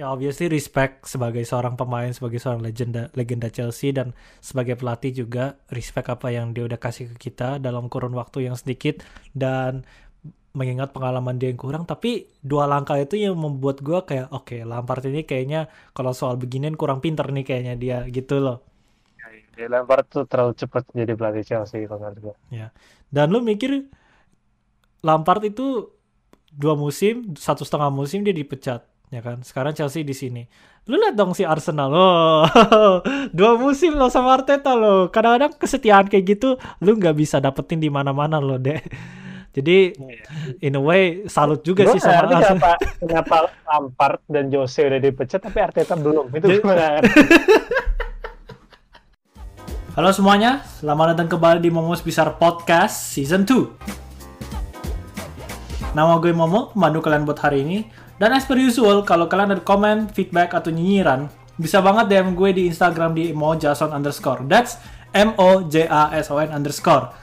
ya 0.00 0.08
obviously 0.08 0.48
respect 0.48 1.04
sebagai 1.04 1.44
seorang 1.44 1.76
pemain, 1.76 2.08
sebagai 2.08 2.40
seorang 2.40 2.64
legenda 2.64 3.12
legenda 3.12 3.52
Chelsea 3.52 3.92
dan 3.92 4.16
sebagai 4.40 4.80
pelatih 4.80 5.12
juga 5.12 5.60
respect 5.68 6.08
apa 6.08 6.32
yang 6.32 6.56
dia 6.56 6.64
udah 6.64 6.80
kasih 6.80 7.12
ke 7.12 7.28
kita 7.28 7.60
dalam 7.60 7.92
kurun 7.92 8.16
waktu 8.16 8.48
yang 8.48 8.56
sedikit 8.56 9.04
dan 9.36 9.84
mengingat 10.56 10.96
pengalaman 10.96 11.36
dia 11.36 11.52
yang 11.52 11.60
kurang. 11.60 11.84
Tapi 11.84 12.32
dua 12.40 12.64
langkah 12.64 12.96
itu 12.96 13.20
yang 13.20 13.36
membuat 13.36 13.84
gue 13.84 14.00
kayak 14.00 14.32
oke 14.32 14.48
okay, 14.56 14.64
Lampard 14.64 15.04
ini 15.04 15.28
kayaknya 15.28 15.68
kalau 15.92 16.16
soal 16.16 16.40
beginian 16.40 16.80
kurang 16.80 17.04
pinter 17.04 17.28
nih 17.28 17.44
kayaknya 17.44 17.74
dia 17.76 17.98
gitu 18.08 18.40
loh. 18.40 18.64
Ya, 19.60 19.68
Lampard 19.68 20.08
tuh 20.08 20.24
terlalu 20.24 20.56
cepat 20.56 20.88
jadi 20.96 21.12
pelatih 21.12 21.44
Chelsea 21.44 21.84
kalau 21.84 22.08
menurut 22.08 22.32
gue 22.32 22.34
ya 22.56 22.72
dan 23.12 23.28
lu 23.28 23.44
mikir 23.44 23.84
Lampard 25.04 25.44
itu 25.44 25.92
dua 26.48 26.72
musim 26.72 27.36
satu 27.36 27.68
setengah 27.68 27.92
musim 27.92 28.24
dia 28.24 28.32
dipecat 28.32 28.89
ya 29.10 29.20
kan? 29.20 29.42
Sekarang 29.42 29.74
Chelsea 29.74 30.06
di 30.06 30.14
sini. 30.14 30.46
Lu 30.86 30.96
lihat 30.96 31.18
dong 31.18 31.34
si 31.34 31.42
Arsenal. 31.42 31.90
Oh 31.90 32.46
dua 33.36 33.58
musim 33.58 33.98
lo 33.98 34.08
sama 34.08 34.38
Arteta 34.38 34.78
lo 34.78 35.10
kadang-kadang 35.10 35.58
kesetiaan 35.58 36.06
kayak 36.06 36.38
gitu 36.38 36.56
lu 36.82 36.96
nggak 36.96 37.16
bisa 37.18 37.42
dapetin 37.42 37.82
di 37.82 37.90
mana-mana 37.92 38.40
lo 38.42 38.58
deh 38.58 38.80
jadi 39.50 39.90
in 40.62 40.78
a 40.78 40.82
way 40.82 41.26
salut 41.26 41.66
juga 41.66 41.82
Gua 41.86 41.94
sih 41.98 42.00
sama 42.02 42.22
Arsenal 42.22 42.54
kenapa, 42.54 42.70
kenapa 43.02 43.36
Lampard 43.66 44.20
dan 44.30 44.50
Jose 44.50 44.86
udah 44.86 45.00
dipecat 45.02 45.42
tapi 45.42 45.58
Arteta 45.58 45.98
belum. 45.98 46.30
Itu 46.30 46.62
gimana? 46.62 47.02
Halo 49.98 50.14
semuanya, 50.14 50.62
selamat 50.78 51.18
datang 51.18 51.34
kembali 51.34 51.66
di 51.66 51.68
Momos 51.68 51.98
Besar 51.98 52.38
Podcast 52.38 53.10
Season 53.10 53.42
2. 53.42 55.98
Nama 55.98 56.14
gue 56.22 56.30
Momo, 56.30 56.70
pemandu 56.70 57.02
kalian 57.02 57.26
buat 57.26 57.42
hari 57.42 57.66
ini. 57.66 57.90
Dan 58.20 58.36
as 58.36 58.44
per 58.44 58.60
usual, 58.60 59.00
kalau 59.00 59.32
kalian 59.32 59.56
ada 59.56 59.64
komen, 59.64 60.12
feedback, 60.12 60.52
atau 60.52 60.68
nyinyiran, 60.68 61.32
bisa 61.56 61.80
banget 61.80 62.12
DM 62.12 62.36
gue 62.36 62.52
di 62.52 62.62
Instagram 62.68 63.16
di 63.16 63.32
mojason 63.32 63.96
underscore. 63.96 64.44
That's 64.44 64.76
M-O-J-A-S-O-N 65.16 66.52
underscore. 66.52 67.16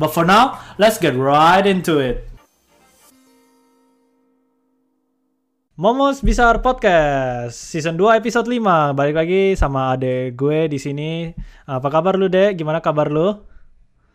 But 0.00 0.16
for 0.16 0.24
now, 0.24 0.56
let's 0.80 0.96
get 0.96 1.12
right 1.12 1.68
into 1.68 2.00
it. 2.00 2.24
Momos 5.76 6.24
Bisar 6.24 6.64
Podcast 6.64 7.52
Season 7.52 7.96
2 7.96 8.20
episode 8.20 8.48
5 8.48 8.96
Balik 8.96 9.16
lagi 9.18 9.42
sama 9.52 9.92
adek 9.92 10.32
gue 10.32 10.72
di 10.72 10.80
sini. 10.80 11.28
Apa 11.68 11.92
kabar 11.92 12.16
lu, 12.16 12.32
Dek? 12.32 12.56
Gimana 12.56 12.80
kabar 12.80 13.12
lu? 13.12 13.36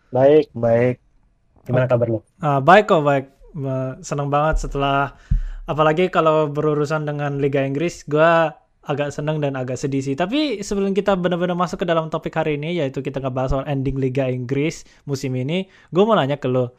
Baik, 0.10 0.50
baik. 0.58 0.98
Gimana 1.62 1.86
kabar 1.86 2.10
lu? 2.10 2.26
Uh, 2.42 2.58
baik 2.58 2.90
kok, 2.90 3.06
baik 3.06 3.37
seneng 4.06 4.30
banget 4.30 4.70
setelah 4.70 5.18
apalagi 5.68 6.08
kalau 6.14 6.48
berurusan 6.48 7.04
dengan 7.04 7.42
Liga 7.42 7.66
Inggris 7.66 8.06
gue 8.08 8.54
agak 8.88 9.12
seneng 9.12 9.44
dan 9.44 9.60
agak 9.60 9.76
sedih 9.76 10.00
sih. 10.00 10.16
Tapi 10.16 10.64
sebelum 10.64 10.96
kita 10.96 11.20
benar-benar 11.20 11.60
masuk 11.60 11.84
ke 11.84 11.86
dalam 11.86 12.08
topik 12.08 12.32
hari 12.40 12.56
ini 12.56 12.80
yaitu 12.80 13.04
kita 13.04 13.20
ngebahas 13.20 13.60
soal 13.60 13.66
ending 13.68 14.00
Liga 14.00 14.32
Inggris 14.32 14.88
musim 15.04 15.36
ini 15.36 15.68
gue 15.92 16.04
mau 16.08 16.16
nanya 16.16 16.40
ke 16.40 16.48
lo 16.48 16.72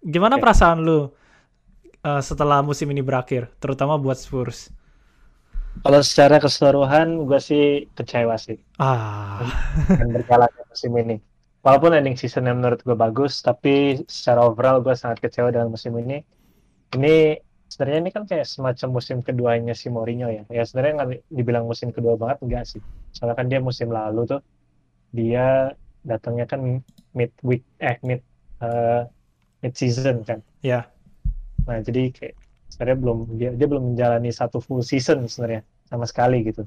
gimana 0.00 0.40
okay. 0.40 0.42
perasaan 0.42 0.80
lo 0.80 0.98
uh, 2.02 2.20
setelah 2.24 2.64
musim 2.64 2.88
ini 2.90 3.04
berakhir 3.04 3.52
terutama 3.62 4.00
buat 4.00 4.18
Spurs? 4.18 4.72
Kalau 5.86 6.02
secara 6.02 6.42
keseluruhan 6.42 7.30
gue 7.30 7.38
sih 7.38 7.86
kecewa 7.94 8.34
sih. 8.34 8.58
Ah. 8.82 9.46
Dan 9.86 10.10
berjalannya 10.10 10.66
musim 10.66 10.90
ini 10.98 11.29
walaupun 11.60 11.92
ending 11.92 12.16
season 12.16 12.48
yang 12.48 12.60
menurut 12.60 12.80
gue 12.80 12.96
bagus 12.96 13.44
tapi 13.44 14.00
secara 14.08 14.48
overall 14.48 14.80
gue 14.80 14.96
sangat 14.96 15.20
kecewa 15.20 15.52
dengan 15.52 15.72
musim 15.72 15.92
ini. 16.00 16.24
Ini 16.90 17.38
sebenarnya 17.70 18.00
ini 18.02 18.10
kan 18.10 18.24
kayak 18.26 18.48
semacam 18.48 18.88
musim 18.98 19.22
keduanya 19.22 19.76
si 19.76 19.92
Mourinho 19.92 20.26
ya. 20.32 20.42
Ya 20.50 20.64
sebenarnya 20.64 20.92
nggak 21.00 21.10
dibilang 21.30 21.64
musim 21.68 21.94
kedua 21.94 22.16
banget 22.16 22.42
enggak 22.42 22.64
sih. 22.66 22.82
Soalnya 23.14 23.36
kan 23.38 23.46
dia 23.46 23.60
musim 23.62 23.92
lalu 23.92 24.26
tuh 24.26 24.40
dia 25.14 25.74
datangnya 26.02 26.48
kan 26.48 26.80
mid 27.12 27.32
week 27.44 27.62
eh 27.78 28.00
mid 28.02 28.24
uh, 28.64 29.04
mid 29.60 29.74
season 29.76 30.24
kan. 30.24 30.40
Ya. 30.64 30.68
Yeah. 30.68 30.84
nah 31.68 31.76
jadi 31.84 32.08
kayak 32.10 32.34
sebenarnya 32.72 32.98
belum 33.04 33.18
dia 33.36 33.50
dia 33.52 33.66
belum 33.68 33.94
menjalani 33.94 34.32
satu 34.32 34.64
full 34.64 34.80
season 34.80 35.28
sebenarnya 35.28 35.62
sama 35.86 36.08
sekali 36.08 36.40
gitu. 36.42 36.64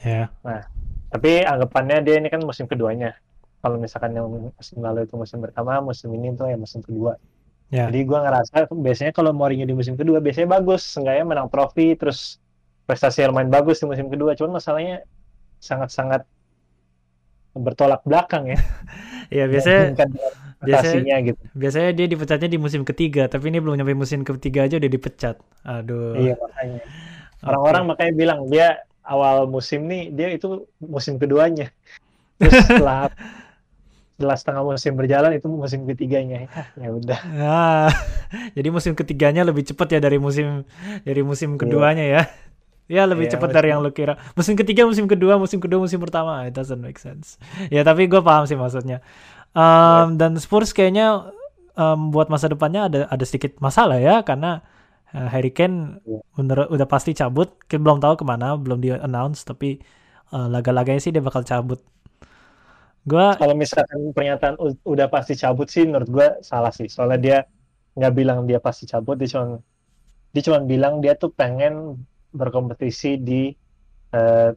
Ya. 0.00 0.08
Yeah. 0.08 0.26
nah 0.46 0.60
tapi 1.10 1.42
anggapannya 1.42 2.06
dia 2.06 2.22
ini 2.22 2.30
kan 2.30 2.40
musim 2.46 2.70
keduanya 2.70 3.18
kalau 3.60 3.76
misalkan 3.76 4.16
yang 4.16 4.26
musim 4.28 4.78
lalu 4.80 5.04
itu 5.04 5.14
musim 5.16 5.38
pertama 5.44 5.80
musim 5.84 6.08
ini 6.16 6.32
tuh 6.36 6.48
ya 6.48 6.56
musim 6.56 6.80
kedua. 6.80 7.20
Yeah. 7.70 7.86
jadi 7.86 8.02
gue 8.02 8.18
ngerasa 8.18 8.56
biasanya 8.74 9.12
kalau 9.14 9.30
Mourinho 9.30 9.62
di 9.62 9.78
musim 9.78 9.94
kedua 9.94 10.18
biasanya 10.18 10.58
bagus 10.58 10.82
seenggaknya 10.82 11.22
menang 11.22 11.46
trofi 11.54 11.94
terus 11.94 12.42
prestasi 12.82 13.22
yang 13.22 13.30
main 13.30 13.46
bagus 13.46 13.78
di 13.78 13.86
musim 13.86 14.10
kedua. 14.10 14.34
Cuman 14.34 14.58
masalahnya 14.58 15.06
sangat-sangat 15.62 16.26
bertolak 17.54 18.02
belakang 18.02 18.56
ya. 18.56 18.58
Ya 19.30 19.46
biasanya 19.46 19.94
biasanya 20.58 21.16
gitu. 21.22 21.38
biasanya 21.54 21.94
dia 21.94 22.06
dipecatnya 22.10 22.50
di 22.50 22.58
musim 22.58 22.82
ketiga 22.82 23.30
tapi 23.30 23.46
ini 23.46 23.62
belum 23.62 23.78
nyampe 23.78 23.94
musim 23.94 24.26
ketiga 24.26 24.66
aja 24.66 24.74
udah 24.82 24.90
dipecat. 24.90 25.38
Aduh. 25.62 26.18
Iya 26.18 26.34
makanya. 26.34 26.82
Orang-orang 27.46 27.82
okay. 27.86 27.90
makanya 27.94 28.12
bilang 28.18 28.40
dia 28.50 28.82
awal 29.06 29.46
musim 29.46 29.86
nih 29.86 30.10
dia 30.10 30.34
itu 30.34 30.66
musim 30.82 31.14
keduanya. 31.14 31.70
Terus 32.42 32.58
setelah 32.66 33.06
setelah 34.20 34.36
setengah 34.36 34.62
musim 34.68 34.92
berjalan 35.00 35.32
itu 35.32 35.48
musim 35.48 35.88
ketiganya. 35.88 36.44
Ya 36.76 36.92
udah. 36.92 37.20
Nah, 37.32 37.88
jadi 38.56 38.68
musim 38.68 38.92
ketiganya 38.92 39.48
lebih 39.48 39.64
cepat 39.64 39.96
ya 39.96 40.00
dari 40.04 40.20
musim 40.20 40.68
dari 41.08 41.24
musim 41.24 41.56
iya. 41.56 41.60
keduanya 41.64 42.04
ya? 42.04 42.22
Ya 42.84 43.08
lebih 43.08 43.32
yeah, 43.32 43.40
cepat 43.40 43.48
dari 43.48 43.72
yang 43.72 43.80
lu 43.80 43.88
kira. 43.96 44.20
Musim 44.36 44.60
ketiga 44.60 44.84
musim 44.84 45.08
kedua 45.08 45.40
musim 45.40 45.56
kedua 45.56 45.80
musim 45.80 45.96
pertama. 45.96 46.44
It 46.44 46.52
doesn't 46.52 46.84
make 46.84 47.00
sense. 47.00 47.40
Ya 47.72 47.80
tapi 47.80 48.12
gue 48.12 48.20
paham 48.20 48.44
sih 48.44 48.60
maksudnya. 48.60 49.00
Um, 49.56 50.20
dan 50.20 50.36
Spurs 50.36 50.76
kayaknya 50.76 51.32
um, 51.80 52.12
buat 52.12 52.28
masa 52.28 52.52
depannya 52.52 52.92
ada 52.92 53.00
ada 53.08 53.24
sedikit 53.24 53.56
masalah 53.56 53.96
ya 53.96 54.20
karena 54.20 54.60
uh, 55.16 55.32
Harry 55.32 55.48
Kane 55.48 56.04
yeah. 56.04 56.20
menurut 56.36 56.68
udah 56.68 56.84
pasti 56.84 57.16
cabut. 57.16 57.56
Kita 57.64 57.80
belum 57.80 58.04
tahu 58.04 58.20
ke 58.20 58.24
mana 58.28 58.52
belum 58.60 58.84
di 58.84 58.92
announce 58.92 59.48
tapi 59.48 59.80
uh, 60.36 60.52
laga-laganya 60.52 61.00
sih 61.00 61.08
dia 61.08 61.24
bakal 61.24 61.40
cabut 61.40 61.80
Gua 63.08 63.32
kalau 63.40 63.56
misalkan 63.56 64.12
pernyataan 64.12 64.60
udah 64.84 65.06
pasti 65.08 65.32
cabut 65.32 65.72
sih 65.72 65.88
menurut 65.88 66.08
gue 66.08 66.28
salah 66.44 66.68
sih. 66.68 66.86
Soalnya 66.86 67.20
dia 67.20 67.38
nggak 67.96 68.12
bilang 68.12 68.44
dia 68.44 68.60
pasti 68.60 68.84
cabut, 68.84 69.16
dia 69.16 69.28
cuma 69.32 69.58
dia 70.30 70.42
cuma 70.44 70.58
bilang 70.62 71.00
dia 71.00 71.16
tuh 71.16 71.32
pengen 71.32 71.96
berkompetisi 72.30 73.18
di 73.18 73.50
uh, 74.14 74.52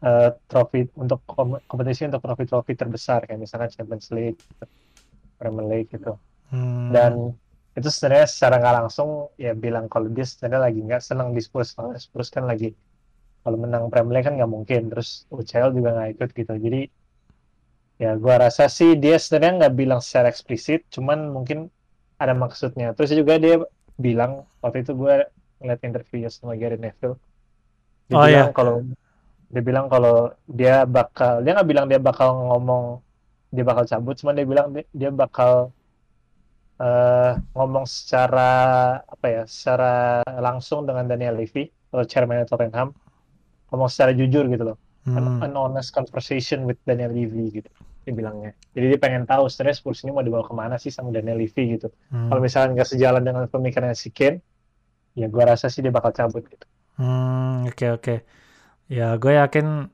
uh, 0.00 0.30
trofi 0.48 0.86
untuk 0.96 1.20
kompetisi 1.68 2.08
untuk 2.08 2.24
trofi-trofi 2.24 2.72
terbesar 2.72 3.26
kayak 3.28 3.42
misalkan 3.42 3.68
Champions 3.74 4.08
League, 4.14 4.40
Premier 5.36 5.66
League 5.66 5.90
gitu. 5.92 6.16
Hmm. 6.48 6.94
Dan 6.94 7.12
itu 7.76 7.88
sebenarnya 7.90 8.26
secara 8.26 8.54
nggak 8.58 8.74
langsung 8.86 9.30
ya 9.38 9.52
bilang 9.54 9.86
kalau 9.86 10.10
dia 10.10 10.26
sebenarnya 10.26 10.60
lagi 10.72 10.80
nggak 10.82 11.02
senang 11.02 11.34
di 11.34 11.42
Spurs, 11.42 11.76
Spurs 12.00 12.30
kan 12.32 12.48
lagi 12.48 12.72
kalau 13.42 13.58
menang 13.60 13.86
Premier 13.92 14.18
League 14.18 14.26
kan 14.30 14.34
nggak 14.38 14.50
mungkin, 14.50 14.94
terus 14.94 15.28
UCL 15.28 15.74
juga 15.76 15.94
nggak 15.94 16.08
ikut 16.18 16.30
gitu. 16.32 16.54
Jadi 16.58 16.80
ya 17.98 18.14
gue 18.14 18.34
rasa 18.38 18.70
sih 18.70 18.94
dia 18.94 19.18
sebenarnya 19.18 19.66
nggak 19.66 19.74
bilang 19.74 20.00
secara 20.00 20.30
eksplisit 20.30 20.86
cuman 20.94 21.34
mungkin 21.34 21.66
ada 22.18 22.34
maksudnya. 22.34 22.94
Terus 22.94 23.14
juga 23.14 23.38
dia 23.38 23.62
bilang 23.98 24.46
waktu 24.62 24.86
itu 24.86 24.94
gue 24.94 25.26
ngeliat 25.62 25.80
interview 25.82 26.26
sama 26.30 26.54
Gary 26.58 26.78
Neville. 26.78 27.18
Dia 28.10 28.14
oh, 28.18 28.26
bilang 28.26 28.50
iya. 28.50 28.54
kalau 28.54 28.74
dia 29.48 29.62
bilang 29.62 29.86
kalau 29.90 30.16
dia 30.46 30.86
bakal 30.86 31.40
dia 31.42 31.56
nggak 31.56 31.68
bilang 31.68 31.86
dia 31.90 32.00
bakal 32.02 32.36
ngomong 32.52 33.00
dia 33.48 33.64
bakal 33.64 33.88
cabut 33.88 34.12
cuman 34.20 34.34
dia 34.36 34.46
bilang 34.46 34.66
dia, 34.76 34.84
dia 34.92 35.08
bakal 35.08 35.72
uh, 36.78 37.32
ngomong 37.56 37.88
secara 37.88 38.50
apa 39.08 39.26
ya 39.26 39.42
secara 39.48 40.20
langsung 40.38 40.84
dengan 40.84 41.08
Daniel 41.08 41.38
Levy 41.38 41.70
atau 41.90 42.04
chairman 42.04 42.46
Tottenham. 42.46 42.94
Ngomong 43.72 43.90
secara 43.90 44.14
jujur 44.14 44.46
gitu 44.46 44.74
loh. 44.74 44.78
Hmm. 45.08 45.40
an, 45.40 45.56
honest 45.56 45.96
conversation 45.96 46.68
with 46.68 46.76
Daniel 46.84 47.08
Levy 47.08 47.48
gitu 47.62 47.70
dia 48.08 48.16
bilangnya 48.16 48.56
jadi 48.72 48.96
dia 48.96 48.98
pengen 48.98 49.28
tahu 49.28 49.44
sebenarnya 49.52 49.76
Spurs 49.76 50.00
ini 50.02 50.16
mau 50.16 50.24
dibawa 50.24 50.48
ke 50.48 50.54
mana 50.56 50.80
sih 50.80 50.88
sama 50.88 51.12
Daniel 51.12 51.36
Levy 51.36 51.76
gitu 51.76 51.92
hmm. 52.08 52.32
kalau 52.32 52.40
misalnya 52.40 52.80
nggak 52.80 52.88
sejalan 52.88 53.22
dengan 53.22 53.44
pemikirannya 53.52 53.92
si 53.92 54.08
Ken 54.08 54.40
ya 55.12 55.28
gue 55.28 55.44
rasa 55.44 55.68
sih 55.68 55.84
dia 55.84 55.92
bakal 55.92 56.16
cabut 56.16 56.48
gitu 56.48 56.64
hmm 56.96 57.68
oke 57.68 57.76
okay, 57.76 57.88
oke 57.92 58.02
okay. 58.02 58.18
ya 58.88 59.20
gue 59.20 59.36
yakin 59.36 59.92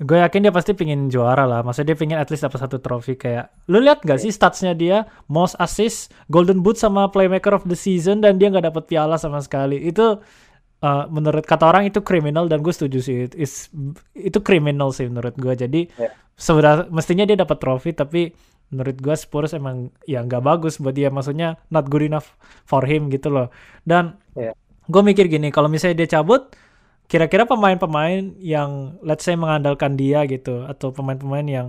gue 0.00 0.16
yakin 0.16 0.48
dia 0.48 0.52
pasti 0.52 0.72
pingin 0.72 1.12
juara 1.12 1.44
lah. 1.44 1.60
Maksudnya 1.60 1.92
dia 1.92 1.98
pingin 2.00 2.16
at 2.16 2.32
least 2.32 2.40
dapat 2.40 2.56
satu 2.64 2.80
trofi 2.80 3.20
kayak. 3.20 3.52
Lu 3.68 3.84
lihat 3.84 4.00
gak 4.00 4.24
sih 4.24 4.32
statsnya 4.32 4.72
dia 4.72 5.04
most 5.28 5.60
assist, 5.60 6.08
golden 6.32 6.64
boot 6.64 6.80
sama 6.80 7.12
playmaker 7.12 7.52
of 7.52 7.68
the 7.68 7.76
season 7.76 8.24
dan 8.24 8.40
dia 8.40 8.48
nggak 8.48 8.72
dapat 8.72 8.88
piala 8.88 9.20
sama 9.20 9.44
sekali. 9.44 9.76
Itu 9.76 10.24
uh, 10.82 11.04
menurut 11.08 11.44
kata 11.44 11.64
orang 11.68 11.88
itu 11.88 12.00
kriminal 12.04 12.50
dan 12.50 12.60
gue 12.60 12.72
setuju 12.72 12.98
sih 13.00 13.16
it 13.28 13.34
is, 13.36 13.68
itu 14.16 14.38
kriminal 14.40 14.92
sih 14.92 15.08
menurut 15.08 15.36
gue 15.36 15.54
jadi 15.54 15.80
yeah. 15.96 16.12
sebenarnya 16.36 16.88
mestinya 16.92 17.24
dia 17.24 17.38
dapat 17.40 17.56
trofi 17.60 17.90
tapi 17.96 18.32
menurut 18.70 18.96
gue 19.02 19.16
Spurs 19.18 19.50
emang 19.56 19.90
ya 20.06 20.22
nggak 20.22 20.42
bagus 20.46 20.78
buat 20.78 20.94
dia 20.94 21.10
maksudnya 21.10 21.58
not 21.74 21.90
good 21.90 22.06
enough 22.06 22.38
for 22.68 22.86
him 22.86 23.10
gitu 23.10 23.32
loh 23.32 23.48
dan 23.82 24.20
yeah. 24.38 24.54
gue 24.90 25.02
mikir 25.06 25.30
gini, 25.30 25.54
kalau 25.54 25.70
misalnya 25.70 26.02
dia 26.02 26.18
cabut, 26.18 26.50
kira-kira 27.06 27.46
pemain-pemain 27.46 28.34
yang 28.42 28.98
let's 29.06 29.22
say 29.22 29.38
mengandalkan 29.38 29.94
dia 29.94 30.26
gitu 30.26 30.66
atau 30.66 30.90
pemain-pemain 30.90 31.46
yang 31.46 31.68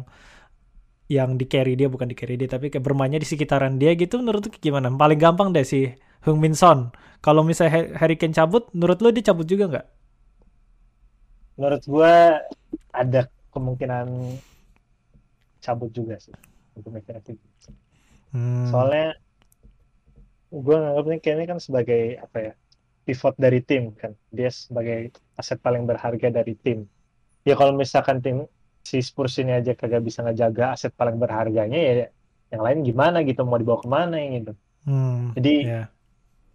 yang 1.12 1.36
di 1.36 1.46
carry 1.46 1.76
dia 1.76 1.92
bukan 1.92 2.08
di 2.08 2.16
carry 2.16 2.40
dia 2.40 2.48
tapi 2.48 2.72
kayak 2.72 2.82
bermainnya 2.82 3.20
di 3.20 3.28
sekitaran 3.28 3.78
dia 3.78 3.94
gitu 3.94 4.22
menurut 4.22 4.48
gimana? 4.58 4.90
Paling 4.90 5.20
gampang 5.20 5.50
deh 5.54 5.66
sih 5.66 5.92
Hung 6.26 6.42
Min 6.42 6.54
Son. 6.58 6.94
Kalau 7.22 7.46
misalnya 7.46 7.94
Harry 8.02 8.18
Kane 8.18 8.34
cabut, 8.34 8.66
menurut 8.74 8.98
lu 9.00 9.14
dia 9.14 9.30
cabut 9.30 9.46
juga 9.46 9.70
nggak? 9.70 9.88
Menurut 11.62 11.84
gue 11.86 12.14
ada 12.92 13.22
kemungkinan 13.54 14.08
cabut 15.62 15.94
juga 15.94 16.18
sih 16.18 16.34
untuk 16.74 16.98
gitu. 16.98 17.70
Hmm. 18.34 18.66
Soalnya 18.74 19.14
gue 20.52 20.76
nganggapnya 20.76 21.18
kayaknya 21.24 21.46
kan 21.56 21.60
sebagai 21.64 22.20
apa 22.20 22.38
ya 22.42 22.54
pivot 23.08 23.36
dari 23.40 23.64
tim 23.64 23.96
kan 23.96 24.12
dia 24.30 24.52
sebagai 24.52 25.16
aset 25.40 25.58
paling 25.64 25.88
berharga 25.88 26.28
dari 26.28 26.60
tim 26.60 26.86
ya 27.48 27.56
kalau 27.56 27.72
misalkan 27.72 28.20
tim 28.20 28.46
si 28.84 29.00
Spurs 29.00 29.40
ini 29.40 29.56
aja 29.56 29.72
kagak 29.74 30.04
bisa 30.04 30.22
ngejaga 30.22 30.76
aset 30.76 30.92
paling 30.92 31.16
berharganya 31.16 31.80
ya 31.80 31.94
yang 32.52 32.62
lain 32.68 32.84
gimana 32.84 33.24
gitu 33.24 33.48
mau 33.48 33.56
dibawa 33.56 33.80
ke 33.80 33.88
mana 33.88 34.20
yang 34.20 34.44
gitu 34.44 34.54
hmm, 34.92 35.40
jadi 35.40 35.54
yeah. 35.64 35.86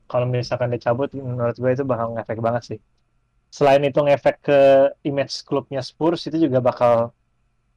Kalau 0.07 0.27
misalkan 0.27 0.71
dicabut 0.71 1.11
menurut 1.15 1.57
gue 1.59 1.71
itu 1.71 1.85
bakal 1.87 2.15
ngefek 2.15 2.39
banget 2.39 2.63
sih. 2.75 2.79
Selain 3.51 3.83
itu 3.83 3.99
ngefek 3.99 4.37
ke 4.43 4.61
image 5.07 5.43
klubnya 5.47 5.83
Spurs 5.83 6.27
itu 6.27 6.37
juga 6.49 6.59
bakal 6.63 7.11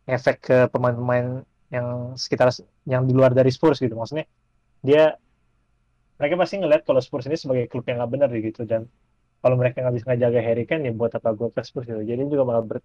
ngefek 0.09 0.37
ke 0.41 0.57
pemain-pemain 0.73 1.45
yang 1.69 2.17
sekitar 2.17 2.49
yang 2.89 3.05
di 3.05 3.13
luar 3.13 3.33
dari 3.33 3.49
Spurs 3.53 3.81
gitu. 3.81 3.93
Maksudnya 3.93 4.25
dia 4.81 5.17
mereka 6.17 6.35
pasti 6.35 6.59
ngeliat 6.59 6.83
kalau 6.83 6.99
Spurs 6.99 7.29
ini 7.29 7.37
sebagai 7.39 7.69
klub 7.69 7.85
yang 7.85 8.01
nggak 8.01 8.11
benar 8.11 8.29
gitu. 8.33 8.65
Dan 8.65 8.89
kalau 9.39 9.55
mereka 9.55 9.85
nggak 9.85 9.95
bisa 9.95 10.05
ngejaga 10.09 10.39
Harry 10.43 10.65
Kane 10.65 10.89
ya 10.89 10.93
buat 10.93 11.13
apa 11.13 11.33
gue 11.33 11.49
ke 11.53 11.61
Spurs 11.63 11.85
gitu. 11.87 12.01
Jadi 12.03 12.21
juga 12.27 12.43
bakal 12.43 12.63
ber, 12.65 12.77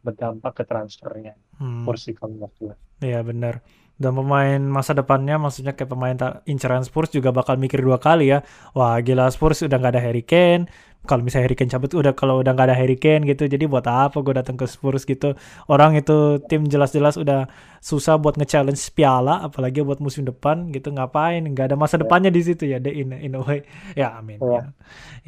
berdampak 0.00 0.52
ke 0.56 0.64
transfernya 0.64 1.36
hmm. 1.60 1.84
kursi 1.84 2.16
kalau 2.16 2.48
gue 2.48 2.74
iya 3.04 3.20
benar 3.20 3.60
dan 4.00 4.16
pemain 4.16 4.60
masa 4.64 4.96
depannya 4.96 5.36
maksudnya 5.36 5.76
kayak 5.76 5.92
pemain 5.92 6.16
inceran 6.48 6.80
Spurs 6.88 7.12
juga 7.12 7.36
bakal 7.36 7.60
mikir 7.60 7.84
dua 7.84 8.00
kali 8.00 8.32
ya. 8.32 8.40
Wah 8.72 8.96
gila 9.04 9.28
Spurs 9.28 9.60
udah 9.60 9.76
nggak 9.76 9.92
ada 9.92 10.02
Harry 10.02 10.24
Kane. 10.24 10.64
Kalau 11.04 11.20
misalnya 11.20 11.48
Harry 11.48 11.56
Kane 11.60 11.68
cabut 11.68 11.92
udah 11.92 12.16
kalau 12.16 12.40
udah 12.40 12.56
nggak 12.56 12.72
ada 12.72 12.76
Harry 12.80 12.96
Kane 12.96 13.28
gitu. 13.28 13.44
Jadi 13.44 13.68
buat 13.68 13.84
apa 13.84 14.16
gue 14.24 14.32
datang 14.32 14.56
ke 14.56 14.64
Spurs 14.64 15.04
gitu? 15.04 15.36
Orang 15.68 16.00
itu 16.00 16.40
tim 16.48 16.64
jelas-jelas 16.64 17.20
udah 17.20 17.52
susah 17.84 18.16
buat 18.16 18.40
nge-challenge 18.40 18.80
piala 18.96 19.44
apalagi 19.44 19.84
buat 19.84 20.00
musim 20.00 20.24
depan 20.24 20.72
gitu. 20.72 20.88
Ngapain? 20.96 21.44
Nggak 21.44 21.72
ada 21.72 21.76
masa 21.76 22.00
ya. 22.00 22.08
depannya 22.08 22.32
di 22.32 22.40
situ 22.40 22.64
ya 22.72 22.80
in 22.80 23.12
in 23.12 23.36
a 23.36 23.40
way. 23.44 23.60
Ya 23.92 24.16
amin. 24.16 24.40
Ya 24.40 24.48
ya, 24.48 24.64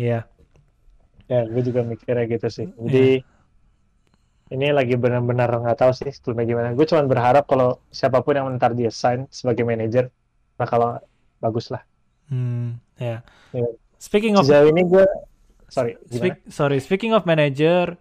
ya. 0.01 0.21
ya 1.29 1.41
gue 1.45 1.61
juga 1.61 1.85
mikirnya 1.85 2.25
gitu 2.25 2.49
sih. 2.49 2.67
Jadi 2.73 3.21
ya. 3.21 3.32
Ini 4.53 4.69
lagi 4.69 5.01
benar-benar 5.01 5.49
nggak 5.49 5.79
tahu 5.81 5.93
sih 5.97 6.13
sebelumnya 6.13 6.45
gimana. 6.45 6.69
Gue 6.77 6.85
cuma 6.85 7.01
berharap 7.09 7.49
kalau 7.49 7.81
siapa 7.89 8.21
pun 8.21 8.37
yang 8.37 8.47
mentar 8.53 8.77
dia 8.77 8.93
sign 8.93 9.25
sebagai 9.33 9.65
manajer 9.65 10.13
nah 10.61 10.69
kalau 10.69 11.01
bagus 11.41 11.73
lah. 11.73 11.81
Hmm 12.29 12.77
ya. 13.01 13.25
Yeah. 13.57 13.73
speaking 13.97 14.37
of 14.37 14.45
sejauh 14.45 14.69
ini 14.69 14.85
gue 14.85 15.05
sorry 15.73 15.97
Speak, 16.13 16.45
sorry 16.53 16.79
speaking 16.79 17.17
of 17.17 17.25
manager 17.25 17.97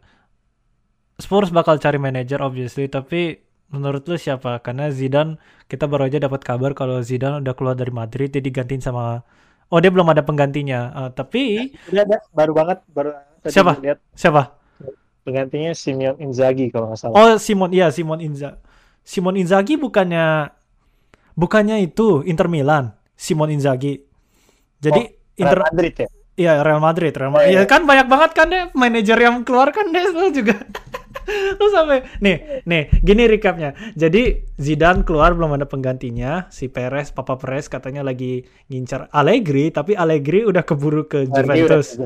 Spurs 1.18 1.54
bakal 1.56 1.80
cari 1.80 1.96
manager 1.96 2.44
obviously. 2.44 2.92
Tapi 2.92 3.40
menurut 3.72 4.04
lu 4.04 4.20
siapa? 4.20 4.60
Karena 4.60 4.92
Zidane 4.92 5.40
kita 5.72 5.88
baru 5.88 6.12
aja 6.12 6.20
dapat 6.20 6.44
kabar 6.44 6.76
kalau 6.76 7.00
Zidane 7.00 7.40
udah 7.40 7.56
keluar 7.56 7.80
dari 7.80 7.96
Madrid 7.96 8.28
jadi 8.28 8.44
digantiin 8.44 8.84
sama 8.84 9.24
oh 9.72 9.80
dia 9.80 9.88
belum 9.88 10.12
ada 10.12 10.20
penggantinya. 10.28 10.92
Uh, 10.92 11.10
tapi 11.16 11.72
ya, 11.88 12.04
ada 12.04 12.20
baru 12.36 12.52
banget 12.52 12.78
baru 12.92 13.16
siapa? 13.48 13.80
lihat. 13.80 14.04
Siapa 14.12 14.61
penggantinya 15.22 15.72
Simon 15.78 16.18
Inzaghi 16.18 16.74
kalau 16.74 16.92
nggak 16.92 17.00
salah 17.00 17.16
oh 17.16 17.36
Simon 17.38 17.70
iya 17.72 17.94
Simon 17.94 18.20
Inzaghi 18.20 18.58
Simon 19.02 19.36
Inzaghi 19.38 19.76
bukannya 19.78 20.50
bukannya 21.38 21.82
itu 21.86 22.26
Inter 22.26 22.50
Milan 22.50 22.94
Simon 23.14 23.54
Inzaghi 23.54 24.02
jadi 24.82 25.02
oh, 25.14 25.42
Inter 25.42 25.60
Madrid 25.70 25.96
ya 25.96 26.10
Iya 26.32 26.64
Real 26.64 26.80
Madrid, 26.80 27.12
Real 27.12 27.30
Madrid. 27.30 27.54
Iya 27.54 27.68
ya, 27.68 27.70
kan 27.70 27.84
banyak 27.84 28.08
banget 28.08 28.32
kan 28.32 28.48
deh 28.48 28.64
manajer 28.72 29.18
yang 29.20 29.44
keluar 29.44 29.70
kan 29.76 29.92
deh 29.92 30.06
juga. 30.38 30.56
Terus 31.60 31.72
sampai 31.74 32.04
nih, 32.24 32.64
nih, 32.64 32.84
gini 33.04 33.24
recapnya. 33.28 33.76
Jadi 33.94 34.48
Zidane 34.58 35.04
keluar 35.04 35.36
belum 35.36 35.60
ada 35.60 35.68
penggantinya. 35.68 36.48
Si 36.50 36.72
Perez, 36.72 37.12
Papa 37.12 37.36
Perez 37.38 37.68
katanya 37.68 38.02
lagi 38.02 38.46
ngincar 38.72 39.12
Allegri, 39.12 39.70
tapi 39.70 39.94
Allegri 39.94 40.48
udah 40.48 40.64
keburu 40.64 41.06
ke 41.06 41.28
Juventus. 41.28 42.00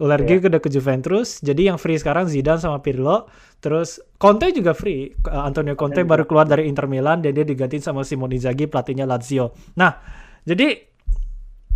Allegri 0.00 0.40
yeah. 0.40 0.48
udah 0.48 0.60
ke 0.60 0.68
Juventus. 0.72 1.38
Jadi 1.44 1.68
yang 1.68 1.78
free 1.78 2.00
sekarang 2.00 2.26
Zidane 2.26 2.60
sama 2.60 2.80
Pirlo. 2.80 3.28
Terus 3.60 4.00
Conte 4.20 4.52
juga 4.52 4.76
free. 4.76 5.12
Antonio 5.28 5.76
Conte 5.76 6.04
baru 6.04 6.28
keluar 6.28 6.44
dari 6.44 6.68
Inter 6.68 6.88
Milan 6.88 7.24
dan 7.24 7.32
dia 7.32 7.44
diganti 7.44 7.80
sama 7.80 8.04
Simone 8.04 8.36
Inzaghi 8.36 8.68
pelatihnya 8.68 9.08
Lazio. 9.08 9.56
Nah, 9.80 9.96
jadi 10.44 10.86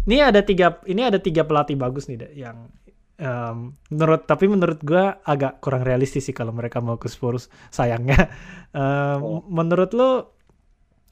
ini 0.08 0.16
ada 0.24 0.40
tiga 0.40 0.80
ini 0.88 1.04
ada 1.04 1.20
tiga 1.20 1.44
pelatih 1.44 1.76
bagus 1.76 2.08
nih 2.08 2.16
deh 2.16 2.32
yang 2.32 2.72
um, 3.20 3.76
menurut 3.92 4.24
tapi 4.24 4.48
menurut 4.48 4.80
gue 4.80 5.04
agak 5.22 5.60
kurang 5.60 5.84
realistis 5.84 6.26
sih 6.26 6.34
kalau 6.34 6.50
mereka 6.50 6.80
mau 6.80 6.96
ke 6.96 7.06
Spurs 7.06 7.52
sayangnya. 7.68 8.32
Um, 8.70 9.18
oh. 9.22 9.42
menurut 9.50 9.90
lo 9.98 10.38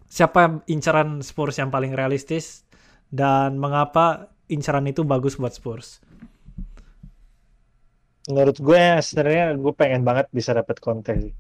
siapa 0.07 0.65
incaran 0.71 1.21
Spurs 1.21 1.59
yang 1.59 1.75
paling 1.75 1.93
realistis? 1.93 2.65
Dan 3.09 3.57
mengapa 3.57 4.31
incaran 4.53 4.85
itu 4.87 5.01
bagus 5.03 5.41
buat 5.41 5.51
Spurs? 5.57 5.99
Menurut 8.29 8.61
gue 8.61 8.83
sebenarnya 9.01 9.57
gue 9.57 9.73
pengen 9.73 10.05
banget 10.05 10.29
bisa 10.31 10.53
dapat 10.53 10.77
Conte 10.79 11.17
sih. 11.19 11.35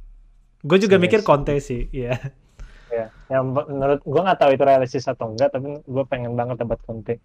Gue 0.64 0.78
juga 0.80 0.98
mikir 0.98 1.22
Conte 1.22 1.60
sih 1.60 1.86
iya. 1.94 2.16
Ya 2.88 3.12
yang 3.28 3.52
menurut 3.52 4.00
gue 4.00 4.20
nggak 4.24 4.40
tahu 4.40 4.50
itu 4.56 4.64
realistis 4.64 5.04
atau 5.04 5.28
enggak 5.28 5.52
tapi 5.52 5.84
gue 5.84 6.04
pengen 6.08 6.32
banget 6.32 6.64
dapat 6.64 6.80
Conte. 6.82 7.20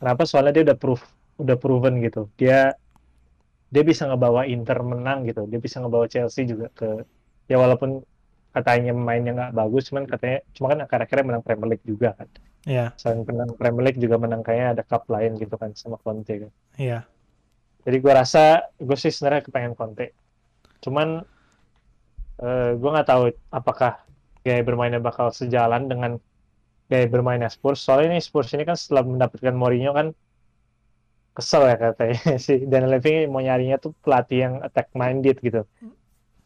Kenapa? 0.00 0.24
Soalnya 0.24 0.52
dia 0.56 0.64
udah 0.72 0.78
proof 0.80 1.04
udah 1.40 1.56
proven 1.60 2.00
gitu. 2.00 2.28
Dia 2.40 2.72
dia 3.72 3.82
bisa 3.82 4.04
ngebawa 4.04 4.44
Inter 4.44 4.78
menang 4.84 5.24
gitu 5.24 5.48
dia 5.48 5.58
bisa 5.58 5.80
ngebawa 5.80 6.06
Chelsea 6.06 6.44
juga 6.44 6.68
ke 6.76 7.02
ya 7.48 7.56
walaupun 7.56 8.04
katanya 8.52 8.92
mainnya 8.92 9.32
nggak 9.32 9.52
bagus 9.56 9.88
cuman 9.88 10.04
katanya 10.04 10.44
cuma 10.52 10.76
kan 10.76 10.78
akhir-akhirnya 10.84 11.24
menang 11.24 11.42
Premier 11.42 11.68
League 11.76 11.86
juga 11.88 12.12
kan 12.12 12.28
Iya. 12.62 12.94
Yeah. 12.94 12.98
Selain 12.98 13.26
menang 13.26 13.58
Premier 13.58 13.84
League 13.90 14.00
juga 14.00 14.16
menang 14.22 14.42
kayaknya 14.46 14.78
ada 14.78 14.82
cup 14.86 15.06
lain 15.10 15.34
gitu 15.38 15.54
kan 15.58 15.74
sama 15.74 15.98
Conte 15.98 16.46
kan. 16.46 16.52
Iya. 16.78 17.02
Yeah. 17.02 17.02
Jadi 17.82 17.96
gue 17.98 18.12
rasa 18.14 18.70
gue 18.78 18.94
sih 18.94 19.10
sebenarnya 19.10 19.42
kepengen 19.50 19.74
Conte. 19.74 20.14
Cuman 20.78 21.26
uh, 22.38 22.46
eh, 22.46 22.70
gue 22.78 22.90
nggak 22.90 23.08
tahu 23.08 23.34
apakah 23.50 23.98
gaya 24.46 24.62
bermainnya 24.62 25.02
bakal 25.02 25.34
sejalan 25.34 25.90
dengan 25.90 26.22
gaya 26.86 27.06
bermainnya 27.10 27.50
Spurs. 27.50 27.82
Soalnya 27.82 28.14
ini 28.14 28.22
Spurs 28.22 28.54
ini 28.54 28.62
kan 28.62 28.78
setelah 28.78 29.02
mendapatkan 29.06 29.54
Mourinho 29.54 29.90
kan 29.94 30.14
kesel 31.32 31.64
ya 31.64 31.76
katanya 31.80 32.20
si 32.44 32.68
Dan 32.68 32.92
Levy 32.92 33.26
mau 33.28 33.40
nyarinya 33.40 33.76
tuh 33.80 33.92
pelatih 34.04 34.38
yang 34.44 34.54
attack 34.60 34.92
minded 34.92 35.40
gitu. 35.40 35.64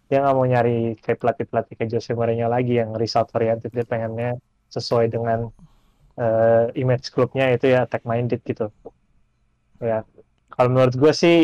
Dia 0.06 0.22
nggak 0.22 0.36
mau 0.38 0.46
nyari 0.46 0.94
kayak 1.02 1.18
pelatih-pelatih 1.18 1.74
kayak 1.74 1.90
Jose 1.98 2.14
Mourinho 2.14 2.46
lagi 2.46 2.78
yang 2.78 2.94
result 2.94 3.34
oriented. 3.34 3.74
Dia 3.74 3.82
pengennya 3.82 4.38
sesuai 4.70 5.10
dengan 5.10 5.50
uh, 6.18 6.70
image 6.78 7.10
klubnya 7.10 7.50
itu 7.50 7.74
ya 7.74 7.86
attack 7.86 8.06
minded 8.06 8.38
gitu. 8.46 8.70
Ya, 9.82 10.06
kalau 10.54 10.68
menurut 10.70 10.94
gue 10.94 11.12
sih 11.12 11.36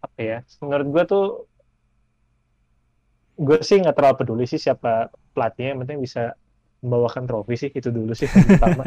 apa 0.00 0.18
ya? 0.22 0.38
Menurut 0.62 0.88
gue 0.94 1.04
tuh 1.10 1.24
gue 3.36 3.58
sih 3.60 3.76
nggak 3.82 3.96
terlalu 3.96 4.16
peduli 4.16 4.44
sih 4.48 4.56
siapa 4.56 5.12
pelatihnya 5.36 5.76
yang 5.76 5.80
penting 5.84 6.00
bisa 6.00 6.32
membawakan 6.80 7.28
trofi 7.28 7.54
sih 7.60 7.70
itu 7.72 7.92
dulu 7.92 8.16
sih 8.16 8.24
yang 8.24 8.48
pertama 8.56 8.84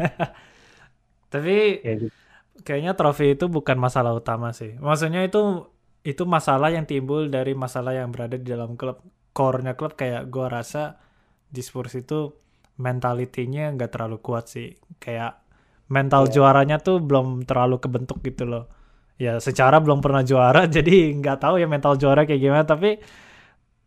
tapi 1.32 1.78
ya, 1.86 1.92
gitu. 2.02 2.16
Kayaknya 2.62 2.92
trofi 2.94 3.34
itu 3.34 3.48
bukan 3.48 3.76
masalah 3.76 4.14
utama 4.16 4.52
sih. 4.54 4.76
Maksudnya 4.78 5.26
itu 5.26 5.66
itu 6.00 6.24
masalah 6.24 6.72
yang 6.72 6.88
timbul 6.88 7.28
dari 7.28 7.52
masalah 7.52 7.92
yang 7.92 8.08
berada 8.12 8.40
di 8.40 8.48
dalam 8.48 8.76
klub. 8.76 9.04
Core-nya 9.30 9.78
klub 9.78 9.94
kayak 9.94 10.26
gue 10.26 10.46
rasa 10.50 10.98
di 11.46 11.62
Spurs 11.62 11.94
itu 11.94 12.34
mentalitinya 12.80 13.70
nggak 13.76 13.90
terlalu 13.92 14.18
kuat 14.18 14.48
sih. 14.50 14.74
Kayak 14.98 15.40
mental 15.90 16.30
yeah. 16.30 16.32
juaranya 16.32 16.76
tuh 16.80 17.02
belum 17.02 17.44
terlalu 17.44 17.82
kebentuk 17.82 18.22
gitu 18.24 18.46
loh. 18.46 18.70
Ya 19.20 19.36
secara 19.36 19.82
belum 19.82 20.00
pernah 20.00 20.24
juara 20.24 20.64
jadi 20.76 21.12
nggak 21.18 21.38
tahu 21.44 21.60
ya 21.60 21.68
mental 21.68 22.00
juara 22.00 22.24
kayak 22.24 22.40
gimana 22.40 22.64
tapi 22.64 22.96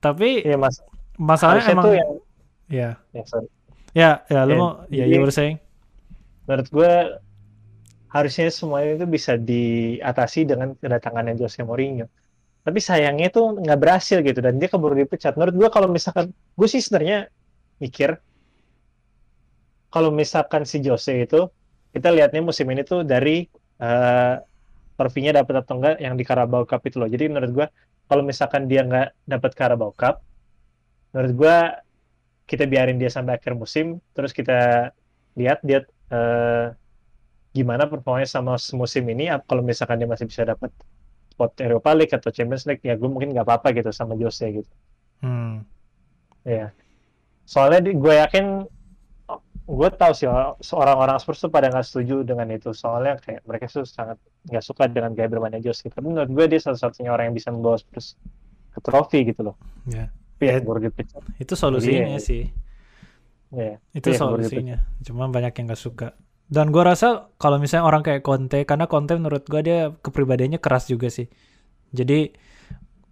tapi 0.04 0.44
ya 0.44 0.60
mas. 0.60 0.84
masalahnya 1.16 1.72
emang 1.72 1.94
yang 1.96 2.12
ya 2.68 2.90
ya 3.14 3.24
sorry. 3.30 3.48
ya 3.94 4.12
ya 4.28 4.44
lu 4.50 4.54
mau 4.60 4.72
ya 4.92 5.08
you 5.08 5.24
were 5.24 5.34
saying. 5.34 5.58
Menurut 6.46 6.68
gue 6.70 6.94
harusnya 8.14 8.54
semuanya 8.54 9.02
itu 9.02 9.08
bisa 9.10 9.34
diatasi 9.36 10.46
dengan 10.46 10.78
kedatangannya 10.78 11.34
Jose 11.42 11.66
Mourinho 11.66 12.06
tapi 12.64 12.80
sayangnya 12.80 13.28
itu 13.34 13.42
nggak 13.60 13.80
berhasil 13.82 14.24
gitu 14.24 14.40
dan 14.40 14.56
dia 14.62 14.70
keburu 14.70 14.96
dipecat 14.96 15.36
menurut 15.36 15.56
gue 15.58 15.70
kalau 15.74 15.90
misalkan 15.90 16.32
gue 16.32 16.68
sih 16.70 16.80
sebenarnya 16.80 17.28
mikir 17.82 18.22
kalau 19.94 20.10
misalkan 20.10 20.66
si 20.66 20.82
Jose 20.82 21.26
itu 21.26 21.50
kita 21.94 22.10
lihatnya 22.10 22.42
musim 22.42 22.66
ini 22.74 22.82
tuh 22.82 23.06
dari 23.06 23.46
uh, 23.78 24.42
trofinya 24.98 25.38
dapat 25.38 25.62
atau 25.62 25.78
enggak 25.78 25.96
yang 26.02 26.18
di 26.18 26.26
Carabao 26.26 26.66
Cup 26.66 26.82
itu 26.90 26.98
loh. 26.98 27.06
Jadi 27.06 27.30
menurut 27.30 27.52
gue 27.54 27.68
kalau 28.10 28.26
misalkan 28.26 28.66
dia 28.66 28.82
nggak 28.82 29.30
dapat 29.30 29.52
Carabao 29.54 29.94
Cup, 29.94 30.26
menurut 31.14 31.34
gue 31.38 31.58
kita 32.50 32.66
biarin 32.66 32.98
dia 32.98 33.14
sampai 33.14 33.38
akhir 33.38 33.54
musim, 33.54 34.02
terus 34.18 34.34
kita 34.34 34.90
lihat 35.38 35.62
dia 35.62 35.86
uh, 36.10 36.74
gimana 37.54 37.86
performanya 37.86 38.28
sama 38.28 38.58
musim 38.74 39.06
ini. 39.08 39.30
Kalau 39.46 39.62
misalkan 39.62 40.02
dia 40.02 40.10
masih 40.10 40.26
bisa 40.26 40.44
dapat 40.44 40.74
spot 41.34 41.54
Europa 41.62 41.90
League 41.94 42.14
atau 42.14 42.30
Champions 42.30 42.66
League, 42.66 42.82
ya 42.82 42.98
gue 42.98 43.10
mungkin 43.10 43.34
nggak 43.34 43.46
apa-apa 43.46 43.74
gitu 43.78 43.90
sama 43.94 44.18
Jose 44.18 44.46
gitu. 44.50 44.72
Hmm. 45.24 45.64
Ya, 46.44 46.76
soalnya 47.48 47.80
gue 47.80 48.14
yakin 48.20 48.68
gue 49.64 49.90
tahu 49.96 50.12
sih 50.12 50.28
seorang 50.60 50.98
orang 51.00 51.16
Spurs 51.24 51.40
tuh 51.40 51.48
pada 51.48 51.72
nggak 51.72 51.88
setuju 51.88 52.28
dengan 52.28 52.52
itu 52.52 52.76
soalnya 52.76 53.16
kayak 53.16 53.48
mereka 53.48 53.72
tuh 53.72 53.88
sangat 53.88 54.20
nggak 54.44 54.60
suka 54.60 54.92
dengan 54.92 55.16
gaya 55.16 55.32
bermainnya 55.32 55.64
Jose 55.64 55.88
gitu. 55.88 55.96
tapi 55.96 56.12
menurut 56.12 56.28
gue 56.28 56.46
dia 56.52 56.60
satu-satunya 56.60 57.08
orang 57.16 57.32
yang 57.32 57.36
bisa 57.40 57.48
membawa 57.48 57.80
Spurs 57.80 58.20
ke 58.76 58.80
trofi 58.84 59.24
gitu 59.24 59.48
loh 59.48 59.56
ya 59.88 60.12
yeah. 60.44 60.60
ya, 60.60 60.60
itu 61.40 61.54
solusinya 61.56 62.20
Jadi, 62.20 62.28
sih 62.28 62.44
ya 63.56 63.80
itu 63.96 64.10
yeah, 64.12 64.20
solusinya 64.20 64.78
cuma 65.00 65.32
banyak 65.32 65.56
yang 65.56 65.66
nggak 65.72 65.80
suka 65.80 66.08
dan 66.54 66.70
gue 66.70 66.84
rasa 66.86 67.34
kalau 67.42 67.58
misalnya 67.58 67.90
orang 67.90 68.06
kayak 68.06 68.22
Conte 68.22 68.62
karena 68.70 68.86
Conte 68.86 69.18
menurut 69.18 69.42
gue 69.50 69.62
dia 69.66 69.90
kepribadiannya 69.90 70.62
keras 70.62 70.86
juga 70.86 71.10
sih. 71.10 71.26
Jadi 71.90 72.30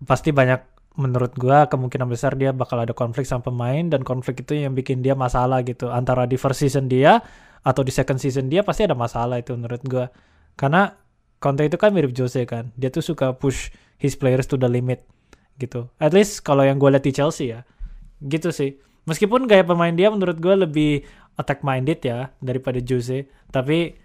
pasti 0.06 0.30
banyak 0.30 0.72
menurut 1.00 1.32
gua 1.40 1.72
kemungkinan 1.72 2.08
besar 2.12 2.36
dia 2.36 2.52
bakal 2.52 2.84
ada 2.84 2.92
konflik 2.92 3.24
sama 3.24 3.48
pemain 3.48 3.88
dan 3.88 4.04
konflik 4.04 4.44
itu 4.44 4.60
yang 4.60 4.76
bikin 4.76 5.00
dia 5.00 5.16
masalah 5.16 5.64
gitu. 5.64 5.88
Antara 5.88 6.28
di 6.28 6.36
first 6.36 6.60
season 6.62 6.92
dia 6.92 7.24
atau 7.64 7.82
di 7.86 7.94
second 7.94 8.20
season 8.20 8.52
dia 8.52 8.66
pasti 8.66 8.84
ada 8.84 8.98
masalah 8.98 9.40
itu 9.40 9.56
menurut 9.56 9.82
gua. 9.88 10.06
Karena 10.60 10.92
Conte 11.42 11.66
itu 11.66 11.80
kan 11.80 11.96
mirip 11.96 12.14
Jose 12.14 12.46
kan. 12.46 12.70
Dia 12.78 12.94
tuh 12.94 13.02
suka 13.02 13.34
push 13.34 13.74
his 13.98 14.14
players 14.14 14.46
to 14.46 14.60
the 14.60 14.70
limit 14.70 15.08
gitu. 15.58 15.90
At 15.98 16.14
least 16.14 16.46
kalau 16.46 16.62
yang 16.62 16.78
gue 16.78 16.90
lihat 16.94 17.02
di 17.02 17.14
Chelsea 17.14 17.50
ya. 17.50 17.66
Gitu 18.22 18.54
sih. 18.54 18.78
Meskipun 19.10 19.50
gaya 19.50 19.66
pemain 19.66 19.90
dia 19.90 20.14
menurut 20.14 20.38
gue 20.38 20.54
lebih 20.54 20.92
attack 21.40 21.64
minded 21.64 22.04
ya 22.04 22.34
daripada 22.44 22.80
Jose 22.84 23.28
tapi 23.52 23.96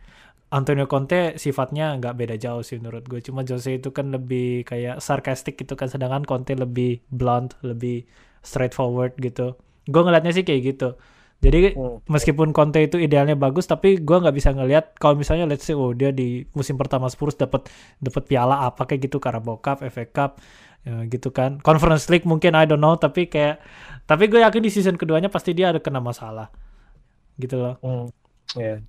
Antonio 0.54 0.86
Conte 0.86 1.34
sifatnya 1.42 1.98
nggak 1.98 2.14
beda 2.14 2.36
jauh 2.38 2.62
sih 2.62 2.78
menurut 2.78 3.02
gue. 3.10 3.18
Cuma 3.18 3.42
Jose 3.42 3.82
itu 3.82 3.90
kan 3.90 4.14
lebih 4.14 4.62
kayak 4.62 5.02
sarcastic 5.02 5.58
gitu 5.58 5.74
kan, 5.74 5.90
sedangkan 5.90 6.22
Conte 6.22 6.54
lebih 6.54 7.02
blunt, 7.10 7.58
lebih 7.66 8.06
straightforward 8.46 9.18
gitu. 9.18 9.58
Gue 9.90 10.02
ngeliatnya 10.06 10.30
sih 10.30 10.46
kayak 10.46 10.62
gitu. 10.62 10.94
Jadi 11.42 11.76
hmm. 11.76 12.06
meskipun 12.08 12.54
Conte 12.54 12.80
itu 12.80 12.96
idealnya 12.96 13.34
bagus, 13.34 13.66
tapi 13.66 13.98
gue 14.00 14.16
nggak 14.16 14.32
bisa 14.38 14.54
ngelihat 14.54 14.94
kalau 14.96 15.18
misalnya 15.18 15.44
let's 15.50 15.66
say 15.66 15.76
oh 15.76 15.92
dia 15.92 16.14
di 16.14 16.46
musim 16.56 16.78
pertama 16.80 17.10
Spurs 17.12 17.36
dapat 17.36 17.68
dapat 18.00 18.22
piala 18.24 18.70
apa 18.70 18.86
kayak 18.86 19.10
gitu, 19.10 19.18
Carabao 19.20 19.58
Cup, 19.60 19.82
FA 19.84 20.06
Cup, 20.08 20.40
ya, 20.86 21.04
gitu 21.10 21.34
kan. 21.34 21.58
Conference 21.60 22.08
League 22.08 22.24
mungkin 22.24 22.56
I 22.56 22.64
don't 22.64 22.80
know, 22.80 22.96
tapi 22.96 23.28
kayak 23.28 23.60
tapi 24.06 24.30
gue 24.30 24.40
yakin 24.40 24.62
di 24.62 24.70
season 24.72 24.96
keduanya 24.96 25.28
pasti 25.28 25.52
dia 25.52 25.74
ada 25.74 25.82
kena 25.82 26.00
masalah, 26.00 26.48
gitu 27.38 27.56
loh. 27.60 27.74
Hmm. 27.84 28.08
Yeah 28.56 28.80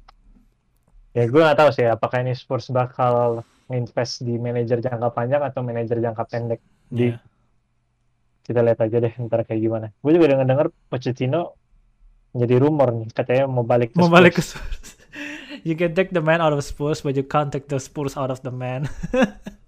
ya 1.17 1.25
gue 1.25 1.41
gak 1.41 1.57
tahu 1.57 1.69
sih 1.73 1.89
apakah 1.89 2.21
ini 2.21 2.37
Spurs 2.37 2.69
bakal 2.69 3.41
invest 3.73 4.21
di 4.21 4.37
manajer 4.37 4.77
jangka 4.77 5.09
panjang 5.09 5.41
atau 5.41 5.65
manajer 5.65 5.97
jangka 5.97 6.23
pendek 6.29 6.61
di 6.93 7.09
yeah. 7.09 7.17
kita 8.45 8.61
lihat 8.61 8.77
aja 8.85 9.01
deh 9.01 9.13
ntar 9.25 9.41
kayak 9.41 9.65
gimana 9.65 9.87
gue 9.97 10.11
juga 10.13 10.29
dengar 10.29 10.45
dengar 10.45 10.67
Pochettino 10.93 11.57
jadi 12.37 12.61
rumor 12.61 12.93
nih 12.93 13.09
katanya 13.17 13.49
mau 13.49 13.65
balik 13.65 13.91
ke 13.91 13.97
mau 13.97 14.05
Spurs. 14.05 14.13
balik 14.13 14.33
ke 14.37 14.41
Spurs 14.45 14.89
you 15.67 15.73
can 15.73 15.97
take 15.97 16.13
the 16.13 16.21
man 16.21 16.37
out 16.37 16.53
of 16.53 16.61
Spurs 16.61 17.01
but 17.01 17.17
you 17.17 17.25
can't 17.25 17.49
take 17.49 17.65
the 17.65 17.81
Spurs 17.81 18.13
out 18.13 18.29
of 18.29 18.45
the 18.45 18.53
man 18.53 18.85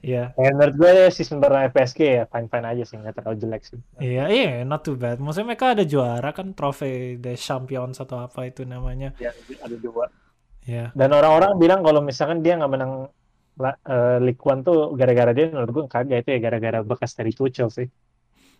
Iya. 0.00 0.32
Yeah. 0.36 0.52
menurut 0.56 0.74
gue 0.80 0.90
ya 0.90 1.08
season 1.12 1.38
pertama 1.44 1.68
PSG 1.68 2.00
ya 2.00 2.24
fine 2.28 2.48
fine 2.48 2.66
aja 2.66 2.82
sih 2.88 2.96
nggak 2.96 3.14
terlalu 3.20 3.36
jelek 3.40 3.62
sih. 3.68 3.80
Iya 4.00 4.12
yeah, 4.12 4.26
iya 4.32 4.44
yeah, 4.60 4.64
not 4.64 4.82
too 4.84 4.96
bad. 4.96 5.20
Maksudnya 5.20 5.52
mereka 5.52 5.76
ada 5.76 5.84
juara 5.84 6.30
kan 6.32 6.56
trofi 6.56 7.20
the 7.20 7.36
Champions 7.36 8.00
atau 8.00 8.20
apa 8.20 8.48
itu 8.48 8.64
namanya. 8.64 9.12
Iya 9.20 9.36
ada 9.60 9.76
dua. 9.76 10.08
Yeah. 10.64 10.88
Dan 10.96 11.12
orang-orang 11.12 11.60
bilang 11.60 11.80
kalau 11.84 12.00
misalkan 12.00 12.40
dia 12.40 12.56
nggak 12.56 12.72
menang 12.72 13.12
uh, 13.60 14.18
League 14.18 14.40
One 14.40 14.64
tuh 14.64 14.96
gara-gara 14.96 15.30
dia 15.36 15.52
menurut 15.52 15.70
gue 15.70 15.84
kagak 15.86 16.26
itu 16.26 16.28
ya 16.34 16.38
gara-gara 16.40 16.78
bekas 16.80 17.12
dari 17.14 17.36
Tuchel 17.36 17.68
sih. 17.68 17.88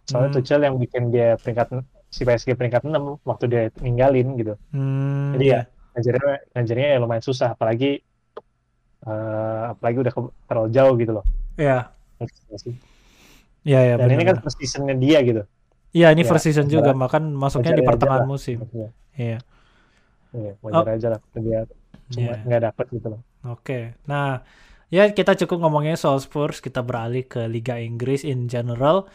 Soalnya 0.05 0.31
hmm. 0.31 0.37
Tuchel 0.37 0.61
yang 0.63 0.77
bikin 0.77 1.09
dia 1.09 1.41
peringkat 1.41 1.81
si 2.13 2.23
PSG 2.23 2.55
peringkat 2.55 2.87
6 2.87 3.25
waktu 3.27 3.45
dia 3.51 3.63
ninggalin 3.81 4.39
gitu. 4.39 4.55
Hmm, 4.71 5.35
Jadi 5.35 5.45
ya 5.51 5.61
ngajarnya 5.95 6.31
ngajarnya 6.55 6.89
ya 6.95 6.99
lumayan 6.99 7.25
susah 7.25 7.55
apalagi 7.55 8.03
uh, 9.05 9.77
apalagi 9.77 9.97
udah 10.05 10.13
terlalu 10.49 10.69
jauh 10.73 10.95
gitu 10.99 11.13
loh. 11.21 11.25
Iya. 11.61 11.93
Yeah. 12.19 12.75
Iya 13.65 13.81
ya. 13.81 13.95
Dan 14.01 14.09
bener. 14.13 14.17
ini 14.21 14.25
kan 14.29 14.37
first 14.45 14.59
seasonnya 14.61 14.97
dia 14.97 15.19
gitu. 15.25 15.43
Iya 15.95 16.11
ini 16.11 16.27
ya, 16.27 16.29
first 16.29 16.45
season 16.51 16.67
juga, 16.67 16.91
makan 16.91 17.39
masuknya 17.39 17.79
di 17.79 17.87
pertengahan 17.87 18.27
musim. 18.27 18.59
Iya. 19.15 19.39
Iya, 20.35 20.53
wajar 20.59 20.87
oh. 20.91 20.97
aja 20.99 21.09
lah 21.15 21.21
dia 21.39 21.61
cuma 22.11 22.35
yeah. 22.35 22.43
nggak 22.43 22.63
dapet 22.67 22.87
gitu 22.99 23.07
loh. 23.15 23.21
Oke, 23.47 23.55
okay. 23.55 23.83
nah 24.05 24.43
ya 24.91 25.07
kita 25.15 25.39
cukup 25.47 25.63
ngomongnya 25.63 25.95
soal 25.95 26.19
Spurs, 26.19 26.59
kita 26.59 26.83
beralih 26.83 27.23
ke 27.25 27.47
Liga 27.47 27.79
Inggris 27.79 28.27
in 28.27 28.51
general. 28.51 29.07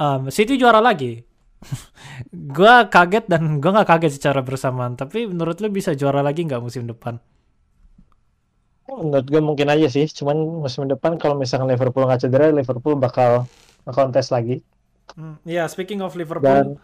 Um, 0.00 0.32
City 0.32 0.56
juara 0.56 0.80
lagi. 0.80 1.20
gua 2.56 2.88
kaget 2.88 3.28
dan 3.28 3.60
gua 3.60 3.80
nggak 3.80 3.88
kaget 3.92 4.12
secara 4.16 4.40
bersamaan. 4.40 4.96
Tapi 4.96 5.28
menurut 5.28 5.60
lo 5.60 5.68
bisa 5.68 5.92
juara 5.92 6.24
lagi 6.24 6.48
nggak 6.48 6.64
musim 6.64 6.88
depan? 6.88 7.20
Menurut 8.88 9.26
gue 9.26 9.40
mungkin 9.40 9.68
aja 9.72 9.88
sih. 9.88 10.04
Cuman 10.08 10.64
musim 10.64 10.84
depan 10.84 11.16
kalau 11.16 11.34
misalkan 11.34 11.68
Liverpool 11.72 12.04
nggak 12.04 12.28
cedera, 12.28 12.52
Liverpool 12.52 12.96
bakal 13.00 13.48
kontes 13.88 14.32
lagi. 14.32 14.60
Hmm, 15.16 15.36
ya, 15.44 15.64
yeah, 15.64 15.66
speaking 15.68 16.00
of 16.00 16.16
Liverpool, 16.16 16.48
dan... 16.48 16.80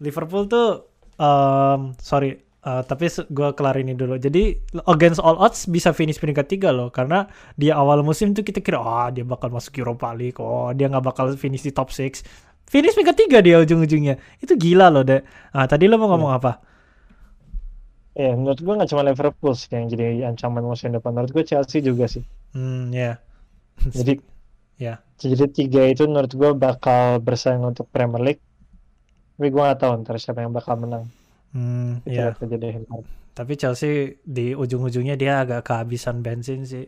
Liverpool 0.00 0.48
tuh, 0.48 0.88
um, 1.20 1.92
sorry, 2.00 2.40
Uh, 2.62 2.78
tapi 2.86 3.10
gue 3.10 3.48
kelar 3.58 3.74
ini 3.74 3.90
dulu. 3.90 4.14
Jadi 4.22 4.54
against 4.86 5.18
all 5.18 5.34
odds 5.42 5.66
bisa 5.66 5.90
finish 5.90 6.22
peringkat 6.22 6.46
tiga 6.46 6.70
loh, 6.70 6.94
karena 6.94 7.26
di 7.58 7.74
awal 7.74 8.06
musim 8.06 8.38
tuh 8.38 8.46
kita 8.46 8.62
kira, 8.62 8.78
oh, 8.78 9.10
dia 9.10 9.26
bakal 9.26 9.50
masuk 9.50 9.82
Europa 9.82 10.14
League, 10.14 10.38
oh 10.38 10.70
dia 10.70 10.86
nggak 10.86 11.02
bakal 11.02 11.34
finish 11.34 11.66
di 11.66 11.74
top 11.74 11.90
six. 11.90 12.22
Finish 12.70 12.94
peringkat 12.94 13.18
tiga 13.18 13.42
dia 13.42 13.58
ujung-ujungnya. 13.58 14.14
Itu 14.38 14.54
gila 14.54 14.94
loh 14.94 15.02
deh. 15.02 15.26
Nah 15.50 15.66
tadi 15.66 15.90
lo 15.90 15.98
mau 15.98 16.14
ngomong 16.14 16.30
hmm. 16.30 16.38
apa? 16.38 16.52
Ya 18.12 18.28
yeah, 18.28 18.34
menurut 18.36 18.60
gue 18.60 18.74
nggak 18.76 18.90
cuma 18.92 19.02
Liverpool 19.08 19.56
sih 19.56 19.72
yang 19.72 19.88
jadi 19.88 20.28
ancaman 20.28 20.60
musim 20.60 20.92
depan. 20.92 21.16
Menurut 21.16 21.32
gue 21.32 21.44
Chelsea 21.48 21.80
juga 21.80 22.04
sih. 22.04 22.24
Hmm 22.52 22.92
ya. 22.92 23.16
Yeah. 23.80 23.88
jadi 23.96 24.12
ya. 24.76 24.84
Yeah. 24.84 24.98
Jadi 25.22 25.54
tiga 25.54 25.82
itu 25.86 26.04
menurut 26.04 26.32
gue 26.34 26.50
bakal 26.52 27.22
bersaing 27.22 27.62
untuk 27.62 27.88
Premier 27.88 28.20
League. 28.20 28.42
Tapi 29.38 29.48
gue 29.48 29.62
gak 29.62 29.80
tahu 29.80 30.02
ntar 30.02 30.18
siapa 30.18 30.44
yang 30.44 30.52
bakal 30.52 30.76
menang. 30.78 31.08
Hmm, 31.54 32.00
ya. 32.04 32.34
Tapi 33.32 33.52
Chelsea 33.56 34.20
di 34.24 34.52
ujung-ujungnya 34.52 35.16
dia 35.16 35.40
agak 35.40 35.64
kehabisan 35.64 36.20
bensin 36.20 36.68
sih. 36.68 36.84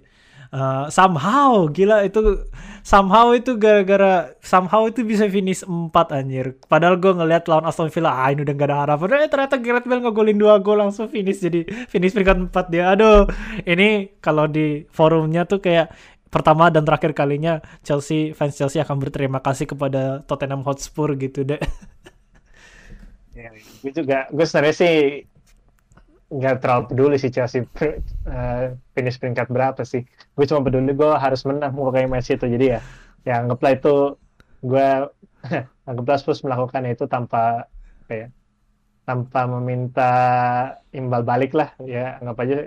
Uh, 0.55 0.87
somehow 0.87 1.67
gila 1.67 2.07
itu 2.07 2.47
somehow 2.87 3.35
itu 3.35 3.59
gara-gara 3.59 4.39
somehow 4.39 4.87
itu 4.87 5.03
bisa 5.03 5.27
finish 5.27 5.67
4 5.67 5.91
anjir. 6.15 6.55
Padahal 6.71 6.95
gue 7.03 7.11
ngeliat 7.11 7.51
lawan 7.51 7.67
Aston 7.67 7.91
Villa 7.91 8.15
ah 8.15 8.31
ini 8.31 8.47
udah 8.47 8.55
gak 8.55 8.69
ada 8.71 8.77
harapan. 8.87 9.27
Eh 9.27 9.31
ternyata 9.33 9.59
Gareth 9.59 9.91
Bale 9.91 10.07
ngegolin 10.07 10.39
dua 10.39 10.63
gol 10.63 10.79
langsung 10.79 11.11
finish 11.11 11.43
jadi 11.43 11.67
finish 11.91 12.15
peringkat 12.15 12.55
4 12.55 12.71
dia. 12.71 12.95
Aduh, 12.95 13.27
ini 13.67 14.15
kalau 14.23 14.47
di 14.47 14.87
forumnya 14.95 15.43
tuh 15.43 15.59
kayak 15.59 15.91
pertama 16.31 16.71
dan 16.71 16.87
terakhir 16.87 17.19
kalinya 17.19 17.59
Chelsea 17.83 18.31
fans 18.31 18.55
Chelsea 18.55 18.79
akan 18.79 19.03
berterima 19.03 19.43
kasih 19.43 19.67
kepada 19.67 20.23
Tottenham 20.23 20.63
Hotspur 20.63 21.19
gitu 21.19 21.43
deh. 21.43 21.59
Ya, 23.35 23.51
gue 23.83 23.91
juga, 23.91 24.31
gue 24.31 24.47
sebenarnya 24.47 24.77
sih 24.79 24.95
nggak 26.35 26.67
terlalu 26.67 26.83
peduli 26.91 27.17
sih 27.17 27.31
Chelsea 27.31 27.63
uh, 27.63 28.75
finish 28.95 29.19
peringkat 29.23 29.47
berapa 29.47 29.83
sih. 29.87 30.03
Gue 30.35 30.45
cuma 30.51 30.67
peduli 30.67 30.91
gue 30.91 31.13
harus 31.15 31.47
menang 31.47 31.71
mau 31.71 31.95
kayak 31.95 32.11
match 32.11 32.35
itu. 32.35 32.47
Jadi 32.51 32.75
ya, 32.75 32.81
ya 33.23 33.35
anggaplah 33.47 33.73
itu 33.79 34.19
gue 34.67 34.89
anggaplah 35.89 36.19
Spurs 36.19 36.43
melakukan 36.43 36.83
itu 36.91 37.07
tanpa 37.07 37.71
apa 38.05 38.13
ya, 38.13 38.27
tanpa 39.07 39.47
meminta 39.47 40.13
imbal 40.91 41.23
balik 41.23 41.55
lah 41.55 41.71
ya 41.87 42.19
anggap 42.19 42.37
aja 42.43 42.59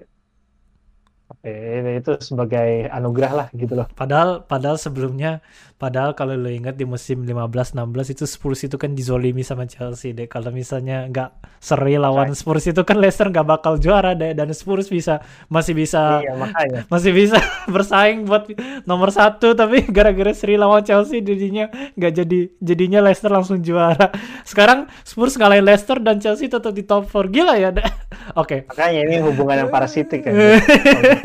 itu 1.44 2.12
sebagai 2.24 2.88
anugerah 2.88 3.32
lah 3.36 3.48
gitu 3.52 3.76
loh. 3.76 3.88
Padahal 3.92 4.48
padahal 4.48 4.80
sebelumnya 4.80 5.44
padahal 5.78 6.18
kalau 6.18 6.34
lo 6.34 6.50
ingat 6.50 6.74
di 6.74 6.90
musim 6.90 7.22
15-16 7.22 8.14
itu 8.18 8.26
Spurs 8.26 8.66
itu 8.66 8.82
kan 8.82 8.98
dizolimi 8.98 9.46
sama 9.46 9.70
Chelsea 9.70 10.10
deh. 10.10 10.26
Kalau 10.26 10.50
misalnya 10.50 11.06
nggak 11.06 11.62
seri 11.62 12.02
lawan 12.02 12.34
Spurs 12.34 12.66
itu 12.66 12.82
kan 12.82 12.98
Leicester 12.98 13.30
nggak 13.30 13.46
bakal 13.46 13.78
juara 13.78 14.18
deh 14.18 14.34
dan 14.34 14.50
Spurs 14.58 14.90
bisa 14.90 15.22
masih 15.54 15.78
bisa 15.78 16.26
iya, 16.26 16.34
makanya. 16.34 16.82
masih 16.90 17.14
bisa 17.14 17.38
bersaing 17.74 18.26
buat 18.26 18.50
nomor 18.90 19.14
satu 19.14 19.54
tapi 19.54 19.86
gara-gara 19.94 20.34
seri 20.34 20.58
lawan 20.58 20.82
Chelsea 20.82 21.22
jadinya 21.22 21.70
nggak 21.94 22.14
jadi 22.26 22.40
jadinya 22.58 23.00
Leicester 23.06 23.30
langsung 23.30 23.62
juara. 23.62 24.10
Sekarang 24.50 24.90
Spurs 25.06 25.38
ngalahin 25.38 25.62
Leicester 25.62 26.02
dan 26.02 26.18
Chelsea 26.18 26.50
tetap 26.50 26.74
di 26.74 26.82
top 26.82 27.06
4 27.06 27.30
gila 27.30 27.54
ya. 27.54 27.70
Oke. 27.78 27.86
Okay. 28.34 28.60
Makanya 28.66 29.00
ini 29.06 29.16
hubungan 29.22 29.56
yang 29.66 29.72
parasitik 29.72 30.26
kan. 30.26 30.34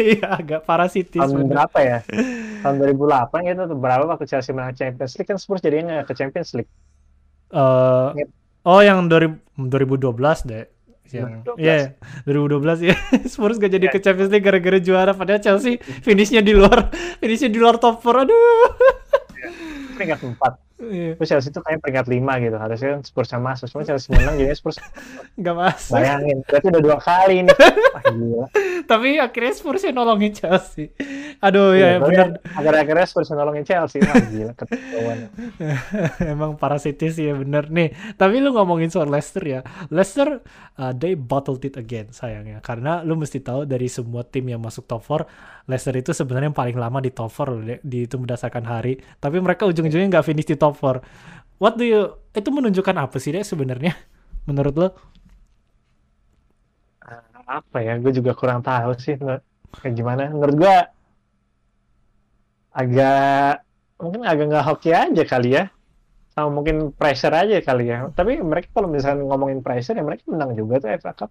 Iya, 0.02 0.40
agak 0.40 0.60
parasitis. 0.66 1.20
Tahun 1.20 1.46
berapa 1.46 1.78
ya? 1.80 1.98
Tahun 2.62 2.76
2008 2.78 3.42
gitu 3.42 3.74
berapa 3.76 4.04
waktu 4.06 4.24
Chelsea 4.30 4.54
menang 4.54 4.78
Champions 4.78 5.12
League 5.18 5.28
kan 5.28 5.38
Spurs 5.38 5.60
jadinya 5.60 6.00
nggak 6.00 6.06
ke 6.08 6.14
Champions 6.14 6.50
League. 6.54 6.70
Uh, 7.52 8.16
oh, 8.64 8.80
yang 8.80 9.10
2000, 9.10 9.36
2012 9.68 10.48
deh. 10.48 10.64
Yang, 11.12 11.44
2012. 11.44 11.60
Yeah, 11.60 11.92
2012 12.24 12.88
ya. 12.88 12.96
Spurs 13.28 13.60
gak 13.60 13.72
jadi 13.76 13.86
yeah. 13.90 13.94
ke 13.94 13.98
Champions 14.00 14.30
League 14.32 14.46
gara-gara 14.46 14.80
juara 14.80 15.12
padahal 15.12 15.44
Chelsea 15.44 15.76
finishnya 16.00 16.40
di 16.40 16.56
luar 16.56 16.88
finishnya 17.20 17.52
di 17.52 17.60
luar 17.60 17.76
top 17.76 18.00
4. 18.00 18.24
Aduh. 18.24 18.32
Yeah. 19.36 19.52
Peringkat 19.92 20.18
4 20.24 20.71
Iya. 20.82 21.14
Terus 21.14 21.28
Chelsea 21.30 21.50
itu 21.54 21.60
kayak 21.62 21.78
peringkat 21.78 22.06
lima 22.10 22.32
gitu. 22.42 22.56
Harusnya 22.58 22.88
kan 22.98 23.00
Spurs 23.06 23.30
yang 23.30 23.44
masuk. 23.46 23.66
Cuma 23.70 23.82
Chelsea 23.86 24.08
menang 24.10 24.34
jadi 24.34 24.54
Spurs 24.58 24.76
nggak 25.40 25.56
masuk. 25.56 25.94
Bayangin, 25.94 26.38
berarti 26.42 26.66
udah 26.74 26.82
dua 26.82 26.98
kali 26.98 27.36
nih. 27.46 27.56
Wah, 27.94 28.02
gila. 28.10 28.46
Tapi 28.82 29.08
akhirnya 29.22 29.52
Spurs 29.54 29.82
yang 29.86 29.96
nolongin 29.96 30.32
Chelsea. 30.34 30.90
Aduh 31.38 31.78
ya, 31.78 31.96
ya 31.96 31.98
benar. 32.02 32.28
Akhir-akhirnya 32.58 33.06
Spurs 33.06 33.28
yang 33.30 33.38
nolongin 33.38 33.64
Chelsea. 33.66 33.98
Wah 34.02 34.18
gila 34.18 34.52
ketahuan. 34.58 35.18
Emang 36.34 36.58
parasitis 36.58 37.14
ya 37.14 37.38
bener 37.38 37.70
nih. 37.70 37.94
Tapi 38.18 38.42
lu 38.42 38.50
ngomongin 38.50 38.90
soal 38.90 39.06
Leicester 39.06 39.42
ya. 39.46 39.60
Leicester 39.88 40.42
uh, 40.82 40.92
they 40.92 41.14
bottled 41.14 41.62
it 41.62 41.78
again 41.78 42.10
sayangnya. 42.10 42.58
Karena 42.58 43.06
lu 43.06 43.14
mesti 43.14 43.38
tahu 43.38 43.64
dari 43.64 43.86
semua 43.86 44.26
tim 44.26 44.50
yang 44.50 44.58
masuk 44.58 44.90
top 44.90 45.06
4 45.06 45.61
Leicester 45.70 45.94
itu 45.94 46.10
sebenarnya 46.10 46.50
yang 46.50 46.58
paling 46.58 46.76
lama 46.78 46.98
di 46.98 47.10
top 47.14 47.30
4 47.30 47.82
di 47.82 48.06
itu 48.06 48.16
berdasarkan 48.18 48.64
hari. 48.66 48.98
Tapi 49.22 49.38
mereka 49.38 49.66
ujung-ujungnya 49.66 50.08
nggak 50.18 50.26
finish 50.26 50.48
di 50.48 50.56
top 50.58 50.78
4. 50.80 51.60
What 51.62 51.78
do 51.78 51.84
you 51.86 52.18
itu 52.34 52.48
menunjukkan 52.50 52.96
apa 52.98 53.16
sih 53.22 53.30
deh 53.30 53.46
sebenarnya 53.46 53.94
menurut 54.48 54.74
lo? 54.74 54.88
Apa 57.46 57.78
ya? 57.82 57.98
Gue 58.02 58.10
juga 58.14 58.34
kurang 58.34 58.62
tahu 58.64 58.94
sih 58.98 59.14
kayak 59.78 59.94
gimana. 59.94 60.30
Menurut 60.30 60.56
gue 60.58 60.76
agak 62.72 63.62
mungkin 64.00 64.24
agak 64.24 64.44
nggak 64.48 64.66
hoki 64.66 64.90
aja 64.96 65.22
kali 65.28 65.60
ya 65.60 65.64
sama 66.32 66.48
mungkin 66.48 66.96
pressure 66.96 67.34
aja 67.36 67.60
kali 67.60 67.92
ya 67.92 68.08
tapi 68.16 68.40
mereka 68.40 68.72
kalau 68.72 68.88
misalnya 68.88 69.28
ngomongin 69.28 69.60
pressure 69.60 69.92
ya 69.92 70.00
mereka 70.00 70.24
menang 70.32 70.56
juga 70.56 70.80
tuh 70.80 70.90
FA 70.96 71.12
Cup 71.12 71.30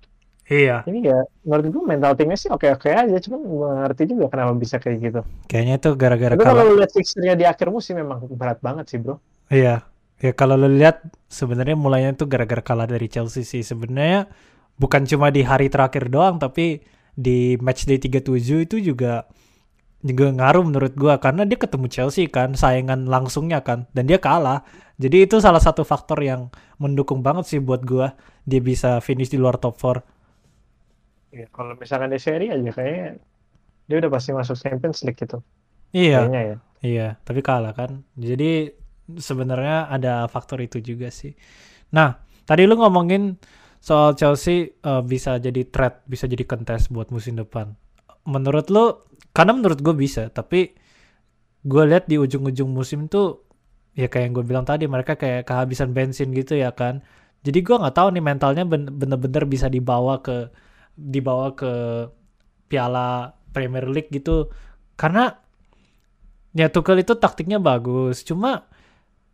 Iya. 0.49 0.83
Ini 0.89 0.99
ya 1.05 1.19
menurut 1.45 1.67
gue 1.69 1.83
mental 1.85 2.13
timnya 2.17 2.37
sih 2.37 2.49
oke-oke 2.51 2.89
aja, 2.91 3.17
cuma 3.23 3.37
gue 3.39 3.69
ngerti 3.85 4.01
juga 4.09 4.25
kenapa 4.27 4.51
bisa 4.57 4.81
kayak 4.81 4.97
gitu. 4.99 5.21
Kayaknya 5.47 5.75
itu 5.77 5.89
gara-gara 5.95 6.33
Tapi 6.35 6.43
kalau 6.43 6.75
lihat 6.75 6.91
fixture 6.91 7.35
di 7.37 7.45
akhir 7.47 7.67
musim 7.71 7.95
memang 8.01 8.25
berat 8.35 8.59
banget 8.59 8.89
sih, 8.91 8.99
Bro. 8.99 9.21
Iya. 9.47 9.85
Ya 10.21 10.31
kalau 10.37 10.53
lo 10.53 10.69
lihat 10.69 11.01
sebenarnya 11.33 11.73
mulainya 11.73 12.13
itu 12.13 12.29
gara-gara 12.29 12.61
kalah 12.61 12.85
dari 12.85 13.09
Chelsea 13.09 13.41
sih. 13.41 13.65
Sebenarnya 13.65 14.29
bukan 14.77 15.07
cuma 15.09 15.33
di 15.33 15.41
hari 15.41 15.65
terakhir 15.71 16.13
doang, 16.13 16.37
tapi 16.37 16.85
di 17.17 17.57
match 17.57 17.89
day 17.89 17.97
37 17.99 18.65
itu 18.69 18.77
juga 18.79 19.27
juga 20.01 20.33
ngaruh 20.33 20.65
menurut 20.65 20.93
gue 20.97 21.13
karena 21.21 21.45
dia 21.45 21.57
ketemu 21.61 21.85
Chelsea 21.85 22.25
kan 22.25 22.57
saingan 22.57 23.05
langsungnya 23.05 23.61
kan 23.61 23.85
dan 23.93 24.09
dia 24.09 24.17
kalah 24.17 24.65
jadi 24.97 25.29
itu 25.29 25.37
salah 25.37 25.61
satu 25.61 25.85
faktor 25.85 26.17
yang 26.25 26.49
mendukung 26.81 27.21
banget 27.21 27.45
sih 27.45 27.59
buat 27.61 27.85
gue 27.85 28.09
dia 28.49 28.61
bisa 28.65 28.97
finish 28.97 29.29
di 29.29 29.37
luar 29.37 29.61
top 29.61 29.77
4 29.77 30.01
Ya, 31.31 31.47
kalau 31.55 31.79
misalkan 31.79 32.11
di 32.11 32.19
seri 32.19 32.51
aja 32.51 32.71
kayaknya 32.75 33.19
dia 33.87 33.97
udah 34.03 34.11
pasti 34.11 34.31
masuk 34.35 34.55
Champions 34.59 35.03
League 35.07 35.19
gitu. 35.19 35.39
Iya. 35.95 36.27
ya. 36.27 36.57
Iya, 36.81 37.07
tapi 37.23 37.39
kalah 37.43 37.75
kan. 37.75 38.03
Jadi 38.19 38.71
sebenarnya 39.15 39.91
ada 39.91 40.27
faktor 40.27 40.63
itu 40.63 40.79
juga 40.79 41.11
sih. 41.11 41.35
Nah, 41.91 42.19
tadi 42.47 42.63
lu 42.67 42.79
ngomongin 42.79 43.35
soal 43.81 44.15
Chelsea 44.15 44.75
uh, 44.83 45.03
bisa 45.03 45.39
jadi 45.39 45.67
threat, 45.67 46.03
bisa 46.07 46.27
jadi 46.27 46.43
contest 46.47 46.91
buat 46.91 47.11
musim 47.11 47.39
depan. 47.39 47.75
Menurut 48.27 48.69
lu, 48.69 49.01
karena 49.35 49.57
menurut 49.57 49.79
gue 49.81 49.95
bisa, 49.95 50.29
tapi 50.29 50.73
gue 51.61 51.83
lihat 51.85 52.09
di 52.09 52.17
ujung-ujung 52.17 52.69
musim 52.69 53.05
tuh 53.05 53.45
ya 53.93 54.07
kayak 54.07 54.31
yang 54.31 54.33
gue 54.33 54.45
bilang 54.47 54.65
tadi 54.65 54.87
mereka 54.87 55.19
kayak 55.19 55.45
kehabisan 55.45 55.91
bensin 55.91 56.31
gitu 56.33 56.57
ya 56.57 56.71
kan. 56.73 57.05
Jadi 57.41 57.59
gue 57.65 57.75
nggak 57.75 57.95
tahu 57.97 58.13
nih 58.13 58.23
mentalnya 58.23 58.63
bener-bener 58.65 59.43
bisa 59.49 59.67
dibawa 59.67 60.21
ke 60.21 60.49
dibawa 61.01 61.57
ke 61.57 61.71
Piala 62.69 63.33
Premier 63.49 63.89
League 63.89 64.13
gitu. 64.13 64.47
Karena 64.93 65.33
ya 66.53 66.69
Tuchel 66.69 67.01
itu 67.01 67.17
taktiknya 67.17 67.57
bagus. 67.57 68.21
Cuma 68.21 68.69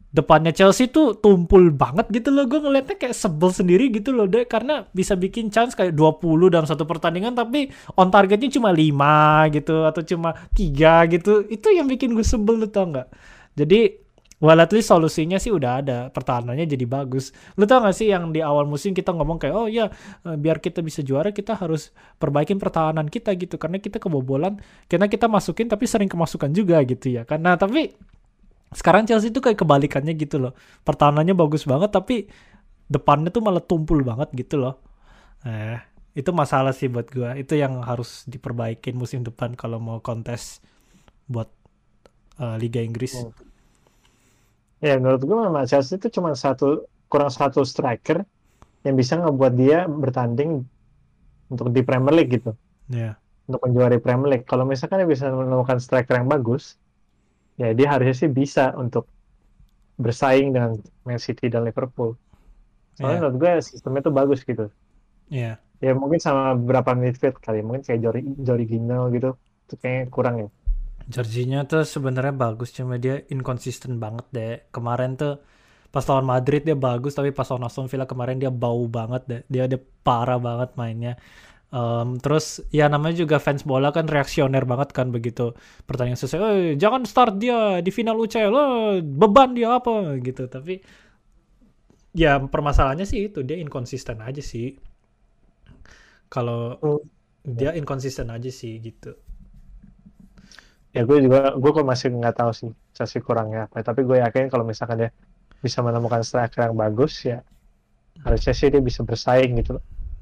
depannya 0.07 0.55
Chelsea 0.55 0.87
tuh 0.87 1.19
tumpul 1.19 1.69
banget 1.75 2.07
gitu 2.09 2.31
loh. 2.31 2.47
Gue 2.47 2.63
ngeliatnya 2.63 2.95
kayak 2.95 3.13
sebel 3.13 3.51
sendiri 3.51 3.91
gitu 3.91 4.15
loh 4.15 4.25
deh 4.25 4.47
karena 4.47 4.87
bisa 4.95 5.13
bikin 5.19 5.51
chance 5.51 5.75
kayak 5.75 5.93
20 5.93 6.49
dalam 6.49 6.65
satu 6.65 6.87
pertandingan 6.87 7.35
tapi 7.35 7.67
on 7.99 8.07
targetnya 8.07 8.49
cuma 8.49 8.71
5 8.71 9.53
gitu 9.53 9.83
atau 9.83 10.01
cuma 10.07 10.33
tiga 10.55 11.03
gitu. 11.11 11.45
Itu 11.51 11.69
yang 11.75 11.85
bikin 11.91 12.15
gue 12.15 12.25
sebel 12.25 12.63
lo 12.63 12.67
tau 12.71 12.87
nggak? 12.87 13.07
Jadi 13.59 14.06
Well 14.37 14.61
at 14.61 14.69
least 14.69 14.93
solusinya 14.93 15.41
sih 15.41 15.49
udah 15.49 15.81
ada, 15.81 15.97
pertahanannya 16.13 16.69
jadi 16.69 16.85
bagus. 16.85 17.33
Lu 17.57 17.65
tau 17.65 17.81
gak 17.81 17.97
sih 17.97 18.13
yang 18.13 18.29
di 18.29 18.45
awal 18.45 18.69
musim 18.69 18.93
kita 18.93 19.09
ngomong 19.09 19.41
kayak, 19.41 19.55
oh 19.57 19.65
ya 19.65 19.89
biar 20.21 20.61
kita 20.61 20.85
bisa 20.85 21.01
juara 21.01 21.33
kita 21.33 21.57
harus 21.57 21.89
perbaikin 22.21 22.61
pertahanan 22.61 23.09
kita 23.09 23.33
gitu. 23.33 23.57
Karena 23.57 23.81
kita 23.81 23.97
kebobolan, 23.97 24.61
karena 24.85 25.09
kita 25.09 25.25
masukin 25.25 25.65
tapi 25.65 25.89
sering 25.89 26.05
kemasukan 26.05 26.53
juga 26.53 26.77
gitu 26.85 27.17
ya. 27.17 27.25
Karena 27.25 27.57
tapi 27.57 27.97
sekarang 28.77 29.09
Chelsea 29.09 29.33
itu 29.33 29.41
kayak 29.41 29.57
kebalikannya 29.57 30.13
gitu 30.13 30.37
loh. 30.37 30.53
Pertahanannya 30.85 31.33
bagus 31.33 31.65
banget 31.65 31.89
tapi 31.89 32.29
depannya 32.85 33.33
tuh 33.33 33.41
malah 33.41 33.65
tumpul 33.65 34.05
banget 34.05 34.29
gitu 34.37 34.61
loh. 34.61 34.77
Eh, 35.49 35.81
itu 36.13 36.29
masalah 36.29 36.77
sih 36.77 36.93
buat 36.93 37.09
gua. 37.09 37.33
Itu 37.33 37.57
yang 37.57 37.81
harus 37.81 38.21
diperbaikin 38.29 39.01
musim 39.01 39.25
depan 39.25 39.57
kalau 39.57 39.81
mau 39.81 39.97
kontes 39.97 40.61
buat 41.25 41.49
uh, 42.37 42.53
Liga 42.61 42.85
Inggris. 42.85 43.17
Oh 43.17 43.33
Ya 44.77 44.95
menurut 45.01 45.21
gue 45.25 45.37
memang 45.37 45.65
Chelsea 45.65 45.97
itu 45.97 46.07
cuma 46.13 46.37
satu 46.37 46.85
kurang 47.09 47.33
satu 47.33 47.65
striker 47.65 48.21
yang 48.85 48.93
bisa 48.93 49.17
ngebuat 49.17 49.53
dia 49.57 49.89
bertanding 49.89 50.61
untuk 51.49 51.73
di 51.73 51.81
Premier 51.81 52.13
League 52.13 52.31
gitu. 52.31 52.53
Yeah. 52.91 53.17
Untuk 53.47 53.63
menjuari 53.65 53.97
Premier 53.97 54.29
League. 54.37 54.45
Kalau 54.45 54.67
misalkan 54.67 55.01
dia 55.01 55.09
bisa 55.09 55.31
menemukan 55.31 55.79
striker 55.79 56.19
yang 56.19 56.29
bagus, 56.29 56.77
ya 57.57 57.73
dia 57.73 57.87
harusnya 57.89 58.15
sih 58.15 58.29
bisa 58.29 58.75
untuk 58.77 59.07
bersaing 59.97 60.53
dengan 60.53 60.77
Man 61.07 61.17
City 61.17 61.49
dan 61.49 61.65
Liverpool. 61.65 62.13
Soalnya 62.95 63.09
yeah. 63.09 63.21
menurut 63.23 63.35
gue 63.41 63.51
sistemnya 63.65 64.01
itu 64.05 64.13
bagus 64.13 64.39
gitu. 64.45 64.69
Iya. 65.33 65.57
Yeah. 65.57 65.93
Ya 65.93 65.93
mungkin 65.93 66.17
sama 66.17 66.57
beberapa 66.57 66.97
midfield 66.97 67.37
kali, 67.37 67.61
mungkin 67.61 67.85
kayak 67.85 68.01
Jori 68.01 68.21
Jori 68.41 68.65
Gino 68.65 69.13
gitu, 69.13 69.37
itu 69.69 69.73
kayaknya 69.77 70.05
kurang 70.09 70.35
ya. 70.41 70.49
Jorginho 71.07 71.63
tuh 71.63 71.87
sebenarnya 71.87 72.35
bagus 72.35 72.75
cuma 72.75 72.99
dia 72.99 73.23
inkonsisten 73.31 73.95
banget 74.03 74.25
deh. 74.35 74.53
Kemarin 74.75 75.15
tuh 75.15 75.39
pas 75.87 76.03
lawan 76.03 76.27
Madrid 76.27 76.61
dia 76.67 76.75
bagus 76.75 77.15
tapi 77.15 77.31
pas 77.31 77.47
lawan 77.47 77.67
Aston 77.67 77.87
Villa 77.87 78.03
kemarin 78.03 78.37
dia 78.43 78.51
bau 78.51 78.83
banget 78.91 79.23
deh. 79.31 79.41
Dia 79.47 79.63
dia 79.71 79.79
parah 80.03 80.39
banget 80.39 80.75
mainnya. 80.75 81.15
Um, 81.67 82.15
terus 82.23 82.63
ya 82.71 82.87
namanya 82.87 83.23
juga 83.27 83.43
fans 83.43 83.63
bola 83.67 83.91
kan 83.91 84.07
reaksioner 84.07 84.63
banget 84.63 84.95
kan 84.95 85.11
begitu 85.11 85.51
pertandingan 85.83 86.15
selesai, 86.15 86.39
oh, 86.39 86.55
jangan 86.79 87.03
start 87.03 87.43
dia 87.43 87.83
di 87.83 87.91
final 87.91 88.15
UCL, 88.23 88.55
oh, 88.55 89.03
beban 89.03 89.51
dia 89.51 89.75
apa 89.79 90.15
gitu. 90.23 90.47
Tapi 90.47 90.79
ya 92.15 92.39
permasalahannya 92.39 93.05
sih 93.07 93.31
itu 93.31 93.39
dia 93.47 93.57
inkonsisten 93.59 94.19
aja 94.23 94.43
sih. 94.43 94.75
Kalau 96.33 96.75
oh. 96.83 96.99
dia 97.47 97.71
inkonsisten 97.79 98.27
aja 98.31 98.51
sih 98.51 98.79
gitu 98.83 99.26
ya 100.95 101.03
gue 101.03 101.17
juga 101.23 101.53
gue 101.55 101.71
kok 101.71 101.85
masih 101.85 102.13
nggak 102.15 102.35
tahu 102.39 102.51
sih 102.55 102.71
Chelsea 102.95 103.19
kurangnya 103.19 103.67
apa. 103.67 103.83
Tapi 103.83 104.03
gue 104.07 104.17
yakin 104.23 104.47
kalau 104.51 104.63
misalkan 104.63 105.07
dia 105.07 105.11
bisa 105.59 105.81
menemukan 105.81 106.21
striker 106.21 106.69
yang 106.69 106.77
bagus 106.77 107.25
ya 107.25 107.41
harusnya 108.25 108.53
sih 108.53 108.67
dia 108.73 108.81
bisa 108.81 109.05
bersaing 109.05 109.57
gitu. 109.61 109.77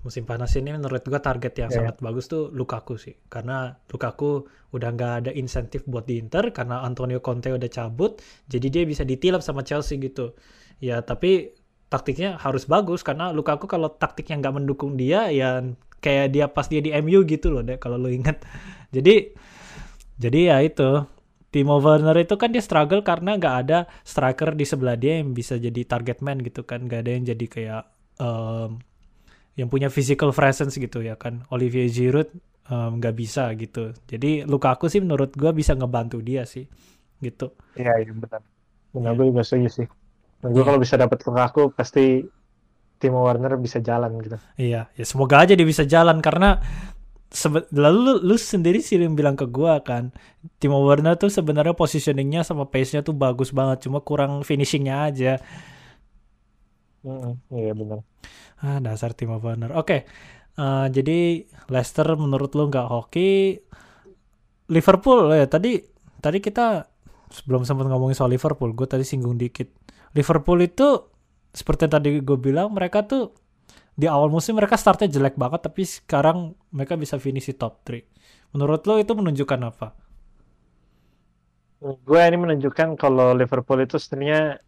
Musim 0.06 0.22
panas 0.22 0.54
ini 0.54 0.70
menurut 0.70 1.02
gue 1.02 1.18
target 1.18 1.54
yang 1.58 1.70
yeah. 1.74 1.78
sangat 1.82 1.96
bagus 1.98 2.30
tuh 2.30 2.54
Lukaku 2.54 3.00
sih. 3.00 3.18
Karena 3.26 3.74
Lukaku 3.90 4.46
udah 4.76 4.90
nggak 4.94 5.14
ada 5.26 5.32
insentif 5.34 5.82
buat 5.90 6.06
di 6.06 6.20
Inter 6.22 6.52
karena 6.52 6.84
Antonio 6.84 7.24
Conte 7.24 7.50
udah 7.50 7.70
cabut 7.72 8.20
jadi 8.52 8.68
dia 8.70 8.84
bisa 8.84 9.08
ditilap 9.08 9.42
sama 9.42 9.66
Chelsea 9.66 9.98
gitu. 9.98 10.36
Ya 10.84 11.02
tapi 11.02 11.56
taktiknya 11.90 12.36
harus 12.36 12.68
bagus 12.68 13.02
karena 13.02 13.32
Lukaku 13.32 13.66
kalau 13.72 13.94
taktiknya 13.94 14.44
nggak 14.44 14.56
mendukung 14.62 15.00
dia 15.00 15.32
ya 15.32 15.64
kayak 16.04 16.28
dia 16.36 16.46
pas 16.52 16.68
dia 16.70 16.84
di 16.84 16.94
MU 17.02 17.24
gitu 17.26 17.50
loh 17.50 17.64
deh 17.66 17.82
kalau 17.82 17.98
lo 17.98 18.12
ingat. 18.12 18.44
Jadi 18.96 19.34
jadi 20.16 20.40
ya 20.56 20.58
itu 20.64 21.04
Timo 21.56 21.80
Werner 21.80 22.20
itu 22.20 22.36
kan 22.36 22.52
dia 22.52 22.60
struggle 22.60 23.00
karena 23.00 23.40
nggak 23.40 23.56
ada 23.64 23.88
striker 24.04 24.60
di 24.60 24.68
sebelah 24.68 25.00
dia 25.00 25.24
yang 25.24 25.32
bisa 25.32 25.56
jadi 25.56 25.88
target 25.88 26.20
man 26.20 26.44
gitu 26.44 26.68
kan. 26.68 26.84
Nggak 26.84 27.00
ada 27.08 27.12
yang 27.16 27.24
jadi 27.24 27.46
kayak 27.48 27.84
um, 28.20 28.84
yang 29.56 29.72
punya 29.72 29.88
physical 29.88 30.36
presence 30.36 30.76
gitu 30.76 31.00
ya 31.00 31.16
kan. 31.16 31.48
Olivier 31.48 31.88
Giroud 31.88 32.28
nggak 32.68 33.16
um, 33.16 33.20
bisa 33.20 33.48
gitu. 33.56 33.96
Jadi 34.04 34.44
Lukaku 34.44 34.92
sih 34.92 35.00
menurut 35.00 35.32
gue 35.32 35.48
bisa 35.56 35.80
ngebantu 35.80 36.20
dia 36.20 36.44
sih 36.44 36.68
gitu. 37.24 37.56
Iya 37.80 38.04
iya 38.04 38.12
benar. 38.12 38.44
Benar 38.92 39.12
yeah. 39.16 39.20
gue 39.24 39.26
juga 39.32 39.44
setuju 39.48 39.70
sih. 39.72 39.88
Dan 40.44 40.52
gue 40.52 40.60
yeah. 40.60 40.68
kalau 40.68 40.80
bisa 40.84 41.00
dapet 41.00 41.24
Lukaku 41.24 41.72
pasti 41.72 42.20
Timo 43.00 43.24
Werner 43.24 43.56
bisa 43.56 43.80
jalan 43.80 44.12
gitu. 44.20 44.36
Iya 44.60 44.92
ya 44.92 45.06
semoga 45.08 45.40
aja 45.40 45.56
dia 45.56 45.64
bisa 45.64 45.88
jalan 45.88 46.20
karena 46.20 46.60
lalu 47.74 48.00
lu, 48.00 48.14
lu 48.32 48.36
sendiri 48.40 48.80
sih 48.80 48.96
yang 48.96 49.18
bilang 49.18 49.36
ke 49.36 49.50
gua 49.50 49.82
kan 49.84 50.14
Timo 50.62 50.80
Werner 50.86 51.20
tuh 51.20 51.28
sebenarnya 51.28 51.76
positioningnya 51.76 52.46
sama 52.46 52.70
pace-nya 52.70 53.02
tuh 53.04 53.18
bagus 53.18 53.52
banget 53.52 53.90
cuma 53.90 54.00
kurang 54.00 54.46
finishingnya 54.46 54.96
aja. 55.10 55.34
Mm, 57.06 57.38
iya 57.54 57.74
benar. 57.76 58.00
Ah 58.62 58.80
dasar 58.80 59.12
Timo 59.18 59.42
Werner. 59.42 59.74
Oke 59.76 59.84
okay. 59.84 60.00
uh, 60.62 60.86
eh, 60.86 60.88
jadi 60.94 61.20
Leicester 61.70 62.08
menurut 62.16 62.54
lu 62.56 62.70
nggak 62.72 62.88
hoki? 62.88 63.60
Liverpool 64.66 65.30
ya 65.34 65.46
tadi 65.46 65.78
tadi 66.22 66.42
kita 66.42 66.90
sebelum 67.30 67.68
sempat 67.68 67.86
ngomongin 67.86 68.18
soal 68.18 68.34
Liverpool 68.34 68.74
gue 68.74 68.88
tadi 68.90 69.06
singgung 69.06 69.38
dikit. 69.38 69.70
Liverpool 70.16 70.62
itu 70.64 71.04
seperti 71.52 71.88
tadi 71.88 72.20
gue 72.20 72.38
bilang 72.40 72.74
mereka 72.74 73.06
tuh 73.06 73.45
di 73.96 74.06
awal 74.12 74.28
musim 74.28 74.60
mereka 74.60 74.76
startnya 74.76 75.08
jelek 75.08 75.40
banget 75.40 75.64
tapi 75.64 75.88
sekarang 75.88 76.52
mereka 76.72 77.00
bisa 77.00 77.16
finish 77.16 77.48
di 77.48 77.56
top 77.56 77.82
3 77.88 78.04
menurut 78.52 78.84
lo 78.84 79.00
itu 79.00 79.12
menunjukkan 79.16 79.60
apa 79.72 79.88
gue 81.80 82.20
ini 82.20 82.38
menunjukkan 82.40 82.98
kalau 82.98 83.36
Liverpool 83.38 83.84
itu 83.84 84.00
sebenarnya 84.02 84.60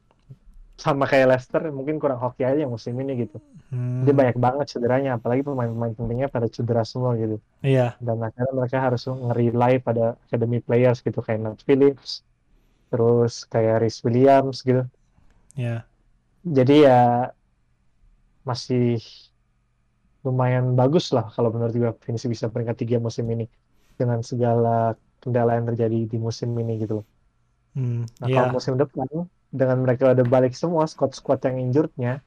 sama 0.77 1.09
kayak 1.09 1.33
Leicester 1.33 1.61
mungkin 1.73 1.97
kurang 1.97 2.21
hoki 2.21 2.45
aja 2.45 2.61
musim 2.69 2.93
ini 3.01 3.25
gitu. 3.25 3.41
Hmm. 3.73 4.05
Dia 4.05 4.13
banyak 4.13 4.37
banget 4.37 4.77
cederanya 4.77 5.17
apalagi 5.17 5.41
pemain-pemain 5.41 5.97
pentingnya 5.97 6.29
pada 6.29 6.45
cedera 6.45 6.85
semua 6.85 7.17
gitu. 7.17 7.41
Iya. 7.65 7.97
Dan 7.97 8.21
akhirnya 8.21 8.53
mereka 8.53 8.77
harus 8.77 9.09
nge-rely 9.09 9.81
pada 9.81 10.13
academy 10.29 10.61
players 10.61 11.01
gitu 11.01 11.17
kayak 11.25 11.41
Nat 11.41 11.59
Phillips, 11.65 12.21
terus 12.93 13.49
kayak 13.49 13.81
Rhys 13.81 14.05
Williams 14.05 14.61
gitu. 14.61 14.85
Iya. 15.57 15.81
Jadi 16.45 16.85
ya 16.85 17.33
masih 18.49 18.81
lumayan 20.25 20.65
bagus 20.79 21.05
lah 21.15 21.25
kalau 21.35 21.49
menurut 21.53 21.73
gue 21.81 21.91
finish 22.05 22.25
bisa 22.33 22.45
peringkat 22.53 22.75
tiga 22.81 22.97
musim 23.07 23.25
ini 23.33 23.45
dengan 23.99 24.19
segala 24.31 24.69
kendala 25.21 25.51
yang 25.57 25.65
terjadi 25.69 25.97
di 26.11 26.17
musim 26.27 26.49
ini 26.61 26.73
gitu 26.83 26.97
Hmm, 27.77 28.09
nah 28.17 28.25
yeah. 28.25 28.35
kalau 28.41 28.57
musim 28.57 28.73
depan 28.73 29.05
dengan 29.53 29.77
mereka 29.85 30.09
udah 30.09 30.25
balik 30.25 30.57
semua 30.57 30.89
squad-squad 30.89 31.37
yang 31.45 31.61
injurednya 31.69 32.25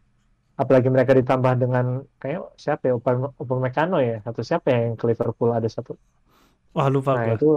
apalagi 0.55 0.87
mereka 0.95 1.11
ditambah 1.11 1.59
dengan 1.59 2.07
kayak 2.23 2.55
siapa 2.55 2.87
ya 2.87 2.95
Upam, 2.95 3.35
Upamecano 3.35 3.99
ya 3.99 4.23
atau 4.23 4.47
siapa 4.47 4.71
ya 4.71 4.79
yang 4.87 4.95
ke 4.95 5.11
Liverpool 5.11 5.51
ada 5.51 5.67
satu 5.67 5.99
wah 6.71 6.87
lupa 6.87 7.19
nah 7.19 7.25
gue. 7.27 7.35
itu 7.35 7.49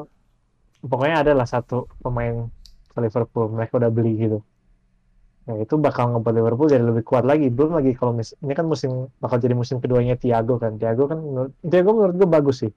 pokoknya 0.82 1.22
adalah 1.22 1.46
satu 1.46 1.86
pemain 2.02 2.50
ke 2.90 2.98
Liverpool 2.98 3.46
mereka 3.54 3.78
udah 3.78 3.92
beli 3.94 4.12
gitu 4.18 4.40
Nah 5.44 5.56
itu 5.60 5.76
bakal 5.76 6.16
ngebuat 6.16 6.34
Liverpool 6.40 6.72
jadi 6.72 6.84
lebih 6.84 7.04
kuat 7.04 7.28
lagi. 7.28 7.52
Belum 7.52 7.76
lagi 7.76 7.92
kalau 7.96 8.16
mis 8.16 8.32
ini 8.40 8.54
kan 8.56 8.64
musim 8.64 9.12
bakal 9.20 9.44
jadi 9.44 9.56
musim 9.56 9.84
keduanya 9.84 10.16
Thiago 10.16 10.56
kan. 10.56 10.80
Thiago 10.80 11.12
kan 11.12 11.20
menurut, 11.20 11.52
Thiago 11.60 11.90
menurut 11.92 12.16
gue 12.16 12.30
bagus 12.30 12.58
sih. 12.64 12.72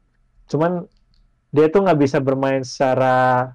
Cuman 0.50 0.83
dia 1.55 1.66
tuh 1.70 1.87
nggak 1.87 1.98
bisa 1.98 2.18
bermain 2.18 2.66
secara 2.66 3.55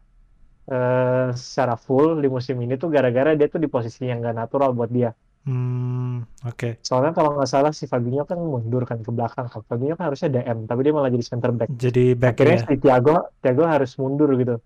uh, 0.71 1.28
secara 1.36 1.76
full 1.76 2.24
di 2.24 2.32
musim 2.32 2.56
ini 2.63 2.80
tuh 2.80 2.88
gara-gara 2.88 3.36
dia 3.36 3.52
tuh 3.52 3.60
di 3.60 3.67
posisi 3.67 4.08
yang 4.08 4.24
gak 4.24 4.36
natural 4.36 4.71
buat 4.71 4.88
dia. 4.88 5.12
Hmm, 5.41 6.21
oke. 6.45 6.54
Okay. 6.54 6.71
Soalnya 6.86 7.17
kalau 7.17 7.34
nggak 7.34 7.50
salah 7.50 7.74
si 7.74 7.89
Fabinho 7.89 8.30
kan 8.30 8.38
mundur 8.38 8.86
kan 8.86 9.02
ke 9.02 9.10
belakang. 9.10 9.50
Kan. 9.50 9.65
Fabinho 9.65 9.97
kan 9.97 10.13
harusnya 10.13 10.30
DM, 10.30 10.69
tapi 10.69 10.86
dia 10.86 10.93
malah 10.93 11.10
jadi 11.10 11.26
center 11.26 11.50
back. 11.50 11.69
Jadi 11.74 12.13
back 12.13 12.38
Akhirnya 12.38 12.62
ya. 12.62 12.65
si 12.69 12.76
Thiago, 12.78 13.15
Thiago 13.41 13.63
harus 13.65 13.91
mundur 13.97 14.30
gitu 14.38 14.62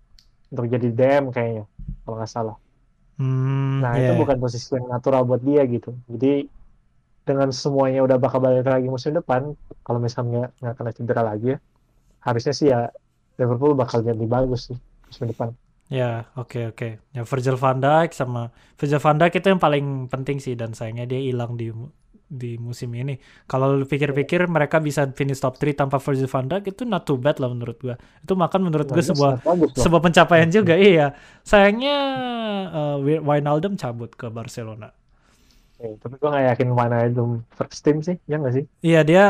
untuk 0.52 0.66
jadi 0.68 0.88
DM 0.92 1.32
kayaknya, 1.32 1.64
kalau 2.04 2.16
nggak 2.20 2.30
salah. 2.30 2.56
Hmm, 3.16 3.80
nah 3.80 3.96
yeah. 3.96 4.12
itu 4.12 4.20
bukan 4.20 4.36
posisi 4.36 4.76
yang 4.76 4.92
natural 4.92 5.24
buat 5.24 5.40
dia 5.40 5.64
gitu. 5.64 5.96
Jadi 6.08 6.48
dengan 7.26 7.50
semuanya 7.50 8.06
udah 8.06 8.16
bakal 8.20 8.38
balik 8.38 8.68
lagi 8.68 8.86
musim 8.86 9.16
depan, 9.16 9.56
kalau 9.82 9.98
misalnya 9.98 10.52
nggak 10.62 10.74
kena 10.78 10.92
cedera 10.94 11.22
lagi 11.26 11.56
ya, 11.56 11.58
harusnya 12.22 12.54
sih 12.54 12.70
ya 12.70 12.92
Liverpool 13.40 13.74
bakal 13.74 14.04
jadi 14.04 14.24
bagus 14.28 14.70
sih 14.70 14.78
musim 15.08 15.26
depan. 15.32 15.50
Ya, 15.86 16.26
oke 16.34 16.50
okay, 16.50 16.64
oke. 16.66 16.76
Okay. 16.76 16.92
Ya 17.14 17.22
Virgil 17.22 17.56
van 17.58 17.78
Dijk 17.78 18.10
sama 18.10 18.50
Virgil 18.74 18.98
van 18.98 19.16
Dijk 19.22 19.32
itu 19.38 19.46
yang 19.54 19.62
paling 19.62 19.86
penting 20.10 20.42
sih 20.42 20.58
dan 20.58 20.74
sayangnya 20.74 21.06
dia 21.06 21.22
hilang 21.22 21.54
di 21.54 21.70
di 22.26 22.58
musim 22.58 22.90
ini. 22.98 23.14
Kalau 23.46 23.78
pikir-pikir 23.86 24.50
mereka 24.50 24.82
bisa 24.82 25.06
finish 25.14 25.38
top 25.38 25.62
3 25.62 25.86
tanpa 25.86 26.02
Virgil 26.02 26.26
van 26.26 26.50
Dijk 26.50 26.74
itu 26.74 26.82
not 26.82 27.06
too 27.06 27.18
bad 27.18 27.38
lah 27.38 27.50
menurut 27.50 27.78
gua. 27.78 27.94
Itu 28.22 28.34
makan 28.34 28.66
menurut 28.66 28.90
gua 28.90 29.02
sebuah 29.02 29.32
sebuah 29.78 30.02
pencapaian 30.02 30.50
juga. 30.50 30.74
iya. 30.74 31.14
Sayangnya 31.46 31.98
uh, 32.74 32.96
Wijnaldum 33.00 33.78
cabut 33.78 34.10
ke 34.18 34.26
Barcelona. 34.26 34.90
Ya, 35.76 35.92
tapi 36.02 36.18
gua 36.18 36.34
gak 36.34 36.46
yakin 36.56 36.68
Wijnaldum 36.74 37.30
first 37.54 37.80
team 37.86 38.02
sih, 38.02 38.18
ya 38.26 38.42
gak 38.42 38.54
sih? 38.58 38.64
Iya 38.82 39.00
dia 39.06 39.22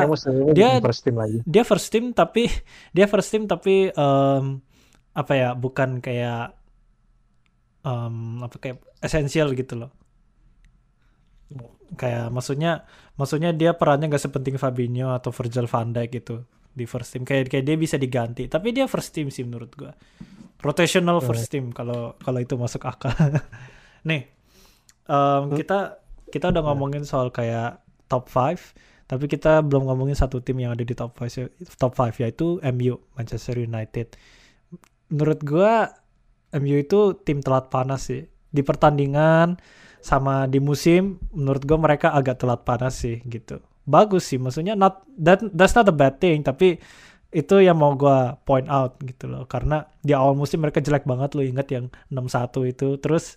dia 0.56 0.80
first 0.80 1.04
team 1.04 1.16
lagi. 1.20 1.38
Dia 1.44 1.62
first 1.68 1.88
team 1.92 2.04
tapi 2.16 2.48
dia 2.96 3.06
first 3.06 3.28
team 3.28 3.44
tapi 3.44 3.92
um, 3.92 4.64
apa 5.12 5.32
ya 5.32 5.48
bukan 5.52 6.00
kayak 6.00 6.56
um, 7.84 8.40
apa 8.40 8.56
kayak 8.56 8.78
esensial 9.00 9.52
gitu 9.52 9.80
loh 9.80 9.92
kayak 11.94 12.34
maksudnya 12.34 12.82
maksudnya 13.14 13.54
dia 13.54 13.78
perannya 13.78 14.10
gak 14.10 14.26
sepenting 14.26 14.58
Fabinho 14.58 15.14
atau 15.14 15.30
Virgil 15.30 15.70
van 15.70 15.94
Dijk 15.94 16.10
gitu 16.10 16.42
di 16.76 16.84
first 16.84 17.14
team. 17.14 17.22
Kayak 17.22 17.48
kayak 17.48 17.64
dia 17.64 17.76
bisa 17.78 17.96
diganti 17.96 18.50
tapi 18.50 18.74
dia 18.74 18.90
first 18.90 19.14
team 19.14 19.30
sih 19.30 19.46
menurut 19.46 19.70
gua. 19.78 19.94
Rotational 20.58 21.22
first 21.22 21.46
team 21.52 21.70
kalau 21.70 22.18
kalau 22.18 22.38
itu 22.42 22.58
masuk 22.58 22.82
akal. 22.84 23.14
Nih 24.08 24.26
um, 25.06 25.54
kita 25.54 26.02
kita 26.26 26.50
udah 26.50 26.62
ngomongin 26.72 27.06
soal 27.06 27.30
kayak 27.30 27.80
top 28.10 28.26
5 28.26 29.06
tapi 29.06 29.30
kita 29.30 29.62
belum 29.62 29.86
ngomongin 29.86 30.18
satu 30.18 30.42
tim 30.42 30.58
yang 30.58 30.74
ada 30.74 30.82
di 30.82 30.90
top 30.90 31.14
5 31.14 31.78
top 31.78 31.94
5 31.94 32.22
yaitu 32.26 32.58
MU 32.74 32.98
Manchester 33.14 33.62
United. 33.62 34.18
Menurut 35.14 35.40
gua 35.46 35.94
MU 36.58 36.76
itu 36.82 37.14
tim 37.22 37.38
telat 37.40 37.70
panas 37.70 38.10
sih. 38.10 38.26
Di 38.50 38.62
pertandingan 38.66 39.58
sama 40.06 40.46
di 40.46 40.62
musim 40.62 41.18
menurut 41.34 41.66
gue 41.66 41.74
mereka 41.74 42.14
agak 42.14 42.38
telat 42.38 42.62
panas 42.62 42.94
sih 43.02 43.18
gitu. 43.26 43.58
Bagus 43.82 44.30
sih 44.30 44.38
maksudnya 44.38 44.78
not 44.78 45.02
that 45.18 45.42
that's 45.50 45.74
not 45.74 45.90
a 45.90 45.94
bad 45.94 46.22
thing 46.22 46.46
tapi 46.46 46.78
itu 47.34 47.58
yang 47.58 47.76
mau 47.76 47.98
gue 47.98 48.38
point 48.46 48.70
out 48.70 49.02
gitu 49.02 49.26
loh. 49.26 49.44
Karena 49.50 49.82
di 50.00 50.14
awal 50.14 50.38
musim 50.38 50.62
mereka 50.62 50.78
jelek 50.78 51.02
banget 51.04 51.34
lo 51.34 51.42
inget 51.42 51.68
yang 51.74 51.90
6-1 52.08 52.72
itu. 52.72 52.88
Terus 53.02 53.34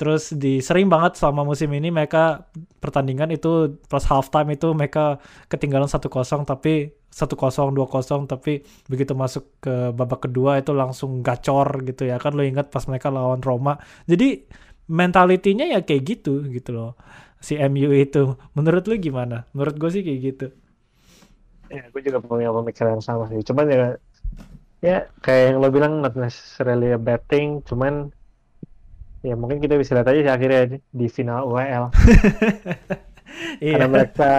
terus 0.00 0.32
di 0.32 0.64
sering 0.64 0.88
banget 0.88 1.20
selama 1.20 1.44
musim 1.44 1.68
ini 1.76 1.92
mereka 1.92 2.48
pertandingan 2.80 3.28
itu 3.30 3.76
plus 3.86 4.08
halftime 4.08 4.56
itu 4.56 4.72
mereka 4.72 5.20
ketinggalan 5.52 5.86
1-0 5.86 6.08
tapi 6.48 6.96
1-0 7.12 7.36
2-0 7.36 8.32
tapi 8.32 8.64
begitu 8.88 9.12
masuk 9.12 9.44
ke 9.60 9.92
babak 9.92 10.24
kedua 10.26 10.58
itu 10.58 10.72
langsung 10.72 11.20
gacor 11.20 11.84
gitu 11.84 12.08
ya. 12.08 12.16
Kan 12.16 12.32
lo 12.32 12.42
inget 12.42 12.72
pas 12.72 12.88
mereka 12.88 13.12
lawan 13.12 13.44
Roma. 13.44 13.76
Jadi 14.08 14.48
mentalitinya 14.92 15.64
ya 15.64 15.80
kayak 15.80 16.02
gitu 16.04 16.44
gitu 16.52 16.70
loh. 16.76 16.92
Si 17.40 17.56
MU 17.56 17.90
itu. 17.96 18.36
Menurut 18.52 18.84
lu 18.84 19.00
gimana? 19.00 19.48
Menurut 19.56 19.80
gue 19.80 19.90
sih 19.90 20.02
kayak 20.04 20.20
gitu. 20.20 20.46
Ya 21.72 21.88
gue 21.88 22.00
juga 22.04 22.20
punya 22.20 22.52
pemikiran 22.52 23.00
yang 23.00 23.04
sama 23.04 23.24
sih. 23.32 23.40
Cuman 23.40 23.66
ya 23.72 23.96
ya 24.84 24.96
kayak 25.24 25.42
yang 25.48 25.56
lo 25.64 25.68
bilang 25.72 26.04
not 26.04 26.12
necessarily 26.14 26.92
a 26.92 27.00
bad 27.00 27.24
thing. 27.26 27.64
Cuman 27.64 28.12
ya 29.24 29.34
mungkin 29.34 29.64
kita 29.64 29.80
bisa 29.80 29.96
lihat 29.96 30.12
aja 30.12 30.20
sih 30.20 30.32
akhirnya 30.34 30.62
di 30.90 31.06
final 31.06 31.46
UEL 31.46 31.94
iya. 33.62 33.78
karena 33.78 33.86
mereka 33.86 34.32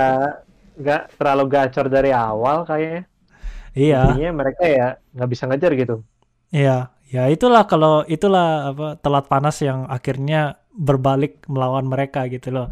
nggak 0.76 1.02
terlalu 1.16 1.44
gacor 1.48 1.88
dari 1.89 2.12
awal 2.13 2.68
kayaknya. 2.68 3.10
Iya. 3.74 4.00
Intinya 4.13 4.32
mereka 4.46 4.63
ya 4.70 4.88
nggak 5.18 5.30
bisa 5.34 5.44
ngejar 5.50 5.72
gitu. 5.74 5.96
Iya 6.54 6.94
ya 7.10 7.28
itulah 7.32 7.66
kalau 7.68 8.04
itulah 8.08 8.72
apa 8.72 8.88
telat 9.00 9.26
panas 9.28 9.60
yang 9.63 9.88
akhirnya 9.89 10.62
berbalik 10.74 11.44
melawan 11.50 11.88
mereka 11.88 12.28
gitu 12.30 12.54
loh. 12.54 12.68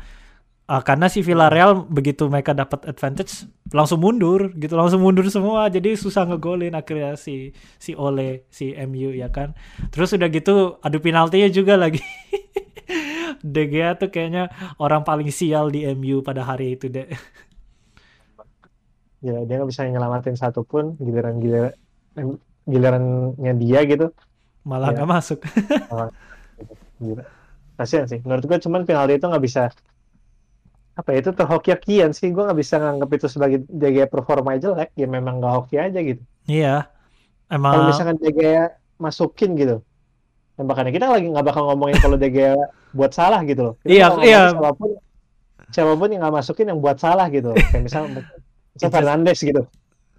Uh, 0.72 0.80
karena 0.80 1.12
si 1.12 1.20
Villarreal 1.20 1.84
begitu 1.84 2.32
mereka 2.32 2.56
dapat 2.56 2.88
advantage 2.88 3.44
langsung 3.76 4.00
mundur 4.00 4.56
gitu 4.56 4.78
langsung 4.80 5.04
mundur 5.04 5.28
semua. 5.28 5.68
Jadi 5.68 6.00
susah 6.00 6.24
ngegolin 6.30 6.78
akhirnya 6.78 7.20
si 7.20 7.52
si 7.76 7.92
Ole 7.98 8.48
si 8.54 8.72
MU 8.88 9.12
ya 9.12 9.28
kan. 9.34 9.52
Terus 9.92 10.16
udah 10.16 10.30
gitu 10.32 10.80
adu 10.80 11.04
penaltinya 11.04 11.50
juga 11.52 11.76
lagi. 11.76 12.00
De 13.42 13.64
Gea 13.68 13.98
tuh 13.98 14.14
kayaknya 14.14 14.54
orang 14.78 15.02
paling 15.02 15.34
sial 15.34 15.74
di 15.74 15.84
MU 15.98 16.22
pada 16.22 16.46
hari 16.46 16.78
itu 16.78 16.88
deh 16.92 17.10
ya 19.22 19.38
dia 19.46 19.56
nggak 19.62 19.70
bisa 19.70 19.86
nyelamatin 19.86 20.34
satu 20.34 20.66
pun 20.66 20.98
giliran 20.98 21.38
giliran 21.38 21.74
gilirannya 22.68 23.54
dia 23.58 23.80
gitu. 23.88 24.08
Malah 24.62 24.94
iya. 24.94 24.96
nggak 25.02 25.10
ya. 25.10 25.14
masuk 25.18 25.40
Gila. 27.02 27.24
kasian 27.82 28.06
sih. 28.06 28.20
Menurut 28.22 28.46
gue 28.46 28.58
cuman 28.62 28.86
penalti 28.86 29.18
itu 29.18 29.26
nggak 29.26 29.44
bisa 29.44 29.74
apa 30.92 31.08
ya, 31.16 31.18
itu 31.24 31.32
terhoki-hokian 31.34 32.12
sih. 32.14 32.30
Gue 32.30 32.46
nggak 32.46 32.60
bisa 32.60 32.78
nganggap 32.78 33.10
itu 33.18 33.28
sebagai 33.32 33.58
DG 33.66 34.06
performa 34.12 34.58
jelek. 34.62 34.94
Ya 34.94 35.08
memang 35.10 35.42
nggak 35.42 35.54
hoki 35.58 35.76
aja 35.82 36.00
gitu. 36.02 36.22
Iya. 36.46 36.86
Emang 37.50 37.74
kalau 37.74 37.86
misalkan 37.90 38.18
DG 38.22 38.42
masukin 39.02 39.58
gitu 39.58 39.82
dan 40.62 40.70
makanya 40.70 40.94
kita 40.94 41.10
lagi 41.10 41.26
nggak 41.26 41.48
bakal 41.48 41.74
ngomongin 41.74 41.98
kalau 41.98 42.22
DG 42.22 42.54
buat 42.94 43.10
salah 43.18 43.42
gitu 43.50 43.72
loh. 43.72 43.74
Kita 43.82 43.90
iya 43.90 44.08
iya. 44.22 44.42
siapa 44.54 44.72
pun 44.78 44.90
siapa 45.72 45.94
pun 45.96 46.08
yang 46.12 46.22
nggak 46.22 46.36
masukin 46.38 46.70
yang 46.70 46.80
buat 46.84 47.00
salah 47.00 47.32
gitu 47.32 47.56
kayak 47.56 47.82
misal, 47.82 48.06
misal 48.76 48.90
Fernandes 48.92 49.40
gitu 49.40 49.64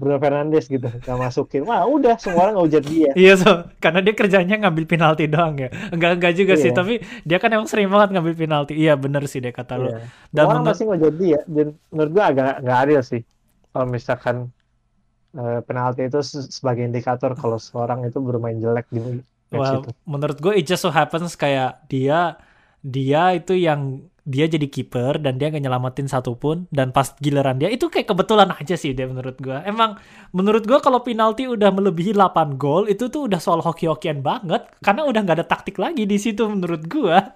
Bruno 0.03 0.19
Fernandes 0.19 0.67
gitu 0.67 0.83
nggak 0.83 1.15
masukin 1.15 1.62
wah 1.62 1.87
udah 1.87 2.19
semua 2.19 2.51
orang 2.51 2.59
ngehujat 2.59 2.83
dia 2.91 3.11
iya 3.15 3.38
so 3.38 3.71
karena 3.79 4.03
dia 4.03 4.15
kerjanya 4.19 4.59
ngambil 4.67 4.85
penalti 4.91 5.31
doang 5.31 5.55
ya 5.55 5.71
enggak 5.95 6.19
enggak 6.19 6.35
juga 6.35 6.59
iya. 6.59 6.62
sih 6.67 6.71
tapi 6.75 6.99
dia 7.23 7.38
kan 7.38 7.55
emang 7.55 7.71
sering 7.71 7.87
banget 7.87 8.19
ngambil 8.19 8.35
penalti 8.35 8.75
iya 8.75 8.99
bener 8.99 9.23
sih 9.31 9.38
dia 9.38 9.55
kata 9.55 9.79
iya. 9.79 9.83
lo 9.87 9.88
dan 10.35 10.45
orang 10.51 10.67
masih 10.67 10.85
ngehujat 10.91 11.15
dia 11.23 11.41
dan 11.47 11.79
menurut 11.95 12.11
gua 12.11 12.25
agak 12.35 12.59
nggak 12.67 12.79
adil 12.83 13.01
sih 13.07 13.23
kalau 13.71 13.87
misalkan 13.87 14.37
uh, 15.38 15.62
penalti 15.62 16.11
itu 16.11 16.19
sebagai 16.51 16.83
indikator 16.83 17.38
kalau 17.38 17.62
seorang 17.62 18.03
itu 18.03 18.19
bermain 18.19 18.59
jelek 18.59 18.91
di 18.91 19.23
well, 19.55 19.87
itu. 19.87 19.91
menurut 20.03 20.38
gue 20.43 20.53
it 20.59 20.67
just 20.67 20.83
so 20.83 20.91
happens 20.91 21.38
kayak 21.38 21.79
dia 21.87 22.37
dia 22.83 23.33
itu 23.38 23.55
yang 23.55 24.03
dia 24.23 24.47
jadi 24.47 24.71
kiper 24.71 25.18
dan 25.18 25.35
dia 25.35 25.51
nggak 25.51 25.66
nyelamatin 25.66 26.07
satupun 26.07 26.71
dan 26.71 26.95
pas 26.95 27.11
giliran 27.18 27.59
dia 27.59 27.66
itu 27.75 27.90
kayak 27.90 28.07
kebetulan 28.14 28.55
aja 28.55 28.79
sih 28.79 28.95
dia 28.95 29.11
menurut 29.11 29.35
gua. 29.42 29.66
Emang 29.66 29.99
menurut 30.31 30.62
gua 30.62 30.79
kalau 30.79 31.03
penalti 31.03 31.51
udah 31.51 31.75
melebihi 31.75 32.14
8 32.14 32.55
gol 32.55 32.87
itu 32.87 33.11
tuh 33.11 33.27
udah 33.27 33.42
soal 33.42 33.59
hoki-hokian 33.59 34.23
banget 34.23 34.62
karena 34.79 35.03
udah 35.07 35.21
nggak 35.27 35.37
ada 35.42 35.47
taktik 35.47 35.75
lagi 35.83 36.07
di 36.07 36.18
situ 36.23 36.47
menurut 36.47 36.87
gua. 36.87 37.18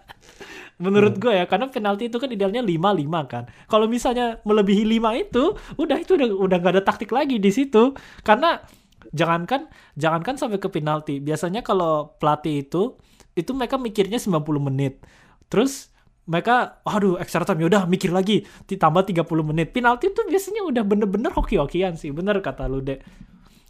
Menurut 0.77 1.17
hmm. 1.17 1.23
gue 1.25 1.33
ya 1.33 1.49
karena 1.49 1.73
penalti 1.73 2.13
itu 2.13 2.21
kan 2.21 2.29
idealnya 2.29 2.61
5-5 2.61 3.33
kan. 3.33 3.49
Kalau 3.65 3.89
misalnya 3.89 4.45
melebihi 4.45 4.85
5 5.01 5.25
itu 5.25 5.57
udah 5.81 5.97
itu 5.97 6.21
udah 6.21 6.29
udah 6.37 6.57
gak 6.61 6.73
ada 6.77 6.83
taktik 6.85 7.17
lagi 7.17 7.41
di 7.41 7.49
situ. 7.49 7.97
Karena 8.21 8.61
jangankan 9.09 9.73
jangankan 9.97 10.37
sampai 10.37 10.61
ke 10.61 10.69
penalti. 10.69 11.17
Biasanya 11.25 11.65
kalau 11.65 12.13
pelatih 12.21 12.69
itu 12.69 12.93
itu 13.33 13.57
mereka 13.57 13.81
mikirnya 13.81 14.21
90 14.21 14.69
menit 14.69 15.01
terus 15.47 15.95
mereka 16.27 16.83
aduh 16.83 17.23
extra 17.23 17.47
time 17.47 17.63
yaudah 17.67 17.87
mikir 17.87 18.11
lagi 18.11 18.43
ditambah 18.67 19.07
30 19.07 19.23
menit. 19.47 19.71
Penalti 19.71 20.11
tuh 20.11 20.27
biasanya 20.27 20.67
udah 20.67 20.83
bener-bener 20.83 21.31
hoki-hokian 21.31 21.95
sih 21.95 22.11
bener 22.11 22.43
kata 22.43 22.67
lu 22.67 22.83
deh 22.83 22.99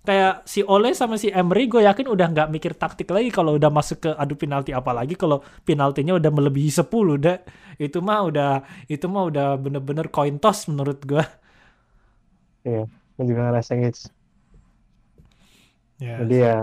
kayak 0.07 0.47
si 0.47 0.63
Ole 0.63 0.95
sama 0.95 1.19
si 1.19 1.35
Emery 1.35 1.67
gue 1.67 1.83
yakin 1.83 2.07
udah 2.07 2.31
nggak 2.31 2.49
mikir 2.55 2.73
taktik 2.79 3.11
lagi 3.11 3.35
kalau 3.35 3.59
udah 3.59 3.69
masuk 3.75 4.07
ke 4.07 4.11
adu 4.15 4.39
penalti 4.39 4.71
apalagi 4.71 5.19
kalau 5.19 5.43
penaltinya 5.67 6.15
udah 6.15 6.31
melebihi 6.31 6.71
10 6.71 6.87
deh 7.19 7.39
itu 7.83 7.99
mah 7.99 8.23
udah 8.31 8.63
itu 8.87 9.03
mah 9.11 9.27
udah 9.27 9.59
bener-bener 9.59 10.07
coin 10.07 10.39
toss 10.39 10.71
menurut 10.71 11.03
gue 11.03 11.27
iya 12.63 12.87
gue 12.87 13.25
juga 13.27 13.51
ngerasa 13.51 13.73
gitu. 13.83 14.15
Yeah. 15.99 16.23
jadi 16.23 16.37
ya 16.39 16.57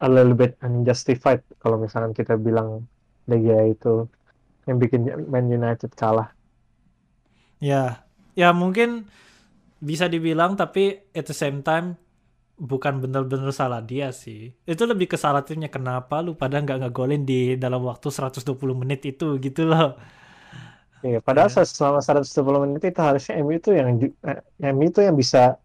a 0.00 0.08
little 0.08 0.32
bit 0.32 0.56
unjustified 0.64 1.44
kalau 1.60 1.76
misalnya 1.76 2.16
kita 2.16 2.40
bilang 2.40 2.88
Liga 3.28 3.60
itu 3.68 4.08
yang 4.70 4.78
bikin 4.78 5.10
Man 5.26 5.50
United 5.50 5.90
kalah. 5.98 6.30
Ya, 7.58 8.06
ya 8.38 8.54
mungkin 8.54 9.10
bisa 9.82 10.06
dibilang 10.06 10.54
tapi 10.54 11.02
at 11.10 11.26
the 11.26 11.34
same 11.34 11.66
time 11.66 11.98
bukan 12.60 13.02
bener-bener 13.02 13.50
salah 13.50 13.82
dia 13.82 14.14
sih. 14.14 14.54
Itu 14.68 14.86
lebih 14.86 15.10
ke 15.10 15.16
salah 15.18 15.42
timnya 15.42 15.72
kenapa 15.72 16.22
lu 16.22 16.38
pada 16.38 16.62
nggak 16.62 16.86
ngegolin 16.86 17.26
di 17.26 17.58
dalam 17.58 17.82
waktu 17.82 18.12
120 18.12 18.54
menit 18.76 19.00
itu 19.08 19.40
gitu 19.42 19.66
loh. 19.66 19.98
Iya, 21.00 21.24
padahal 21.24 21.48
ya. 21.48 21.64
selama 21.64 22.04
120 22.04 22.64
menit 22.68 22.82
itu 22.92 23.00
harusnya 23.00 23.40
MU 23.40 23.52
itu 23.56 23.72
yang 23.72 23.88
eh, 24.28 24.38
MU 24.76 24.84
itu 24.92 25.00
yang 25.00 25.16
bisa 25.16 25.56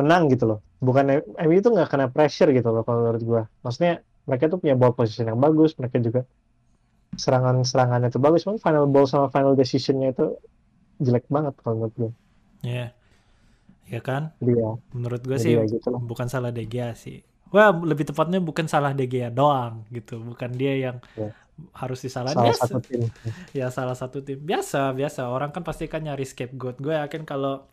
menang 0.00 0.32
gitu 0.32 0.44
loh. 0.48 0.58
Bukan 0.80 1.04
MU 1.36 1.54
itu 1.60 1.68
nggak 1.68 1.88
kena 1.92 2.06
pressure 2.08 2.48
gitu 2.56 2.68
loh 2.72 2.82
kalau 2.82 3.04
menurut 3.04 3.22
gua. 3.28 3.42
Maksudnya 3.60 4.00
mereka 4.24 4.48
tuh 4.48 4.58
punya 4.60 4.74
ball 4.80 4.96
position 4.96 5.28
yang 5.28 5.40
bagus, 5.40 5.76
mereka 5.76 6.00
juga 6.00 6.20
serangan-serangannya 7.16 8.12
itu 8.12 8.20
bagus, 8.20 8.44
cuma 8.44 8.60
final 8.60 8.84
ball 8.90 9.08
sama 9.08 9.32
final 9.32 9.56
decisionnya 9.56 10.12
itu 10.12 10.36
jelek 11.00 11.24
banget 11.30 11.54
kalau 11.62 11.84
menurut 11.84 11.94
gue. 11.96 12.12
Iya. 12.66 12.76
Yeah. 12.76 12.90
Ya 13.88 14.00
kan? 14.04 14.36
Iya. 14.44 14.76
Menurut 14.92 15.22
gue 15.24 15.38
sih 15.40 15.56
gitu 15.56 15.88
bukan 16.04 16.28
salah 16.28 16.52
De 16.52 16.68
Gea 16.68 16.92
sih. 16.92 17.24
Wah, 17.48 17.72
lebih 17.72 18.04
tepatnya 18.04 18.44
bukan 18.44 18.68
salah 18.68 18.92
De 18.92 19.08
Gea 19.08 19.32
doang 19.32 19.88
gitu, 19.88 20.20
bukan 20.20 20.52
dia 20.52 20.76
yang 20.76 20.96
yeah. 21.16 21.32
harus 21.72 22.04
disalahin. 22.04 22.36
Salah 22.36 22.52
biasa. 22.52 22.64
satu 22.68 22.78
tim. 22.84 23.02
Ya 23.56 23.66
salah 23.72 23.96
satu 23.96 24.18
tim. 24.20 24.38
Biasa, 24.44 24.92
biasa. 24.92 25.20
Orang 25.32 25.56
kan 25.56 25.64
pasti 25.64 25.88
kan 25.88 26.04
nyari 26.04 26.28
scapegoat. 26.28 26.76
Gue 26.76 26.92
yakin 26.92 27.24
kalau 27.24 27.64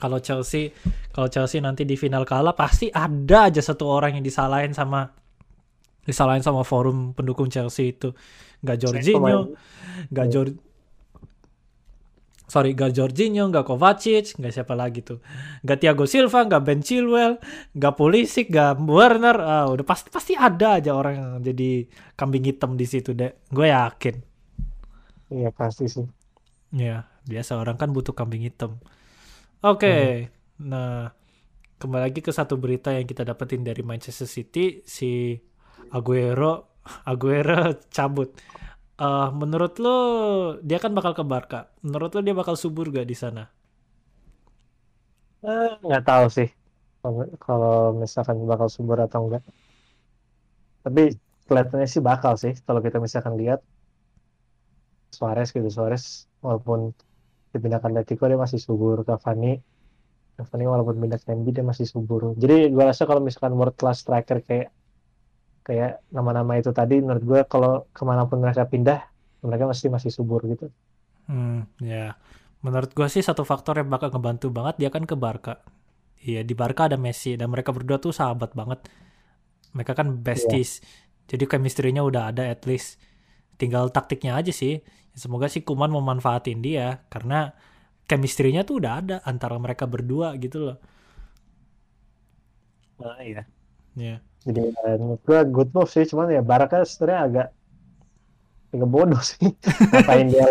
kalau 0.00 0.18
Chelsea 0.18 0.72
kalau 1.12 1.28
Chelsea 1.28 1.60
nanti 1.60 1.84
di 1.84 1.94
final 1.94 2.24
kalah 2.24 2.56
pasti 2.56 2.88
ada 2.88 3.52
aja 3.52 3.60
satu 3.60 3.84
orang 3.84 4.16
yang 4.18 4.24
disalahin 4.24 4.72
sama 4.72 5.12
disalahin 6.04 6.44
sama 6.44 6.64
forum 6.64 7.12
pendukung 7.12 7.52
Chelsea 7.52 7.92
itu. 7.92 8.12
Nggak 8.60 8.76
Jorginho 8.80 9.56
nggak 10.12 10.26
Jor 10.32 10.48
sorry 12.50 12.74
nggak 12.74 12.92
Jorginho 12.92 13.46
nggak 13.46 13.62
Kovacic 13.62 14.34
nggak 14.36 14.52
siapa 14.52 14.74
lagi 14.74 15.06
tuh. 15.06 15.22
Nggak 15.62 15.78
Thiago 15.80 16.04
Silva 16.04 16.44
nggak 16.44 16.62
Ben 16.66 16.80
Chilwell 16.82 17.38
nggak 17.72 17.94
Pulisic 17.94 18.50
nggak 18.50 18.82
Werner. 18.84 19.38
Ah, 19.38 19.66
udah 19.70 19.86
pasti 19.86 20.10
pasti 20.10 20.32
ada 20.34 20.82
aja 20.82 20.92
orang 20.92 21.14
yang 21.14 21.30
jadi 21.46 21.86
kambing 22.18 22.44
hitam 22.44 22.74
di 22.74 22.86
situ 22.90 23.14
deh 23.14 23.30
gue 23.48 23.66
yakin. 23.70 24.16
Iya 25.30 25.54
pasti 25.54 25.86
sih. 25.86 26.06
Ya 26.74 27.06
biasa 27.30 27.54
orang 27.54 27.78
kan 27.78 27.94
butuh 27.94 28.12
kambing 28.12 28.42
hitam. 28.42 28.82
Oke 29.62 29.86
okay. 29.86 30.04
hmm. 30.58 30.68
nah 30.68 31.14
kembali 31.80 32.12
lagi 32.12 32.20
ke 32.20 32.28
satu 32.28 32.60
berita 32.60 32.92
yang 32.92 33.08
kita 33.08 33.24
dapetin 33.24 33.64
dari 33.64 33.80
Manchester 33.80 34.28
City 34.28 34.84
si 34.84 35.40
Aguero 35.88 36.70
Aguero 37.08 37.76
cabut. 37.88 38.36
Uh, 39.00 39.32
menurut 39.32 39.80
lo 39.80 39.96
dia 40.60 40.76
kan 40.76 40.92
bakal 40.92 41.16
ke 41.16 41.24
Barca. 41.24 41.72
Menurut 41.80 42.12
lo 42.12 42.20
dia 42.20 42.36
bakal 42.36 42.54
subur 42.60 42.92
gak 42.92 43.08
di 43.08 43.16
sana? 43.16 43.48
Eh, 45.40 45.72
nggak 45.80 46.04
uh, 46.04 46.06
tahu 46.06 46.26
sih 46.28 46.48
kalau 47.40 47.96
misalkan 47.96 48.44
bakal 48.44 48.68
subur 48.68 49.00
atau 49.00 49.24
enggak. 49.24 49.40
Tapi 50.84 51.16
kelihatannya 51.48 51.88
sih 51.88 52.02
bakal 52.04 52.36
sih 52.36 52.52
kalau 52.62 52.84
kita 52.84 53.00
misalkan 53.00 53.34
lihat 53.40 53.64
Suarez 55.10 55.50
gitu 55.50 55.66
Suarez 55.66 56.30
walaupun 56.38 56.94
dipindahkan 57.50 57.90
Atletico 57.90 58.30
dia 58.30 58.38
masih 58.38 58.62
subur 58.62 59.02
Cavani 59.02 59.58
Cavani 60.38 60.64
walaupun 60.70 61.02
pindah 61.02 61.18
ke 61.18 61.34
dia 61.50 61.66
masih 61.66 61.90
subur 61.90 62.38
jadi 62.38 62.70
gue 62.70 62.84
rasa 62.86 63.02
kalau 63.10 63.18
misalkan 63.18 63.58
world 63.58 63.74
class 63.74 64.06
striker 64.06 64.38
kayak 64.46 64.70
kayak 65.70 66.02
nama-nama 66.10 66.58
itu 66.58 66.74
tadi 66.74 66.98
menurut 66.98 67.22
gue 67.22 67.40
kalau 67.46 67.86
ke 67.94 68.02
mana 68.02 68.26
pun 68.26 68.42
mereka 68.42 68.66
pindah 68.66 68.98
mereka 69.46 69.70
pasti 69.70 69.86
masih 69.86 70.10
subur 70.10 70.42
gitu. 70.50 70.66
Hmm 71.30 71.62
ya. 71.78 72.18
Menurut 72.66 72.90
gue 72.90 73.06
sih 73.06 73.22
satu 73.22 73.46
faktor 73.46 73.78
yang 73.78 73.86
bakal 73.86 74.10
ngebantu 74.10 74.50
banget 74.50 74.82
dia 74.82 74.90
kan 74.90 75.06
ke 75.06 75.14
Barca. 75.14 75.62
Iya 76.18 76.42
di 76.42 76.58
Barca 76.58 76.90
ada 76.90 76.98
Messi 76.98 77.38
dan 77.38 77.54
mereka 77.54 77.70
berdua 77.70 78.02
tuh 78.02 78.10
sahabat 78.10 78.50
banget. 78.58 78.82
Mereka 79.70 79.94
kan 79.94 80.18
besties. 80.18 80.82
Yeah. 80.82 81.06
jadi 81.30 81.46
chemistry-nya 81.46 82.02
udah 82.02 82.34
ada 82.34 82.50
at 82.50 82.66
least. 82.66 82.98
Tinggal 83.54 83.94
taktiknya 83.94 84.34
aja 84.34 84.50
sih. 84.50 84.82
Semoga 85.14 85.46
sih 85.46 85.62
Kuman 85.62 85.94
memanfaatin 85.94 86.58
dia 86.58 87.06
karena 87.06 87.54
chemistry-nya 88.10 88.66
tuh 88.66 88.82
udah 88.82 88.92
ada 88.98 89.16
antara 89.22 89.54
mereka 89.62 89.86
berdua 89.86 90.34
gitu 90.34 90.66
loh. 90.66 90.78
Nah 92.98 93.22
iya. 93.22 93.46
Yeah 93.94 94.18
jadi 94.46 94.72
ya, 94.72 94.96
menurut 94.96 95.22
gue 95.24 95.40
good 95.52 95.70
move 95.76 95.90
sih 95.90 96.04
cuman 96.08 96.32
ya 96.32 96.40
Barca 96.40 96.80
sebenarnya 96.84 97.20
agak 97.26 97.48
agak 98.70 98.88
bodoh 98.88 99.22
sih 99.22 99.52
ngapain 99.92 100.28
dia 100.30 100.46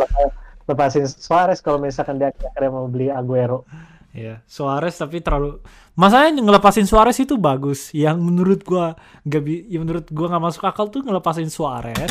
lepasin 0.69 1.09
Suarez 1.09 1.59
kalau 1.63 1.81
misalkan 1.81 2.21
dia 2.21 2.29
akhirnya 2.29 2.69
mau 2.69 2.85
beli 2.85 3.09
Aguero 3.09 3.65
Ya, 4.09 4.41
Suarez 4.49 4.97
tapi 4.97 5.21
terlalu 5.21 5.61
Masalahnya 5.99 6.39
ngelepasin 6.39 6.87
Suarez 6.87 7.19
itu 7.19 7.35
bagus. 7.35 7.91
Yang 7.91 8.17
menurut 8.23 8.59
gua 8.63 8.95
gak 9.27 9.43
bi 9.43 9.67
yang 9.67 9.83
menurut 9.83 10.07
gua 10.15 10.31
nggak 10.31 10.43
masuk 10.47 10.63
akal 10.63 10.87
tuh 10.87 11.03
ngelepasin 11.03 11.51
Suarez 11.51 12.09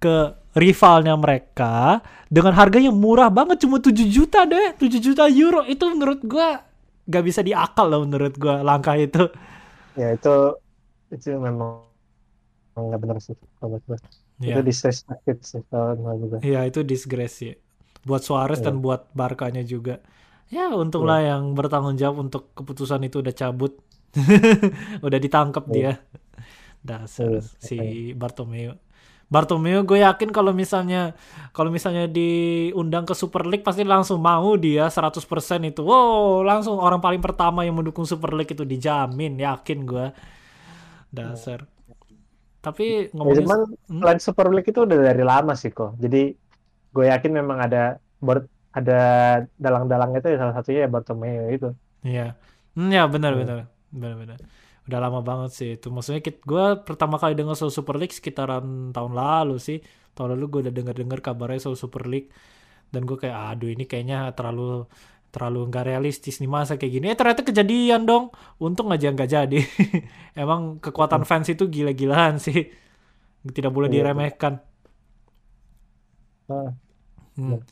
ke 0.00 0.32
rivalnya 0.56 1.12
mereka 1.12 2.00
dengan 2.32 2.56
harga 2.56 2.80
yang 2.80 2.96
murah 2.96 3.28
banget 3.28 3.68
cuma 3.68 3.84
7 3.84 3.92
juta 4.08 4.48
deh, 4.48 4.74
7 4.80 4.96
juta 4.98 5.28
euro. 5.28 5.60
Itu 5.68 5.92
menurut 5.92 6.24
gua 6.24 6.64
gak 7.04 7.24
bisa 7.24 7.44
diakal 7.44 7.86
loh 7.92 8.08
menurut 8.08 8.32
gua 8.40 8.64
langkah 8.64 8.96
itu. 8.96 9.28
Ya 9.92 10.16
itu 10.16 10.56
itu 11.12 11.34
memang 11.36 11.88
nggak 12.78 13.00
benar 13.02 13.18
sih 13.18 13.34
kalau 13.58 13.82
gue. 13.82 13.98
Yeah. 14.38 14.58
Itu 14.58 14.62
disrespected 14.62 15.38
sih 15.42 15.62
kalau 15.66 15.98
gue. 15.98 16.38
Iya 16.46 16.68
itu 16.68 16.86
disgrace 16.86 17.36
sih. 17.42 17.54
Buat 18.06 18.22
Suarez 18.22 18.62
yeah. 18.62 18.70
dan 18.70 18.78
buat 18.78 19.10
Barkanya 19.16 19.66
juga. 19.66 19.98
Ya 20.48 20.70
untunglah 20.72 21.20
yeah. 21.20 21.28
yang 21.36 21.58
bertanggung 21.58 21.98
jawab 21.98 22.30
untuk 22.30 22.54
keputusan 22.54 23.02
itu 23.04 23.20
udah 23.20 23.34
cabut. 23.34 23.74
udah 25.06 25.18
ditangkap 25.18 25.64
yeah. 25.68 25.74
dia. 25.74 25.92
Dasar 26.80 27.42
yeah. 27.42 27.44
si 27.58 27.78
Bartomeu. 28.14 28.78
Bartomeu 29.28 29.84
gue 29.84 30.00
yakin 30.00 30.32
kalau 30.32 30.56
misalnya 30.56 31.12
kalau 31.52 31.68
misalnya 31.68 32.08
diundang 32.08 33.04
ke 33.04 33.12
Super 33.12 33.44
League 33.44 33.60
pasti 33.60 33.84
langsung 33.84 34.24
mau 34.24 34.56
dia 34.56 34.88
100% 34.88 35.20
itu. 35.68 35.84
Wow, 35.84 36.40
langsung 36.48 36.80
orang 36.80 36.96
paling 36.96 37.20
pertama 37.20 37.60
yang 37.60 37.76
mendukung 37.76 38.08
Super 38.08 38.32
League 38.32 38.48
itu 38.48 38.64
dijamin, 38.64 39.36
yakin 39.36 39.84
gue 39.84 40.06
dasar 41.12 41.64
tapi 42.58 43.08
ngomongin 43.14 43.42
ya, 43.42 43.44
cuman 43.46 44.16
hmm? 44.18 44.20
Super 44.20 44.50
League 44.50 44.68
itu 44.68 44.80
udah 44.82 44.96
dari 44.98 45.24
lama 45.24 45.52
sih 45.54 45.70
kok 45.70 45.96
jadi 45.96 46.34
gue 46.92 47.04
yakin 47.06 47.32
memang 47.32 47.58
ada 47.64 48.02
board 48.18 48.48
ada 48.74 49.00
dalang-dalang 49.56 50.14
itu 50.18 50.26
ya 50.28 50.36
salah 50.42 50.54
satunya 50.54 50.86
ya 50.86 50.90
Bartomeu 50.90 51.48
itu 51.50 51.70
iya 52.02 52.36
Hmm, 52.78 52.94
ya 52.94 53.10
benar 53.10 53.34
hmm. 53.34 53.40
benar 53.42 53.58
benar 53.90 54.12
benar. 54.22 54.38
Udah 54.86 54.98
lama 55.02 55.20
banget 55.28 55.50
sih 55.58 55.68
itu. 55.74 55.86
Maksudnya 55.90 56.22
gue 56.22 56.64
pertama 56.86 57.18
kali 57.18 57.34
dengar 57.34 57.58
soal 57.58 57.74
Super 57.74 57.98
League 57.98 58.14
sekitaran 58.14 58.94
tahun 58.94 59.12
lalu 59.18 59.58
sih. 59.58 59.78
Tahun 60.14 60.30
lalu 60.38 60.44
gue 60.52 60.60
udah 60.70 60.74
dengar-dengar 60.78 61.18
kabarnya 61.26 61.58
soal 61.66 61.74
Super 61.74 62.06
League 62.06 62.30
dan 62.94 63.02
gue 63.08 63.18
kayak 63.18 63.36
aduh 63.52 63.68
ini 63.74 63.84
kayaknya 63.90 64.32
terlalu 64.38 64.88
terlalu 65.28 65.68
nggak 65.68 65.84
realistis 65.84 66.40
nih 66.40 66.50
masa 66.50 66.80
kayak 66.80 66.92
gini. 66.98 67.06
Eh 67.12 67.16
ternyata 67.18 67.44
kejadian 67.44 68.08
dong. 68.08 68.32
Untung 68.60 68.88
aja 68.90 69.12
nggak 69.12 69.30
jadi. 69.30 69.60
Emang 70.42 70.80
kekuatan 70.80 71.24
hmm. 71.24 71.28
fans 71.28 71.48
itu 71.52 71.68
gila-gilaan 71.68 72.40
sih. 72.40 72.68
Tidak 73.44 73.72
boleh 73.72 73.88
iya, 73.92 73.96
diremehkan. 74.02 74.60
Hmm. 76.48 76.72
Hmm. 77.36 77.54
Oke. 77.56 77.64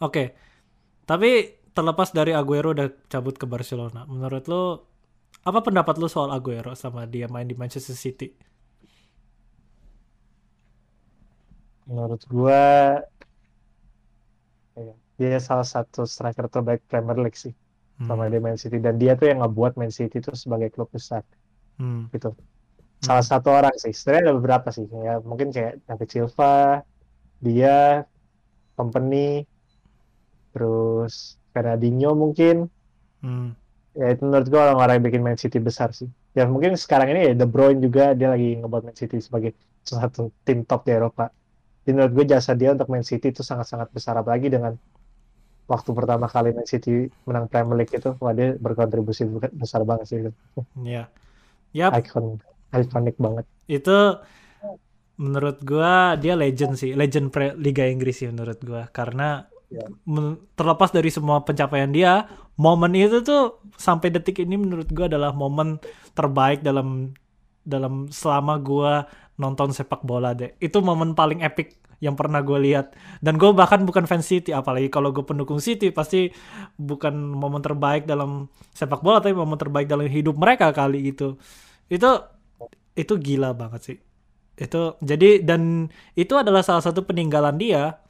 Okay. 0.00 0.26
Tapi 1.04 1.30
terlepas 1.72 2.12
dari 2.12 2.32
Aguero 2.36 2.72
udah 2.76 2.88
cabut 3.08 3.36
ke 3.36 3.48
Barcelona, 3.48 4.04
menurut 4.04 4.44
lo 4.48 4.64
apa 5.42 5.58
pendapat 5.64 5.96
lo 5.98 6.06
soal 6.06 6.30
Aguero 6.30 6.76
sama 6.76 7.08
dia 7.08 7.26
main 7.26 7.48
di 7.48 7.56
Manchester 7.56 7.96
City? 7.96 8.28
Menurut 11.88 12.22
gua 12.30 12.54
ya, 12.54 13.11
dia 15.22 15.38
salah 15.38 15.66
satu 15.66 16.02
striker 16.02 16.50
terbaik 16.50 16.82
Premier 16.90 17.18
League 17.22 17.38
sih 17.38 17.54
hmm. 17.54 18.08
sama 18.10 18.26
di 18.26 18.42
Man 18.42 18.58
City 18.58 18.82
dan 18.82 18.98
dia 18.98 19.14
tuh 19.14 19.30
yang 19.30 19.46
ngebuat 19.46 19.78
Man 19.78 19.94
City 19.94 20.18
itu 20.18 20.34
sebagai 20.34 20.74
klub 20.74 20.90
besar 20.90 21.22
hmm. 21.78 22.10
gitu 22.10 22.34
hmm. 22.34 23.04
salah 23.06 23.22
satu 23.22 23.54
orang 23.54 23.74
sih 23.78 23.94
sebenarnya 23.94 24.22
ada 24.26 24.34
beberapa 24.34 24.68
sih 24.74 24.86
ya 24.90 25.22
mungkin 25.22 25.54
kayak 25.54 25.86
David 25.86 26.08
Silva 26.10 26.82
dia 27.38 28.06
company 28.74 29.46
terus 30.50 31.38
Fernandinho 31.54 32.18
mungkin 32.18 32.66
hmm. 33.22 33.48
ya 33.94 34.06
itu 34.10 34.22
menurut 34.26 34.46
gue 34.50 34.60
orang-orang 34.60 34.98
yang 34.98 35.06
bikin 35.06 35.22
Man 35.22 35.38
City 35.38 35.62
besar 35.62 35.94
sih 35.94 36.10
ya 36.34 36.48
mungkin 36.48 36.74
sekarang 36.74 37.12
ini 37.14 37.32
ya 37.32 37.32
De 37.38 37.46
Bruyne 37.46 37.78
juga 37.78 38.16
dia 38.18 38.32
lagi 38.32 38.58
ngebuat 38.58 38.82
Man 38.88 38.96
City 38.96 39.22
sebagai 39.22 39.54
salah 39.86 40.08
satu 40.08 40.34
tim 40.42 40.66
top 40.66 40.88
di 40.88 40.92
Eropa 40.96 41.30
jadi 41.82 41.92
menurut 41.98 42.12
gue 42.14 42.24
jasa 42.30 42.54
dia 42.54 42.70
untuk 42.72 42.88
Man 42.88 43.02
City 43.02 43.34
itu 43.34 43.42
sangat-sangat 43.42 43.90
besar 43.90 44.14
apalagi 44.14 44.46
dengan 44.48 44.78
waktu 45.72 45.90
pertama 45.96 46.28
kali 46.28 46.52
Man 46.52 46.68
City 46.68 47.08
menang 47.24 47.48
Premier 47.48 47.80
League 47.80 47.94
itu 47.96 48.12
wah 48.20 48.36
dia 48.36 48.52
berkontribusi 48.60 49.24
besar 49.56 49.88
banget 49.88 50.06
sih 50.12 50.18
itu 50.20 50.30
ya 50.84 51.08
yep. 51.72 51.96
icon 51.96 52.36
ikonik 52.76 53.16
banget 53.16 53.48
itu 53.72 54.20
menurut 55.16 55.64
gue 55.64 55.94
dia 56.20 56.34
legend 56.36 56.76
sih 56.76 56.92
legend 56.92 57.32
pre 57.32 57.56
Liga 57.56 57.88
Inggris 57.88 58.20
sih 58.20 58.28
menurut 58.28 58.60
gue 58.60 58.82
karena 58.92 59.48
yeah. 59.72 59.88
terlepas 60.54 60.92
dari 60.92 61.08
semua 61.08 61.40
pencapaian 61.42 61.88
dia, 61.88 62.28
momen 62.60 62.92
itu 62.92 63.24
tuh 63.24 63.64
sampai 63.80 64.12
detik 64.12 64.44
ini 64.44 64.60
menurut 64.60 64.88
gue 64.92 65.08
adalah 65.08 65.32
momen 65.32 65.80
terbaik 66.12 66.60
dalam 66.60 67.16
dalam 67.64 68.10
selama 68.12 68.60
gue 68.60 68.92
nonton 69.40 69.72
sepak 69.72 70.04
bola 70.04 70.36
deh. 70.36 70.52
Itu 70.60 70.84
momen 70.84 71.16
paling 71.16 71.40
epic 71.40 71.80
yang 72.02 72.18
pernah 72.18 72.42
gue 72.42 72.58
lihat. 72.58 72.98
Dan 73.22 73.38
gue 73.38 73.54
bahkan 73.54 73.86
bukan 73.86 74.10
fans 74.10 74.26
City, 74.26 74.50
apalagi 74.50 74.90
kalau 74.90 75.14
gue 75.14 75.22
pendukung 75.22 75.62
City 75.62 75.94
pasti 75.94 76.34
bukan 76.74 77.14
momen 77.14 77.62
terbaik 77.62 78.10
dalam 78.10 78.50
sepak 78.74 79.06
bola, 79.06 79.22
tapi 79.22 79.38
momen 79.38 79.54
terbaik 79.54 79.86
dalam 79.86 80.10
hidup 80.10 80.34
mereka 80.34 80.74
kali 80.74 81.14
itu. 81.14 81.38
Itu 81.86 82.10
itu 82.98 83.14
gila 83.14 83.54
banget 83.54 83.80
sih. 83.86 83.98
Itu 84.58 84.98
jadi 84.98 85.46
dan 85.46 85.86
itu 86.18 86.34
adalah 86.34 86.66
salah 86.66 86.82
satu 86.82 87.06
peninggalan 87.06 87.54
dia 87.54 88.02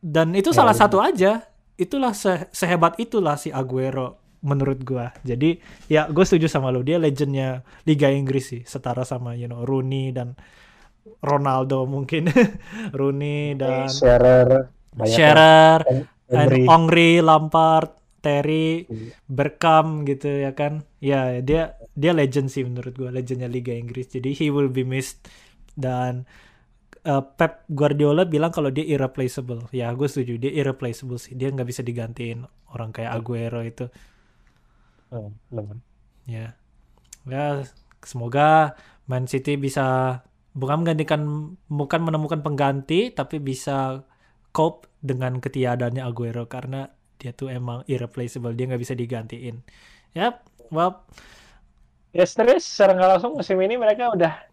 dan 0.00 0.32
itu 0.32 0.50
ya, 0.50 0.64
salah 0.64 0.74
ya. 0.74 0.80
satu 0.80 0.98
aja. 0.98 1.32
Itulah 1.76 2.16
se 2.16 2.48
sehebat 2.48 2.96
itulah 2.96 3.36
si 3.36 3.52
Aguero 3.52 4.40
menurut 4.40 4.80
gua. 4.82 5.12
Jadi 5.20 5.60
ya 5.86 6.08
gue 6.08 6.24
setuju 6.24 6.48
sama 6.48 6.72
lo 6.72 6.80
dia 6.80 6.96
legendnya 6.96 7.60
Liga 7.84 8.08
Inggris 8.08 8.56
sih 8.56 8.62
setara 8.64 9.04
sama 9.04 9.36
you 9.36 9.46
know 9.46 9.62
Rooney 9.68 10.10
dan 10.10 10.34
Ronaldo 11.22 11.84
mungkin 11.86 12.30
Rooney 12.98 13.58
dan 13.58 13.90
Shearer 13.90 14.70
Shearer 15.06 15.80
Ongri 16.68 17.20
Lampard 17.20 17.98
Terry 18.22 18.86
iya. 18.86 19.18
Berkham 19.26 20.06
gitu 20.06 20.30
ya 20.30 20.54
kan 20.54 20.86
ya 21.02 21.42
dia 21.42 21.74
dia 21.98 22.14
legend 22.14 22.48
sih 22.54 22.62
menurut 22.62 22.94
gua 22.94 23.10
legendnya 23.10 23.50
Liga 23.50 23.74
Inggris 23.74 24.14
jadi 24.14 24.30
he 24.30 24.46
will 24.48 24.70
be 24.70 24.86
missed 24.86 25.26
dan 25.74 26.22
uh, 27.06 27.22
Pep 27.22 27.66
Guardiola 27.70 28.26
bilang 28.26 28.54
kalau 28.54 28.70
dia 28.70 28.86
irreplaceable. 28.86 29.66
Ya, 29.74 29.90
gue 29.94 30.06
setuju 30.06 30.38
dia 30.38 30.52
irreplaceable 30.52 31.18
sih. 31.18 31.34
Dia 31.34 31.50
nggak 31.50 31.68
bisa 31.68 31.82
digantiin 31.82 32.46
orang 32.74 32.94
kayak 32.94 33.12
Aguero 33.12 33.60
itu. 33.62 33.86
Oh, 35.12 35.28
ya, 36.24 36.56
ya 37.28 37.44
semoga 38.00 38.72
Man 39.04 39.28
City 39.28 39.60
bisa 39.60 40.18
bukan 40.52 40.84
menggantikan, 40.84 41.20
bukan 41.66 42.00
menemukan 42.04 42.40
pengganti, 42.44 43.12
tapi 43.12 43.40
bisa 43.40 44.04
cope 44.52 44.88
dengan 45.00 45.40
ketiadaannya 45.40 46.04
Aguero 46.04 46.46
karena 46.46 46.88
dia 47.16 47.32
tuh 47.32 47.48
emang 47.48 47.84
irreplaceable. 47.88 48.52
Dia 48.52 48.72
nggak 48.72 48.82
bisa 48.82 48.94
digantiin. 48.96 49.64
Ya, 50.12 50.40
well. 50.68 51.04
Ya, 52.12 52.28
stres 52.28 52.68
secara 52.68 52.92
nggak 52.92 53.10
langsung 53.16 53.32
musim 53.32 53.56
ini 53.64 53.80
mereka 53.80 54.12
udah 54.12 54.52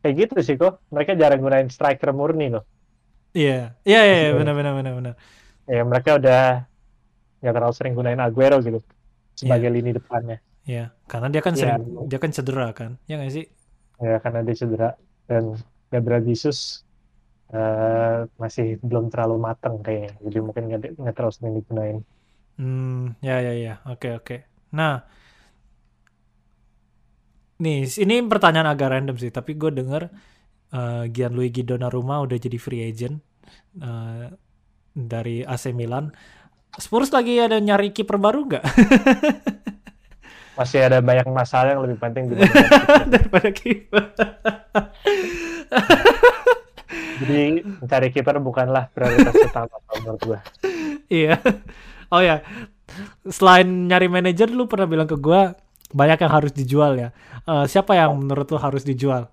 kayak 0.00 0.14
gitu 0.16 0.34
sih 0.40 0.56
kok 0.56 0.80
mereka 0.88 1.12
jarang 1.12 1.40
gunain 1.44 1.68
striker 1.68 2.10
murni 2.16 2.48
loh 2.48 2.64
iya 3.36 3.76
iya 3.84 4.00
iya, 4.04 4.16
iya 4.28 4.30
benar 4.32 4.56
benar 4.56 4.72
benar 4.74 4.92
benar 4.96 5.14
ya 5.68 5.82
mereka 5.84 6.10
udah 6.16 6.42
nggak 7.40 7.54
terlalu 7.54 7.74
sering 7.76 7.94
gunain 7.94 8.20
Aguero 8.20 8.58
gitu 8.64 8.80
sebagai 9.36 9.68
yeah. 9.68 9.76
lini 9.76 9.90
depannya 9.92 10.38
iya 10.64 10.84
karena 11.04 11.28
dia 11.28 11.42
kan 11.44 11.54
sering 11.54 11.84
yeah. 11.84 12.08
dia 12.08 12.18
kan 12.18 12.30
cedera 12.32 12.68
kan 12.72 12.90
ya 13.04 13.20
nggak 13.20 13.32
sih 13.32 13.46
ya 14.00 14.16
karena 14.24 14.40
dia 14.40 14.56
cedera 14.56 14.90
dan 15.30 15.54
Gabriel 15.94 16.26
Jesus 16.26 16.82
uh, 17.54 18.26
masih 18.34 18.82
belum 18.82 19.14
terlalu 19.14 19.38
matang 19.38 19.78
kayaknya 19.78 20.18
jadi 20.26 20.38
mungkin 20.42 20.62
nggak 20.98 21.14
terlalu 21.14 21.32
sering 21.32 21.54
digunain 21.62 21.98
hmm 22.58 23.22
ya 23.22 23.38
ya 23.38 23.54
ya 23.54 23.74
oke 23.86 24.02
okay, 24.02 24.12
oke 24.18 24.26
okay. 24.26 24.38
nah 24.74 25.06
Nih, 27.60 27.84
ini 28.00 28.24
pertanyaan 28.24 28.72
agak 28.72 28.88
random 28.88 29.20
sih, 29.20 29.28
tapi 29.28 29.52
gue 29.52 29.68
denger 29.68 30.08
uh, 30.72 31.04
Gianluigi 31.12 31.60
Donnarumma 31.60 32.24
udah 32.24 32.40
jadi 32.40 32.56
free 32.56 32.88
agent 32.88 33.20
uh, 33.84 34.32
dari 34.96 35.44
AC 35.44 35.76
Milan. 35.76 36.08
Spurs 36.80 37.12
lagi 37.12 37.36
ada 37.36 37.60
nyari 37.60 37.92
kiper 37.92 38.16
baru 38.16 38.48
nggak? 38.48 38.64
Masih 40.58 40.88
ada 40.88 41.04
banyak 41.04 41.28
masalah 41.28 41.76
yang 41.76 41.84
lebih 41.84 42.00
penting 42.00 42.32
daripada 43.12 43.52
kiper. 43.52 44.08
Jadi 47.20 47.62
mencari 47.62 48.08
kiper 48.10 48.40
bukanlah 48.40 48.88
prioritas 48.90 49.34
utama 49.50 49.76
menurut 50.00 50.20
gue. 50.24 50.38
Iya. 51.10 51.36
Oh 52.10 52.18
ya, 52.18 52.42
selain 53.30 53.86
nyari 53.86 54.10
manajer, 54.10 54.50
lu 54.50 54.66
pernah 54.66 54.90
bilang 54.90 55.06
ke 55.06 55.14
gue 55.14 55.54
banyak 55.94 56.18
yang 56.22 56.32
harus 56.32 56.52
dijual 56.54 56.98
ya. 56.98 57.08
Uh, 57.46 57.66
siapa 57.66 57.94
yang 57.94 58.14
menurut 58.18 58.50
lo 58.50 58.58
harus 58.58 58.82
dijual? 58.82 59.30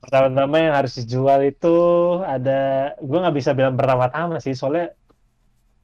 Pertama-tama 0.00 0.56
yang 0.58 0.74
harus 0.74 0.96
dijual 0.96 1.44
itu 1.44 1.76
ada, 2.24 2.92
gue 2.98 3.18
nggak 3.20 3.36
bisa 3.36 3.54
bilang 3.54 3.76
pertama-tama 3.76 4.40
sih, 4.42 4.56
soalnya 4.56 4.90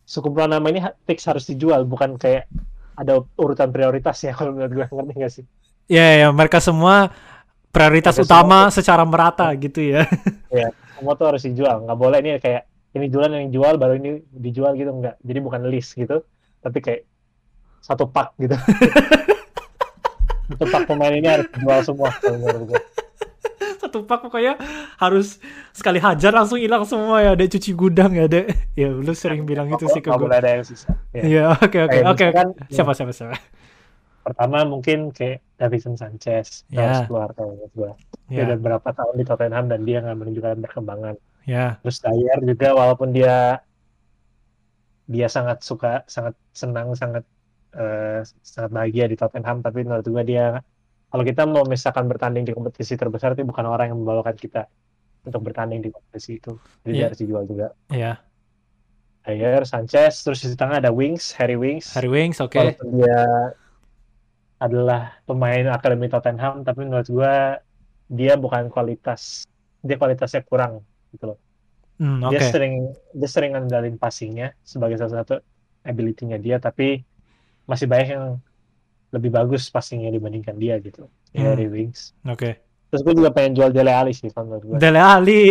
sekumpulan 0.08 0.56
nama 0.56 0.66
ini 0.72 0.80
fix 1.04 1.26
harus 1.28 1.44
dijual, 1.46 1.84
bukan 1.84 2.16
kayak 2.16 2.48
ada 2.96 3.20
urutan 3.36 3.68
prioritasnya 3.70 4.32
kalau 4.38 4.56
menurut 4.56 4.72
gue 4.72 4.86
ngerti 4.88 5.14
gak 5.20 5.32
sih? 5.32 5.44
Iya, 5.86 6.02
yeah, 6.02 6.10
yeah, 6.26 6.30
mereka 6.34 6.58
semua 6.58 7.14
prioritas 7.70 8.18
mereka 8.18 8.26
utama 8.26 8.58
semua, 8.66 8.74
secara 8.74 9.02
merata 9.06 9.46
gitu 9.54 9.80
ya. 9.82 10.02
Iya, 10.56 10.72
semua 10.96 11.12
tuh 11.14 11.26
harus 11.28 11.42
dijual, 11.44 11.84
nggak 11.84 11.98
boleh 11.98 12.18
ini 12.24 12.30
kayak 12.40 12.64
ini 12.96 13.06
jualan 13.12 13.28
yang 13.28 13.50
jual 13.52 13.74
baru 13.76 14.00
ini 14.00 14.24
dijual 14.32 14.72
gitu. 14.74 14.88
Nggak. 14.88 15.20
Jadi 15.20 15.38
bukan 15.44 15.60
list 15.68 15.92
gitu, 15.94 16.24
tapi 16.64 16.78
kayak 16.80 17.02
satu 17.84 18.08
pak 18.08 18.34
gitu. 18.40 18.56
Satu 20.46 20.62
pak 20.70 20.86
pemain 20.86 21.10
ini 21.10 21.26
harus 21.26 21.50
dijual 21.50 21.82
semua 21.82 22.14
satu 23.96 24.02
pak 24.02 24.18
pokoknya 24.26 24.58
harus 24.98 25.38
sekali 25.70 26.02
hajar 26.02 26.34
langsung 26.34 26.58
hilang 26.58 26.82
semua 26.82 27.22
ya 27.22 27.38
ada 27.38 27.44
cuci 27.46 27.70
gudang 27.72 28.12
ya 28.12 28.26
deh 28.26 28.44
ya 28.74 28.90
lu 28.90 29.14
sering 29.14 29.46
bilang 29.46 29.70
itu 29.70 29.86
sih 29.88 30.02
ke 30.02 30.10
gue 30.10 30.28
ada 30.28 30.58
yang 30.58 30.64
sisa 30.66 30.90
ya 31.14 31.54
oke 31.54 31.78
oke 31.86 31.98
oke 32.02 32.24
siapa 32.68 32.92
siapa 32.92 33.12
siapa 33.14 33.38
pertama 34.26 34.66
mungkin 34.66 35.14
kayak 35.14 35.38
Davison 35.54 35.94
Sanchez 35.94 36.66
yeah. 36.66 36.82
harus 36.82 36.98
keluar 37.06 37.30
kalau 37.38 37.54
menurut 37.54 37.72
gue 37.78 37.92
dia 38.26 38.42
yeah. 38.42 38.46
udah 38.50 38.58
berapa 38.58 38.88
tahun 38.90 39.14
di 39.22 39.24
Tottenham 39.24 39.70
dan 39.70 39.80
dia 39.86 40.02
nggak 40.02 40.18
menunjukkan 40.18 40.58
perkembangan 40.66 41.14
yeah. 41.46 41.78
terus 41.86 42.02
Dyer 42.02 42.42
juga 42.42 42.74
walaupun 42.74 43.14
dia 43.14 43.62
dia 45.06 45.30
sangat 45.30 45.62
suka 45.62 46.02
sangat 46.10 46.34
senang 46.50 46.90
sangat 46.98 47.22
uh, 47.78 48.26
sangat 48.42 48.70
bahagia 48.74 49.06
di 49.06 49.14
Tottenham 49.14 49.62
tapi 49.62 49.86
menurut 49.86 50.02
gue 50.02 50.22
dia 50.26 50.58
kalau 51.06 51.22
kita 51.22 51.46
mau 51.46 51.62
misalkan 51.62 52.10
bertanding 52.10 52.42
di 52.42 52.50
kompetisi 52.50 52.98
terbesar 52.98 53.38
itu 53.38 53.46
bukan 53.46 53.62
orang 53.70 53.94
yang 53.94 54.02
membawakan 54.02 54.34
kita 54.34 54.66
untuk 55.22 55.46
bertanding 55.46 55.86
di 55.86 55.94
kompetisi 55.94 56.42
itu 56.42 56.58
jadi 56.82 56.94
yeah. 56.98 57.06
harus 57.06 57.18
dijual 57.22 57.46
juga 57.46 57.70
yeah. 57.94 58.18
Dyer, 59.26 59.66
Sanchez, 59.66 60.22
terus 60.22 60.38
di 60.46 60.54
tengah 60.54 60.78
ada 60.78 60.94
Wings, 60.94 61.34
Harry 61.34 61.58
Wings. 61.58 61.90
Harry 61.98 62.06
Wings, 62.06 62.38
oke. 62.38 62.54
Okay. 62.54 62.78
Walaupun 62.78 63.02
dia 63.02 63.18
adalah 64.56 65.20
pemain 65.24 65.68
akademi 65.68 66.08
Tottenham, 66.08 66.64
tapi 66.64 66.84
menurut 66.84 67.06
gue 67.06 67.34
dia 68.06 68.34
bukan 68.34 68.68
kualitas, 68.68 69.44
dia 69.80 69.96
kualitasnya 69.96 70.40
kurang 70.42 70.80
gitu 71.12 71.34
loh. 71.34 71.38
Hmm, 71.96 72.20
Dia 72.28 72.40
oke. 72.40 72.52
sering 72.52 72.74
dia 73.10 73.28
sering 73.28 73.56
ngendalin 73.56 73.96
passingnya 73.96 74.52
sebagai 74.60 74.96
salah 74.96 75.24
satu 75.24 75.40
ability-nya 75.82 76.36
dia, 76.36 76.56
tapi 76.56 77.00
masih 77.64 77.88
banyak 77.88 78.08
yang 78.12 78.26
lebih 79.12 79.30
bagus 79.30 79.68
passingnya 79.68 80.12
dibandingkan 80.12 80.56
dia 80.56 80.76
gitu. 80.78 81.08
Ya, 81.32 81.40
Hmm. 81.44 81.48
Harry 81.52 81.68
Wings. 81.68 82.12
Oke. 82.24 82.60
Terus 82.86 83.02
gue 83.02 83.14
juga 83.16 83.32
pengen 83.32 83.56
jual 83.56 83.70
Dele 83.72 83.90
Alli 83.90 84.12
sih 84.12 84.28
kalau 84.30 84.56
menurut 84.56 84.64
gue. 84.64 84.76
Dele 84.78 85.00
Alli. 85.00 85.42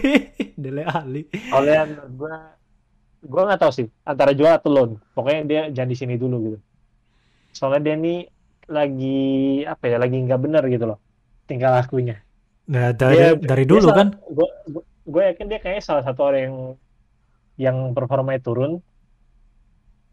Dele 0.62 0.82
Alli. 0.84 1.22
Soalnya 1.50 1.80
menurut 1.84 2.12
gue, 2.14 2.34
gue 3.24 3.42
nggak 3.44 3.60
tahu 3.60 3.72
sih 3.74 3.86
antara 4.04 4.30
jual 4.32 4.52
atau 4.52 4.70
loan. 4.70 4.90
Pokoknya 5.12 5.40
dia 5.44 5.62
jangan 5.74 5.90
di 5.90 5.98
sini 5.98 6.14
dulu 6.14 6.36
gitu. 6.46 6.58
Soalnya 7.50 7.80
dia 7.82 7.94
nih 7.98 8.18
lagi 8.68 9.64
apa 9.64 9.84
ya, 9.88 9.96
lagi 9.96 10.16
nggak 10.22 10.40
bener 10.40 10.62
gitu 10.68 10.84
loh 10.84 10.98
tingkah 11.48 11.72
lakunya. 11.72 12.20
Nah, 12.68 12.92
dari 12.92 13.16
Dia- 13.16 13.40
dari 13.40 13.64
dulu 13.64 13.88
kan. 13.88 14.12
Gue 15.08 15.22
yakin 15.32 15.48
dia 15.48 15.56
kayaknya 15.56 15.80
salah 15.80 16.04
satu 16.04 16.20
orang 16.28 16.40
yang 16.44 16.56
yang 17.56 17.76
performanya 17.96 18.44
turun 18.44 18.84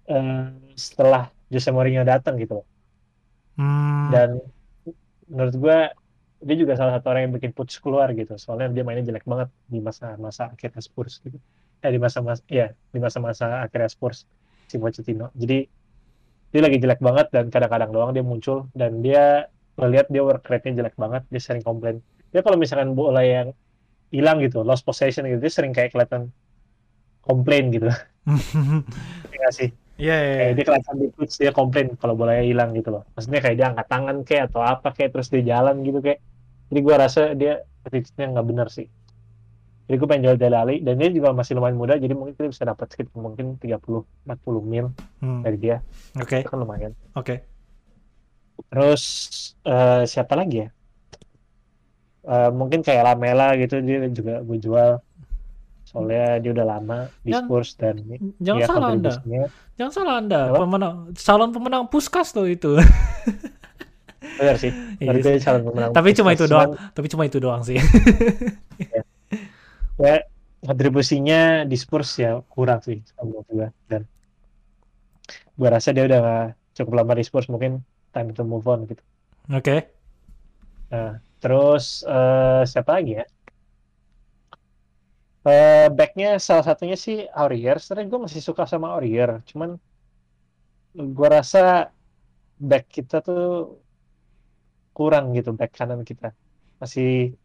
eh, 0.07 0.47
setelah 0.79 1.27
Jose 1.51 1.67
Mourinho 1.75 2.07
datang 2.07 2.39
gitu 2.39 2.63
loh. 2.63 2.67
Hmm. 3.59 4.07
Dan 4.15 4.29
menurut 5.27 5.55
gue 5.59 5.77
dia 6.45 6.55
juga 6.55 6.79
salah 6.79 6.95
satu 6.95 7.11
orang 7.11 7.27
yang 7.27 7.33
bikin 7.35 7.51
Puts 7.51 7.83
keluar 7.83 8.07
gitu. 8.15 8.39
Soalnya 8.39 8.71
dia 8.71 8.87
mainnya 8.87 9.03
jelek 9.03 9.27
banget 9.27 9.51
di 9.67 9.83
masa-masa 9.83 10.55
akhirnya 10.55 10.79
Spurs 10.79 11.19
gitu. 11.19 11.35
Eh 11.83 11.91
di 11.91 11.99
masa-masa 11.99 12.39
ya 12.47 12.71
di 12.71 12.99
masa-masa 13.03 13.67
akhirnya 13.67 13.91
Spurs 13.91 14.23
si 14.71 14.79
Pochettino. 14.79 15.27
Jadi 15.35 15.67
dia 16.51 16.61
lagi 16.63 16.77
jelek 16.79 17.01
banget 17.01 17.27
dan 17.31 17.49
kadang-kadang 17.53 17.89
doang 17.91 18.11
dia 18.15 18.23
muncul 18.25 18.69
dan 18.73 18.99
dia 18.99 19.49
melihat 19.75 20.07
dia 20.07 20.23
work 20.23 20.43
rate-nya 20.47 20.83
jelek 20.83 20.95
banget, 20.95 21.23
dia 21.27 21.41
sering 21.41 21.63
komplain. 21.63 21.99
Dia 22.31 22.39
kalau 22.43 22.55
misalkan 22.55 22.95
bola 22.95 23.23
yang 23.23 23.51
hilang 24.11 24.39
gitu, 24.39 24.63
lost 24.63 24.87
possession 24.87 25.27
gitu, 25.27 25.39
dia 25.39 25.51
sering 25.51 25.75
kayak 25.75 25.91
kelihatan 25.91 26.31
komplain 27.23 27.71
gitu. 27.75 27.91
Nggak 29.35 29.53
sih? 29.59 29.69
Iya, 29.95 30.15
kayak 30.19 30.43
iya. 30.43 30.55
dia 30.59 30.65
kelihatan 30.67 30.95
di 30.99 31.07
pitch 31.15 31.35
dia 31.39 31.51
komplain 31.55 31.87
kalau 31.95 32.19
bolanya 32.19 32.43
hilang 32.43 32.75
gitu 32.75 32.91
loh 32.91 33.07
maksudnya 33.15 33.39
kayak 33.39 33.55
dia 33.55 33.67
angkat 33.71 33.87
tangan 33.87 34.17
kayak 34.27 34.43
atau 34.51 34.59
apa 34.59 34.91
kayak 34.91 35.09
terus 35.15 35.31
dia 35.31 35.55
jalan 35.55 35.75
gitu 35.87 36.03
kayak 36.03 36.19
jadi 36.67 36.79
gua 36.83 36.95
rasa 36.99 37.31
dia 37.31 37.63
attitude-nya 37.87 38.35
nggak 38.35 38.47
benar 38.51 38.67
sih 38.67 38.91
jadi 39.85 39.95
gue 39.95 40.07
pengen 40.07 40.23
jual 40.23 40.35
Dele 40.35 40.55
Alli 40.55 40.75
dan 40.79 40.95
dia 40.95 41.09
juga 41.09 41.29
masih 41.31 41.53
lumayan 41.53 41.75
muda 41.75 41.93
jadi 41.95 42.11
mungkin 42.11 42.33
kita 42.33 42.49
bisa 42.49 42.63
dapat 42.63 42.87
sekitar 42.87 43.13
mungkin 43.15 43.55
30 43.55 43.79
40 44.25 44.25
mil 44.63 44.89
Hmm, 45.17 45.41
dari 45.41 45.57
dia 45.57 45.81
Oke, 46.15 46.39
itu 46.39 46.47
kan 46.47 46.57
lumayan 46.57 46.91
oke. 47.11 47.35
terus 48.67 49.03
eh, 49.61 50.03
siapa 50.05 50.33
lagi 50.33 50.57
ya 50.59 50.69
Eh, 52.25 52.49
mungkin 52.49 52.81
kayak 52.81 53.05
Lamela 53.05 53.53
gitu 53.53 53.77
dia 53.79 54.01
juga 54.09 54.41
gue 54.41 54.57
jual 54.57 54.97
soalnya 55.85 56.41
dia 56.41 56.51
udah 56.51 56.65
lama 56.67 57.05
di 57.21 57.29
Yang- 57.29 57.45
Spurs 57.45 57.69
dan 57.77 58.01
Jangan 58.41 58.57
ya 58.57 58.65
salah 58.65 58.89
Anda. 58.89 59.11
Jangan 59.77 59.93
salah 59.93 60.13
Anda. 60.17 60.39
Apa? 60.49 60.57
Pemenang 60.59 60.95
calon 61.13 61.49
pemenang 61.51 61.83
Puskas 61.85 62.33
loh 62.33 62.49
itu. 62.49 62.81
benar 64.35 64.57
sih 64.57 64.73
Iya 64.97 65.37
calon 65.39 65.61
pemenang 65.63 65.91
Tapi 65.93 66.09
cuma 66.11 66.33
itu 66.33 66.43
Cuman- 66.43 66.73
doang. 66.73 66.89
Tapi 66.91 67.07
cuma 67.07 67.23
itu 67.23 67.37
doang 67.37 67.61
sih. 67.61 67.77
ya 68.81 69.05
kontribusinya 70.65 71.63
di 71.63 71.77
Spurs 71.77 72.17
ya 72.19 72.41
kurang 72.49 72.81
sih 72.83 72.99
menurut 73.21 73.47
gue 73.47 73.67
dan 73.87 74.01
gue 75.55 75.69
rasa 75.71 75.95
dia 75.95 76.03
udah 76.03 76.19
gak 76.19 76.47
cukup 76.75 76.93
lama 76.99 77.13
di 77.15 77.23
Spurs 77.23 77.47
mungkin 77.47 77.79
time 78.11 78.35
to 78.35 78.43
move 78.43 78.67
on 78.67 78.83
gitu. 78.89 79.03
Oke. 79.51 79.91
nah 80.91 81.17
terus 81.39 82.03
eh, 82.03 82.63
siapa 82.67 82.99
lagi 82.99 83.21
ya? 83.21 83.25
Eh 85.45 85.87
backnya 85.93 86.41
salah 86.41 86.65
satunya 86.65 86.97
sih 86.97 87.29
Aurier. 87.31 87.77
Sebenarnya 87.77 88.09
gue 88.11 88.21
masih 88.27 88.41
suka 88.41 88.65
sama 88.65 88.91
Aurier 88.97 89.39
cuman 89.47 89.77
gue 90.95 91.29
rasa 91.29 91.91
back 92.59 92.87
kita 92.87 93.19
tuh 93.21 93.77
kurang 94.95 95.35
gitu 95.37 95.55
back 95.55 95.71
kanan 95.75 96.01
kita. 96.03 96.35
Masih 96.81 97.35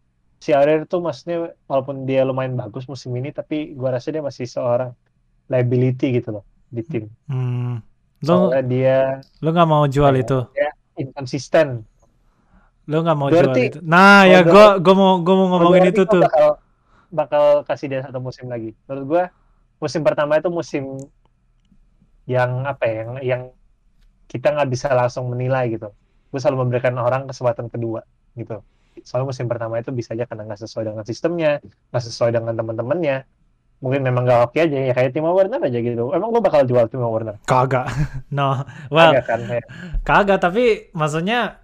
si 0.41 0.51
Aurier 0.51 0.83
tuh 0.85 0.99
maksudnya 0.99 1.37
walaupun 1.65 2.03
dia 2.03 2.25
lumayan 2.25 2.55
bagus 2.55 2.85
musim 2.85 3.13
ini 3.13 3.29
tapi 3.29 3.73
gue 3.73 3.87
rasa 3.87 4.09
dia 4.09 4.21
masih 4.21 4.45
seorang 4.45 4.97
liability 5.47 6.17
gitu 6.17 6.33
loh 6.33 6.45
di 6.67 6.83
tim 6.83 7.05
Hmm. 7.27 7.85
Lo 8.21 8.49
soalnya 8.49 8.63
dia 8.63 8.97
lo 9.39 9.49
nggak 9.49 9.69
mau 9.69 9.85
jual 9.87 10.13
itu. 10.15 10.41
inconsistent 10.95 11.85
Lo 12.85 13.01
nggak 13.01 13.15
mau 13.15 13.29
Berarti- 13.29 13.45
jual 13.71 13.71
itu. 13.71 13.79
Nah, 13.83 14.25
ya 14.25 14.41
gue 14.43 14.65
gue 14.79 14.95
mau 14.95 15.21
gue 15.21 15.35
mau 15.35 15.47
ngomongin 15.51 15.89
itu 15.89 16.03
gua 16.03 16.11
tuh. 16.11 16.23
bakal 16.23 16.49
bakal 17.11 17.45
kasih 17.65 17.87
dia 17.87 18.01
satu 18.01 18.19
musim 18.19 18.47
lagi 18.47 18.73
menurut 18.85 19.05
gue 19.07 19.23
musim 19.79 20.01
pertama 20.01 20.37
itu 20.37 20.49
musim 20.49 20.85
yang 22.25 22.63
apa 22.63 22.85
ya 22.85 22.95
yang 22.97 23.11
yang 23.21 23.43
kita 24.27 24.53
nggak 24.53 24.69
bisa 24.69 24.89
langsung 24.91 25.27
menilai 25.27 25.69
gitu 25.69 25.91
gue 26.31 26.39
selalu 26.39 26.65
memberikan 26.65 26.95
orang 26.97 27.27
kesempatan 27.27 27.67
kedua 27.67 28.07
gitu 28.33 28.63
soalnya 29.07 29.33
musim 29.33 29.47
pertama 29.47 29.79
itu 29.79 29.91
bisa 29.95 30.13
aja 30.13 30.27
karena 30.27 30.47
nggak 30.51 30.61
sesuai 30.61 30.85
dengan 30.93 31.05
sistemnya 31.07 31.63
nggak 31.91 32.03
sesuai 32.05 32.31
dengan 32.35 32.55
teman-temannya 32.57 33.17
mungkin 33.81 34.01
memang 34.05 34.29
nggak 34.29 34.41
oke 34.53 34.59
aja 34.61 34.77
ya 34.77 34.93
kayak 34.93 35.17
Timo 35.17 35.33
Werner 35.33 35.61
aja 35.61 35.79
gitu 35.81 36.13
emang 36.13 36.29
gue 36.37 36.43
bakal 36.45 36.69
jual 36.69 36.85
Timo 36.93 37.09
Werner 37.09 37.41
Kagak. 37.49 37.89
No. 38.31 38.63
Well, 38.93 39.17
Agak 39.17 39.27
kan 39.27 39.41
kayak, 39.49 39.67
Kagak, 40.07 40.39
tapi 40.45 40.93
maksudnya 40.95 41.59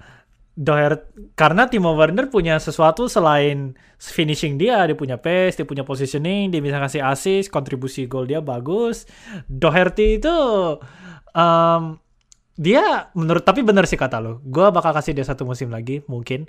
Doher 0.57 1.05
karena 1.37 1.68
Timo 1.68 1.93
Werner 1.93 2.33
punya 2.33 2.57
sesuatu 2.57 3.12
selain 3.12 3.77
finishing 4.01 4.57
dia, 4.57 4.89
dia 4.89 4.97
punya 4.97 5.20
pace, 5.20 5.61
dia 5.61 5.68
punya 5.68 5.85
positioning, 5.85 6.49
dia 6.49 6.64
bisa 6.64 6.81
kasih 6.81 7.05
assist, 7.05 7.53
kontribusi 7.53 8.09
gol 8.09 8.24
dia 8.24 8.41
bagus. 8.41 9.05
Doherty 9.53 10.16
itu 10.16 10.37
em, 11.37 12.01
dia 12.57 13.12
menurut 13.12 13.45
tapi 13.45 13.61
benar 13.61 13.85
sih 13.85 14.01
kata 14.01 14.16
lo. 14.16 14.41
Gua 14.49 14.72
bakal 14.72 14.97
kasih 14.97 15.12
dia 15.12 15.29
satu 15.29 15.45
musim 15.45 15.68
lagi 15.68 16.01
mungkin 16.09 16.49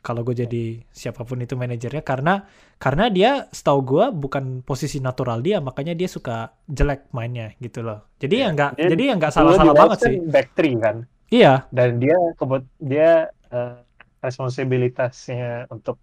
kalau 0.00 0.22
gue 0.22 0.36
jadi 0.38 0.64
siapa 0.88 1.22
pun 1.22 1.38
itu 1.38 1.54
manajernya 1.54 2.02
karena 2.02 2.46
karena 2.76 3.08
dia 3.08 3.30
setahu 3.50 3.80
gua 3.82 4.04
bukan 4.08 4.62
posisi 4.62 4.98
natural 4.98 5.42
dia 5.42 5.58
makanya 5.58 5.92
dia 5.92 6.06
suka 6.06 6.54
jelek 6.64 7.10
mainnya 7.10 7.52
gitu 7.58 7.82
loh. 7.82 8.06
Jadi 8.16 8.34
ya 8.38 8.48
nggak 8.50 8.70
Dia- 8.74 8.90
jadi 8.94 9.02
ya 9.02 9.14
nggak 9.16 9.30
dulu 9.30 9.38
salah-salah 9.38 9.64
di 9.66 9.70
banget 9.74 9.88
Wolves 9.88 10.02
kan 10.02 10.10
sih. 10.10 10.18
back 10.30 10.48
three 10.54 10.74
kan 10.76 10.96
Iya, 11.28 11.54
dan 11.68 11.88
dia 11.98 12.16
kebut 12.34 12.62
dia 12.80 13.10
eh, 13.50 13.74
responsibilitasnya 14.18 15.68
untuk 15.68 16.00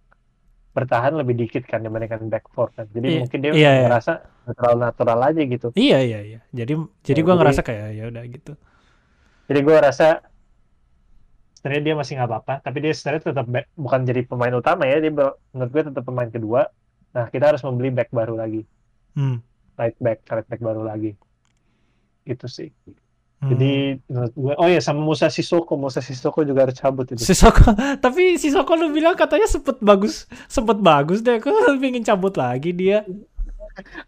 bertahan 0.70 1.16
lebih 1.16 1.34
dikit 1.36 1.64
kan 1.64 1.80
dibandingkan 1.80 2.28
back 2.28 2.46
four 2.52 2.68
kan 2.70 2.84
jadi 2.88 3.08
Iya, 3.08 3.20
mungkin 3.24 3.38
dia 3.40 3.52
iya, 3.52 3.70
iya. 3.74 3.86
merasa 3.88 4.12
natural 4.44 4.74
natural 4.78 5.18
aja 5.24 5.40
gitu 5.42 5.68
Iya 5.72 5.98
iya 6.00 6.20
iya. 6.22 6.40
Jadi 6.52 6.72
jadi 7.02 7.20
Ya, 7.20 7.24
jadi- 7.24 7.32
ngerasa 7.34 7.60
kayak 7.60 7.88
ya 7.92 8.04
udah 8.06 8.22
gitu. 8.28 8.52
jadi 9.46 9.60
gue 9.62 9.76
rasa 9.78 10.08
sebenarnya 11.56 11.82
dia 11.86 11.94
masih 11.96 12.12
nggak 12.20 12.30
apa-apa 12.30 12.54
tapi 12.62 12.76
dia 12.84 12.92
sebenarnya 12.92 13.22
tetap 13.32 13.46
back- 13.48 13.72
bukan 13.74 14.00
jadi 14.04 14.20
pemain 14.28 14.54
utama 14.54 14.82
ya 14.86 14.96
dia 15.00 15.12
menurut 15.52 15.70
gue 15.72 15.82
tetap 15.88 16.04
pemain 16.04 16.30
kedua 16.30 16.68
nah 17.10 17.26
kita 17.32 17.44
harus 17.50 17.62
membeli 17.64 17.90
back 17.92 18.10
baru 18.12 18.36
lagi 18.36 18.62
Hmm. 19.16 19.40
right 19.80 19.96
back 19.96 20.20
right 20.28 20.44
back 20.44 20.60
baru 20.60 20.84
lagi 20.84 21.16
itu 22.26 22.46
sih 22.46 22.68
hmm. 22.68 23.48
jadi 23.48 23.72
menurut 24.06 24.32
gue 24.34 24.52
oh 24.60 24.68
ya 24.68 24.80
sama 24.82 25.00
Musa 25.00 25.32
Sissoko 25.32 25.72
Musa 25.80 26.04
Sissoko 26.04 26.44
juga 26.44 26.68
harus 26.68 26.76
cabut 26.76 27.08
itu 27.08 27.22
Sisoko, 27.22 27.72
tapi 28.04 28.36
Sisoko 28.36 28.76
lu 28.76 28.92
bilang 28.92 29.16
katanya 29.16 29.48
sempet 29.48 29.80
bagus, 29.80 30.28
sempet 30.50 30.78
bagus 30.82 31.24
deh. 31.24 31.40
Kok 31.40 31.48
lu 31.48 31.78
pengen 31.82 32.04
cabut 32.04 32.34
lagi 32.36 32.76
dia? 32.76 33.06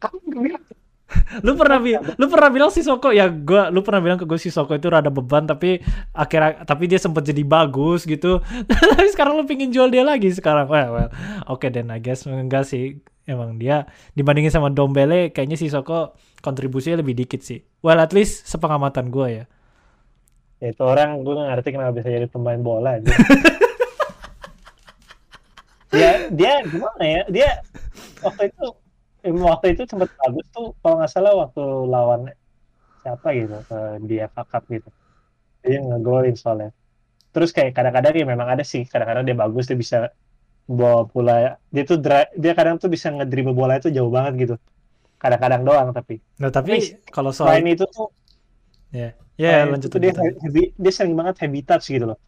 kamu 0.00 0.18
bilang 0.42 0.64
Lu 1.46 1.56
pernah 1.56 1.80
bi 1.80 1.96
lu 1.96 2.26
pernah 2.28 2.50
bilang 2.52 2.68
Sisoko 2.68 3.08
ya 3.08 3.32
gua 3.32 3.72
lu 3.72 3.80
pernah 3.80 4.00
bilang 4.04 4.18
ke 4.20 4.28
gue 4.28 4.36
Sisoko 4.36 4.76
itu 4.76 4.92
rada 4.92 5.08
beban 5.08 5.48
tapi 5.48 5.80
akhirnya 6.12 6.68
tapi 6.68 6.84
dia 6.84 7.00
sempet 7.00 7.24
jadi 7.24 7.42
bagus 7.48 8.04
gitu. 8.04 8.44
tapi 8.92 9.08
sekarang 9.08 9.40
lu 9.40 9.44
pengen 9.48 9.72
jual 9.72 9.88
dia 9.88 10.04
lagi 10.04 10.28
sekarang. 10.28 10.68
Well, 10.68 10.90
well. 10.92 11.10
Oke 11.48 11.72
then 11.72 11.88
I 11.88 12.00
guess 12.00 12.28
enggak 12.28 12.68
sih. 12.68 13.00
Emang 13.28 13.60
dia 13.60 13.88
dibandingin 14.16 14.52
sama 14.52 14.72
Dombele 14.72 15.32
kayaknya 15.32 15.56
Sisoko 15.56 16.16
kontribusinya 16.44 17.00
lebih 17.00 17.16
dikit 17.16 17.40
sih. 17.40 17.64
Well 17.80 18.00
at 18.00 18.12
least 18.12 18.44
sepengamatan 18.44 19.08
gue 19.08 19.28
ya. 19.32 19.44
Ya, 20.58 20.74
itu 20.74 20.82
orang 20.82 21.22
gue 21.22 21.32
nggak 21.38 21.48
ngerti 21.54 21.68
kenapa 21.70 21.92
bisa 21.94 22.08
jadi 22.10 22.26
pemain 22.26 22.58
bola 22.58 22.98
aja. 22.98 23.14
dia 25.88 26.10
dia 26.38 26.52
gimana 26.66 27.04
ya 27.04 27.22
dia 27.30 27.50
waktu 28.20 28.50
itu 28.50 28.66
waktu 29.50 29.66
itu 29.72 29.82
sempat 29.90 30.10
bagus 30.20 30.44
tuh 30.54 30.64
kalau 30.80 30.94
nggak 30.98 31.12
salah 31.14 31.32
waktu 31.42 31.60
lawan 31.92 32.20
siapa 33.02 33.28
gitu 33.40 33.54
eh, 33.74 33.88
di 34.08 34.14
FA 34.30 34.42
Cup 34.50 34.64
gitu. 34.74 34.88
Dia 35.64 35.78
ngegolin 35.88 36.36
soalnya. 36.42 36.68
Terus 37.34 37.50
kayak 37.56 37.72
kadang-kadang 37.76 38.12
ya 38.20 38.26
memang 38.34 38.48
ada 38.54 38.64
sih 38.72 38.82
kadang-kadang 38.92 39.24
dia 39.28 39.36
bagus 39.42 39.64
dia 39.70 39.78
bisa 39.84 39.98
bawa 40.78 41.00
bola 41.12 41.32
dia 41.74 41.82
tuh 41.90 41.98
dra- 42.04 42.32
dia 42.42 42.52
kadang 42.58 42.76
tuh 42.82 42.90
bisa 42.94 43.08
ngedribble 43.14 43.56
bola 43.60 43.72
itu 43.80 43.88
jauh 43.96 44.12
banget 44.16 44.32
gitu. 44.42 44.54
Kadang-kadang 45.22 45.62
doang 45.68 45.88
tapi. 45.98 46.14
Nah 46.42 46.50
tapi 46.56 46.72
kalau 47.14 47.30
soal 47.36 47.58
selain 47.58 47.66
itu 47.74 47.84
tuh 47.94 48.06
ya 49.00 49.08
ya 49.38 49.48
yeah, 49.48 49.60
lanjut 49.70 49.88
itu 49.90 49.98
dia 50.04 50.12
heavy, 50.44 50.62
dia 50.82 50.92
sering 50.98 51.14
banget 51.18 51.36
heavy 51.42 51.60
touch 51.68 51.86
gitu 51.94 52.04
loh. 52.10 52.18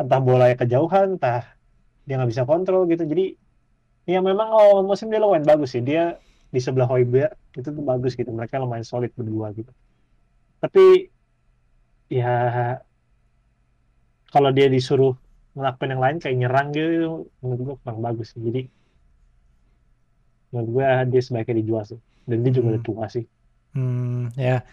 Entah 0.00 0.20
bola 0.28 0.44
kejauhan 0.60 1.08
entah 1.18 1.42
dia 2.06 2.14
nggak 2.18 2.30
bisa 2.32 2.44
kontrol 2.50 2.82
gitu. 2.92 3.04
Jadi 3.12 3.22
ya 4.12 4.18
memang 4.28 4.48
oh 4.56 4.76
musim 4.88 5.06
dia 5.12 5.20
lumayan 5.22 5.46
bagus 5.50 5.70
sih. 5.74 5.82
Dia 5.88 6.00
di 6.48 6.60
sebelah 6.60 6.88
Hoiberg 6.88 7.32
itu 7.56 7.68
tuh 7.68 7.84
bagus 7.84 8.16
gitu. 8.16 8.30
Mereka 8.32 8.60
lumayan 8.60 8.86
solid 8.86 9.12
berdua 9.12 9.52
gitu. 9.52 9.70
Tapi 10.58 11.08
ya 12.08 12.34
kalau 14.32 14.50
dia 14.52 14.68
disuruh 14.68 15.12
ngelakuin 15.56 15.92
yang 15.96 16.02
lain 16.02 16.16
kayak 16.20 16.36
nyerang 16.38 16.68
gitu 16.72 17.28
menurut 17.40 17.60
gue 17.64 17.76
kurang 17.82 18.00
bagus 18.04 18.32
sih. 18.32 18.40
jadi 18.40 18.62
menurut 20.48 20.68
gue 20.72 20.86
dia 21.12 21.22
sebaiknya 21.24 21.56
dijual 21.60 21.84
sih. 21.84 22.00
Dan 22.28 22.44
dia 22.44 22.52
juga 22.52 22.66
hmm. 22.68 22.74
udah 22.76 22.82
tua 22.84 23.04
sih. 23.08 23.24
Hmm 23.76 24.32
ya 24.36 24.64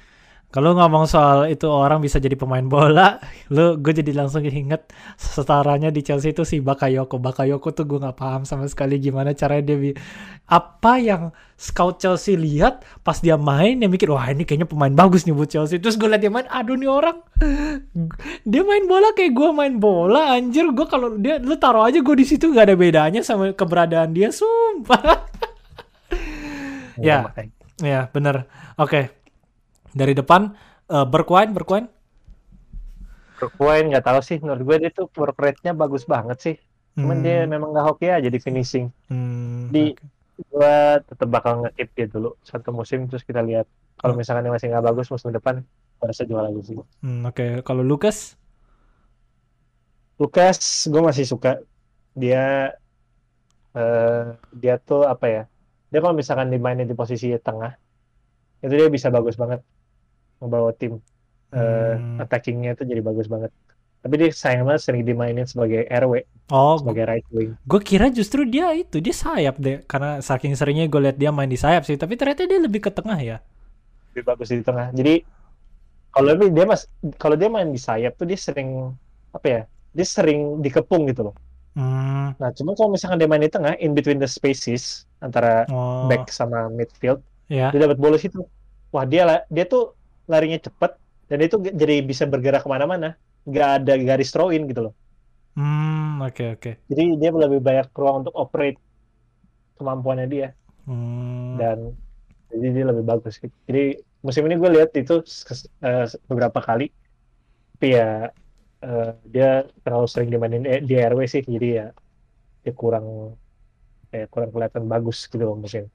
kalau 0.55 0.71
ngomong 0.71 1.03
soal 1.03 1.51
itu 1.51 1.67
orang 1.67 1.99
bisa 1.99 2.15
jadi 2.15 2.39
pemain 2.39 2.63
bola, 2.63 3.19
lu 3.55 3.75
gue 3.75 3.91
jadi 3.91 4.15
langsung 4.15 4.39
inget 4.47 4.87
setaranya 5.19 5.91
di 5.91 5.99
Chelsea 5.99 6.31
itu 6.31 6.47
si 6.47 6.63
Bakayoko. 6.63 7.19
Bakayoko 7.19 7.75
tuh 7.75 7.83
gue 7.83 7.99
nggak 7.99 8.15
paham 8.15 8.47
sama 8.47 8.63
sekali 8.71 8.95
gimana 9.03 9.35
caranya 9.35 9.75
dia 9.75 9.99
apa 10.47 10.95
yang 11.03 11.35
scout 11.59 11.99
Chelsea 11.99 12.39
lihat 12.39 12.87
pas 13.03 13.19
dia 13.19 13.35
main 13.35 13.75
dia 13.75 13.91
mikir 13.91 14.07
wah 14.07 14.31
ini 14.31 14.47
kayaknya 14.47 14.63
pemain 14.63 14.95
bagus 14.95 15.27
nih 15.27 15.35
buat 15.35 15.51
Chelsea. 15.51 15.75
Terus 15.75 15.99
gue 15.99 16.07
liat 16.07 16.23
dia 16.23 16.31
main, 16.31 16.47
aduh 16.47 16.79
nih 16.79 16.87
orang 16.87 17.19
dia 18.55 18.63
main 18.63 18.87
bola 18.87 19.11
kayak 19.11 19.35
gue 19.35 19.49
main 19.51 19.75
bola 19.75 20.39
anjir. 20.39 20.71
Gue 20.71 20.87
kalau 20.87 21.19
dia 21.19 21.35
lu 21.35 21.59
taruh 21.59 21.83
aja 21.83 21.99
gue 21.99 22.15
di 22.15 22.23
situ 22.23 22.55
gak 22.55 22.71
ada 22.71 22.79
bedanya 22.79 23.19
sama 23.27 23.51
keberadaan 23.51 24.15
dia 24.15 24.31
sumpah. 24.31 25.19
ya, 27.03 27.27
ya 27.83 28.07
bener. 28.07 28.47
Oke. 28.79 29.11
Okay 29.11 29.24
dari 29.95 30.11
depan 30.11 30.51
uh, 30.91 31.07
Berkwain 31.07 31.55
Berkwain? 31.55 31.87
Berkwain 33.39 33.87
nggak 33.87 34.05
tahu 34.05 34.19
sih. 34.19 34.37
Menurut 34.43 34.61
gue 34.67 34.75
dia 34.85 34.91
tuh 34.91 35.07
work 35.15 35.39
rate-nya 35.39 35.71
bagus 35.71 36.03
banget 36.03 36.37
sih. 36.43 36.55
Cuman 36.99 37.19
hmm. 37.19 37.25
dia 37.25 37.37
memang 37.47 37.71
nggak 37.71 37.85
hoki 37.87 38.11
aja 38.11 38.27
di 38.27 38.39
finishing. 38.39 38.91
Hmm, 39.07 39.71
di 39.71 39.95
okay. 39.95 40.43
gue 40.51 40.75
tetap 41.07 41.27
bakal 41.31 41.63
ngekip 41.63 41.89
dia 41.95 42.07
dulu 42.11 42.35
satu 42.43 42.75
musim 42.75 43.07
terus 43.07 43.23
kita 43.23 43.39
lihat. 43.39 43.67
Kalau 43.95 44.15
hmm. 44.15 44.19
misalkan 44.19 44.43
dia 44.43 44.53
masih 44.53 44.67
nggak 44.71 44.85
bagus 44.91 45.07
musim 45.07 45.31
depan 45.31 45.63
harusnya 46.03 46.25
jual 46.27 46.43
lagi 46.43 46.61
sih. 46.63 46.75
Hmm, 46.99 47.23
oke. 47.23 47.35
Okay. 47.35 47.49
kalau 47.63 47.83
Lukas? 47.83 48.35
Lukas 50.19 50.87
gue 50.87 51.01
masih 51.03 51.27
suka. 51.27 51.59
Dia 52.15 52.71
uh, 53.75 54.39
dia 54.55 54.75
tuh 54.79 55.03
apa 55.07 55.27
ya? 55.27 55.43
Dia 55.91 55.99
kalau 55.99 56.15
misalkan 56.15 56.51
dimainin 56.51 56.87
di 56.87 56.95
posisi 56.95 57.31
tengah 57.39 57.75
itu 58.63 58.71
dia 58.71 58.89
bisa 58.89 59.11
bagus 59.11 59.35
banget 59.35 59.61
membawa 60.39 60.71
tim 60.75 60.99
uh, 61.55 61.95
attackingnya 62.23 62.75
itu 62.75 62.83
jadi 62.83 63.01
bagus 63.01 63.27
banget. 63.29 63.51
Tapi 64.05 64.21
dia 64.21 64.29
sayang 64.29 64.69
banget 64.69 64.81
sering 64.85 65.01
dimainin 65.01 65.49
sebagai 65.49 65.89
RW 65.89 66.21
oh 66.53 66.77
sebagai 66.77 67.09
right 67.09 67.25
wing. 67.33 67.57
gue 67.57 67.81
kira 67.81 68.13
justru 68.13 68.45
dia 68.45 68.69
itu 68.77 69.01
dia 69.01 69.15
sayap 69.15 69.57
deh. 69.57 69.81
Karena 69.89 70.21
saking 70.21 70.53
seringnya 70.53 70.85
gue 70.85 71.01
lihat 71.09 71.17
dia 71.17 71.33
main 71.33 71.49
di 71.49 71.57
sayap 71.57 71.89
sih 71.89 71.97
tapi 71.97 72.13
ternyata 72.13 72.45
dia 72.45 72.61
lebih 72.61 72.85
ke 72.85 72.93
tengah 72.93 73.17
ya. 73.17 73.37
Lebih 74.13 74.23
bagus 74.29 74.53
di 74.53 74.61
tengah. 74.61 74.93
Jadi 74.93 75.25
kalau 76.13 76.31
dia 76.37 76.65
mas 76.69 76.87
kalau 77.17 77.35
dia 77.35 77.49
main 77.51 77.67
di 77.73 77.81
sayap 77.81 78.15
tuh 78.15 78.29
dia 78.29 78.39
sering 78.39 78.95
apa 79.35 79.47
ya 79.49 79.61
dia 79.91 80.05
sering 80.07 80.63
dikepung 80.63 81.09
gitu 81.11 81.31
loh. 81.31 81.35
Hmm. 81.75 82.31
nah 82.39 82.55
cuma 82.55 82.71
kalau 82.71 82.95
misalkan 82.95 83.19
dia 83.19 83.27
main 83.27 83.43
di 83.43 83.51
tengah 83.51 83.75
in 83.83 83.91
between 83.91 84.15
the 84.15 84.31
spaces 84.31 85.03
antara 85.19 85.67
oh. 85.67 86.07
back 86.07 86.31
sama 86.31 86.71
midfield 86.71 87.19
yeah. 87.51 87.67
dia 87.75 87.83
dapat 87.83 87.99
bola 87.99 88.15
situ. 88.15 88.47
Wah 88.95 89.03
dia 89.03 89.43
dia 89.51 89.65
tuh 89.67 89.91
larinya 90.25 90.59
cepet 90.61 90.91
dan 91.25 91.39
itu 91.41 91.55
jadi 91.61 92.01
bisa 92.05 92.29
bergerak 92.29 92.65
ke 92.65 92.69
mana-mana. 92.69 93.17
Nggak 93.45 93.69
ada 93.81 93.93
garis 94.01 94.29
throw 94.33 94.49
in 94.49 94.65
gitu 94.69 94.89
loh. 94.89 94.93
Hmm 95.55 96.19
oke 96.19 96.35
okay, 96.35 96.47
oke. 96.51 96.61
Okay. 96.61 96.73
jadi 96.91 97.03
dia 97.15 97.29
lebih 97.31 97.63
banyak 97.63 97.87
ruang 97.95 98.25
untuk 98.25 98.35
operate 98.35 98.79
kemampuannya 99.79 100.27
dia. 100.29 100.49
Hmm. 100.85 101.57
dan 101.57 101.97
jadi 102.53 102.67
dia 102.77 102.85
lebih 102.85 103.09
bagus 103.09 103.41
gitu. 103.41 103.49
jadi 103.65 103.97
musim 104.21 104.45
ini 104.45 104.53
gue 104.53 104.69
lihat 104.69 104.93
itu 104.93 105.21
uh, 105.81 106.05
beberapa 106.29 106.61
kali. 106.61 106.93
Tapi 107.75 107.87
ya 107.93 108.29
uh, 108.85 109.11
dia 109.25 109.65
terlalu 109.81 110.07
sering 110.09 110.29
dimainin 110.29 110.85
di 110.85 110.93
RW 110.93 111.25
sih. 111.25 111.41
Jadi 111.41 111.67
ya 111.81 111.89
dia 112.65 112.73
kurang 112.73 113.37
eh, 114.09 114.25
kurang 114.29 114.49
kelihatan 114.49 114.85
bagus 114.89 115.29
gitu 115.29 115.41
loh 115.41 115.57
musim. 115.57 115.89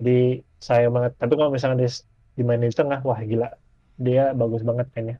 Jadi 0.00 0.44
sayang 0.60 0.92
banget. 0.92 1.12
Tapi 1.16 1.32
kalau 1.36 1.50
misalnya 1.52 1.84
dia 1.84 1.90
dimainin 2.36 2.70
di 2.70 2.76
tengah 2.76 3.00
wah 3.02 3.18
gila 3.24 3.48
dia 3.96 4.36
bagus 4.36 4.62
banget 4.62 4.86
kayaknya 4.92 5.16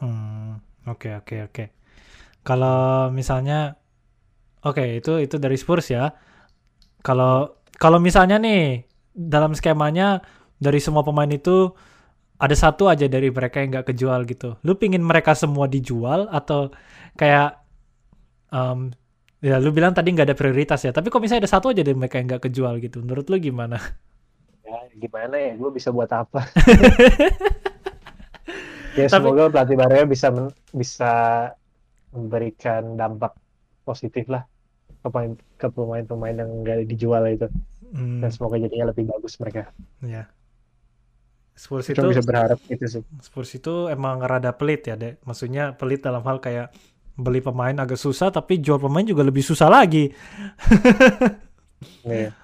hmm 0.00 0.62
oke 0.86 1.08
oke 1.20 1.36
oke 1.50 1.64
kalau 2.46 3.10
misalnya 3.12 3.76
oke 4.64 4.78
okay, 4.78 5.02
itu 5.02 5.20
itu 5.20 5.36
dari 5.36 5.58
Spurs 5.60 5.90
ya 5.92 6.14
kalau 7.04 7.60
kalau 7.76 7.98
misalnya 8.00 8.36
nih 8.40 8.84
dalam 9.16 9.52
skemanya 9.56 10.22
dari 10.60 10.78
semua 10.78 11.00
pemain 11.00 11.28
itu 11.28 11.72
ada 12.40 12.56
satu 12.56 12.88
aja 12.88 13.04
dari 13.04 13.28
mereka 13.28 13.60
yang 13.60 13.68
nggak 13.76 13.92
kejual 13.92 14.24
gitu. 14.24 14.56
Lu 14.64 14.72
pingin 14.80 15.04
mereka 15.04 15.36
semua 15.36 15.68
dijual 15.68 16.24
atau 16.32 16.72
kayak 17.20 17.60
um, 18.48 18.88
ya 19.44 19.60
lu 19.60 19.72
bilang 19.76 19.92
tadi 19.92 20.12
nggak 20.16 20.32
ada 20.32 20.36
prioritas 20.36 20.80
ya. 20.84 20.92
Tapi 20.92 21.12
kok 21.12 21.20
misalnya 21.20 21.44
ada 21.44 21.52
satu 21.52 21.68
aja 21.68 21.84
dari 21.84 21.92
mereka 21.92 22.16
yang 22.16 22.32
nggak 22.32 22.48
kejual 22.48 22.80
gitu. 22.80 23.04
Menurut 23.04 23.28
lu 23.28 23.36
gimana? 23.36 23.76
Gimana 24.96 25.36
ya? 25.36 25.52
Gue 25.56 25.70
bisa 25.74 25.90
buat 25.90 26.10
apa? 26.10 26.44
Ya 28.98 29.06
Tapi, 29.06 29.22
semoga 29.22 29.46
pelatih 29.54 29.76
barunya 29.78 30.02
bisa 30.02 30.34
men 30.34 30.50
bisa 30.74 31.12
memberikan 32.10 32.98
dampak 32.98 33.38
positif 33.86 34.26
lah 34.26 34.42
ke 34.90 35.06
pemain 35.06 35.32
ke 35.54 35.66
pemain-pemain 35.70 36.34
yang 36.34 36.50
gak 36.66 36.90
dijual 36.90 37.22
itu. 37.30 37.46
Hmm. 37.90 38.22
dan 38.22 38.30
semoga 38.30 38.54
jadinya 38.54 38.94
lebih 38.94 39.06
bagus 39.10 39.34
mereka. 39.42 39.70
Ya 40.02 40.30
Spurs 41.58 41.90
itu 41.90 42.02
bisa 42.02 42.22
berharap 42.22 42.58
itu 42.70 42.86
sih. 42.86 43.02
Spurs 43.18 43.50
itu 43.54 43.90
emang 43.90 44.22
rada 44.22 44.54
pelit 44.54 44.86
ya 44.86 44.94
dek. 44.94 45.22
Maksudnya 45.26 45.74
pelit 45.74 46.02
dalam 46.02 46.22
hal 46.22 46.38
kayak 46.38 46.70
beli 47.18 47.42
pemain 47.42 47.74
agak 47.78 47.98
susah 47.98 48.30
tapi 48.30 48.62
jual 48.62 48.78
pemain 48.78 49.06
juga 49.06 49.26
lebih 49.26 49.42
susah 49.42 49.70
lagi. 49.70 50.10
Yeah 52.02 52.34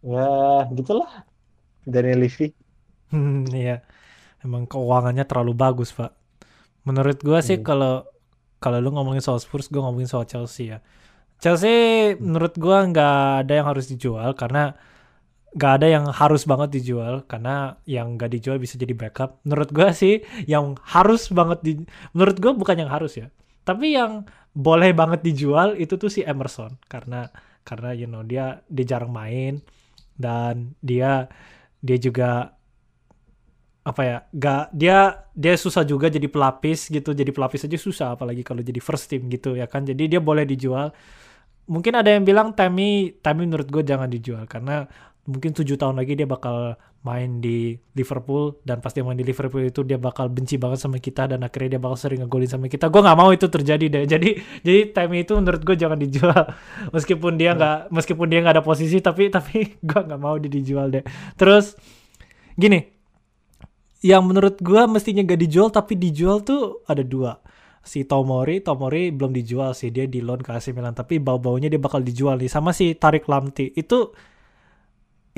ya 0.00 0.64
gitulah 0.72 1.28
dari 1.84 2.16
Levy 2.16 2.52
hmm, 3.12 3.52
iya 3.52 3.84
emang 4.40 4.64
keuangannya 4.64 5.24
terlalu 5.28 5.52
bagus 5.52 5.92
pak 5.92 6.16
menurut 6.88 7.20
gue 7.20 7.38
sih 7.44 7.60
hmm. 7.60 7.66
kalau 7.66 8.08
kalau 8.60 8.78
lu 8.80 8.92
ngomongin 8.92 9.24
soal 9.24 9.40
Spurs 9.40 9.68
gue 9.68 9.80
ngomongin 9.80 10.08
soal 10.08 10.24
Chelsea 10.24 10.72
ya 10.72 10.78
Chelsea 11.40 11.68
hmm. 12.12 12.20
menurut 12.20 12.54
gue 12.56 12.76
nggak 12.92 13.44
ada 13.44 13.52
yang 13.52 13.66
harus 13.68 13.88
dijual 13.88 14.32
karena 14.36 14.76
nggak 15.50 15.72
ada 15.82 15.86
yang 15.90 16.04
harus 16.14 16.46
banget 16.46 16.78
dijual 16.78 17.26
karena 17.26 17.74
yang 17.82 18.14
nggak 18.14 18.30
dijual 18.38 18.62
bisa 18.62 18.78
jadi 18.78 18.94
backup. 18.94 19.42
Menurut 19.42 19.74
gue 19.74 19.88
sih 19.90 20.22
yang 20.46 20.78
harus 20.86 21.26
banget 21.34 21.58
di, 21.66 21.72
menurut 22.14 22.38
gue 22.38 22.52
bukan 22.54 22.76
yang 22.78 22.90
harus 22.90 23.18
ya, 23.18 23.26
tapi 23.66 23.98
yang 23.98 24.30
boleh 24.54 24.94
banget 24.94 25.26
dijual 25.26 25.74
itu 25.74 25.94
tuh 25.98 26.10
si 26.10 26.22
Emerson 26.22 26.78
karena 26.86 27.30
karena 27.66 27.94
you 27.94 28.06
know 28.06 28.22
dia 28.26 28.62
dia 28.66 28.86
jarang 28.86 29.10
main 29.14 29.62
dan 30.20 30.76
dia 30.84 31.32
dia 31.80 31.96
juga 31.96 32.52
apa 33.80 34.02
ya 34.04 34.16
gak 34.36 34.76
dia 34.76 35.24
dia 35.32 35.54
susah 35.56 35.82
juga 35.88 36.12
jadi 36.12 36.28
pelapis 36.28 36.92
gitu. 36.92 37.16
Jadi 37.16 37.32
pelapis 37.32 37.64
aja 37.64 37.78
susah 37.80 38.08
apalagi 38.14 38.44
kalau 38.44 38.60
jadi 38.60 38.76
first 38.78 39.08
team 39.08 39.26
gitu 39.32 39.56
ya 39.56 39.64
kan? 39.64 39.88
Jadi 39.88 40.12
dia 40.16 40.20
boleh 40.20 40.44
dijual. 40.44 40.92
Mungkin 41.70 41.96
ada 41.96 42.12
yang 42.12 42.28
bilang 42.28 42.52
Tammy 42.52 43.16
Tammy 43.24 43.48
menurut 43.48 43.68
gue 43.72 43.80
jangan 43.80 44.12
dijual. 44.12 44.44
Karena 44.44 44.84
mungkin 45.28 45.52
tujuh 45.52 45.76
tahun 45.76 46.00
lagi 46.00 46.16
dia 46.16 46.24
bakal 46.24 46.80
main 47.00 47.40
di 47.40 47.80
Liverpool 47.96 48.60
dan 48.64 48.84
pasti 48.84 49.00
main 49.00 49.16
di 49.16 49.24
Liverpool 49.24 49.64
itu 49.64 49.80
dia 49.84 49.96
bakal 49.96 50.28
benci 50.28 50.60
banget 50.60 50.84
sama 50.84 51.00
kita 51.00 51.32
dan 51.32 51.40
akhirnya 51.40 51.76
dia 51.76 51.80
bakal 51.80 51.96
sering 51.96 52.20
ngegolin 52.24 52.48
sama 52.48 52.68
kita. 52.68 52.92
Gue 52.92 53.00
nggak 53.00 53.18
mau 53.18 53.32
itu 53.32 53.48
terjadi 53.48 53.86
deh. 53.88 54.04
Jadi 54.04 54.30
jadi 54.60 54.80
time 54.92 55.24
itu 55.24 55.32
menurut 55.36 55.60
gue 55.64 55.76
jangan 55.76 55.96
dijual 55.96 56.42
meskipun 56.94 57.32
dia 57.40 57.56
nggak 57.56 57.88
meskipun 57.88 58.26
dia 58.28 58.38
nggak 58.44 58.54
ada 58.60 58.64
posisi 58.64 59.00
tapi 59.00 59.32
tapi 59.32 59.72
gue 59.88 60.00
nggak 60.00 60.20
mau 60.20 60.36
dia 60.36 60.52
dijual 60.52 60.92
deh. 60.92 61.04
Terus 61.40 61.76
gini, 62.56 62.84
yang 64.04 64.24
menurut 64.24 64.60
gue 64.60 64.82
mestinya 64.88 65.24
gak 65.24 65.40
dijual 65.40 65.68
tapi 65.68 65.96
dijual 65.96 66.40
tuh 66.40 66.84
ada 66.88 67.04
dua 67.04 67.36
si 67.80 68.04
Tomori, 68.04 68.60
Tomori 68.60 69.08
belum 69.08 69.32
dijual 69.32 69.72
sih 69.72 69.88
dia 69.88 70.04
di 70.04 70.20
loan 70.20 70.44
ke 70.44 70.52
AC 70.52 70.72
Milan 70.76 70.92
tapi 70.92 71.16
bau-baunya 71.16 71.72
dia 71.72 71.80
bakal 71.80 72.04
dijual 72.04 72.36
nih 72.36 72.48
sama 72.52 72.76
si 72.76 72.92
Tarik 72.92 73.24
Lamti 73.24 73.72
itu 73.72 74.12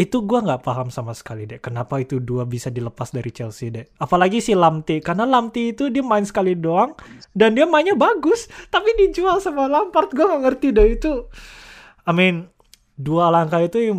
itu 0.02 0.26
gue 0.26 0.38
nggak 0.42 0.66
paham 0.66 0.90
sama 0.90 1.14
sekali 1.14 1.46
deh 1.46 1.62
kenapa 1.62 2.02
itu 2.02 2.18
dua 2.18 2.42
bisa 2.42 2.68
dilepas 2.68 3.14
dari 3.14 3.30
Chelsea 3.30 3.70
deh 3.70 3.86
apalagi 4.02 4.42
si 4.42 4.52
Lamti 4.58 4.98
karena 4.98 5.22
Lamti 5.22 5.70
itu 5.70 5.88
dia 5.88 6.02
main 6.02 6.26
sekali 6.26 6.58
doang 6.58 6.98
dan 7.32 7.54
dia 7.54 7.64
mainnya 7.64 7.94
bagus 7.94 8.50
tapi 8.68 8.92
dijual 8.98 9.38
sama 9.38 9.70
Lampard. 9.70 10.12
Gue 10.12 10.24
nggak 10.26 10.42
ngerti 10.42 10.66
deh 10.74 10.88
itu 10.98 11.12
I 12.08 12.12
mean 12.12 12.50
dua 12.98 13.30
langkah 13.30 13.62
itu 13.62 13.78
yang 13.78 13.98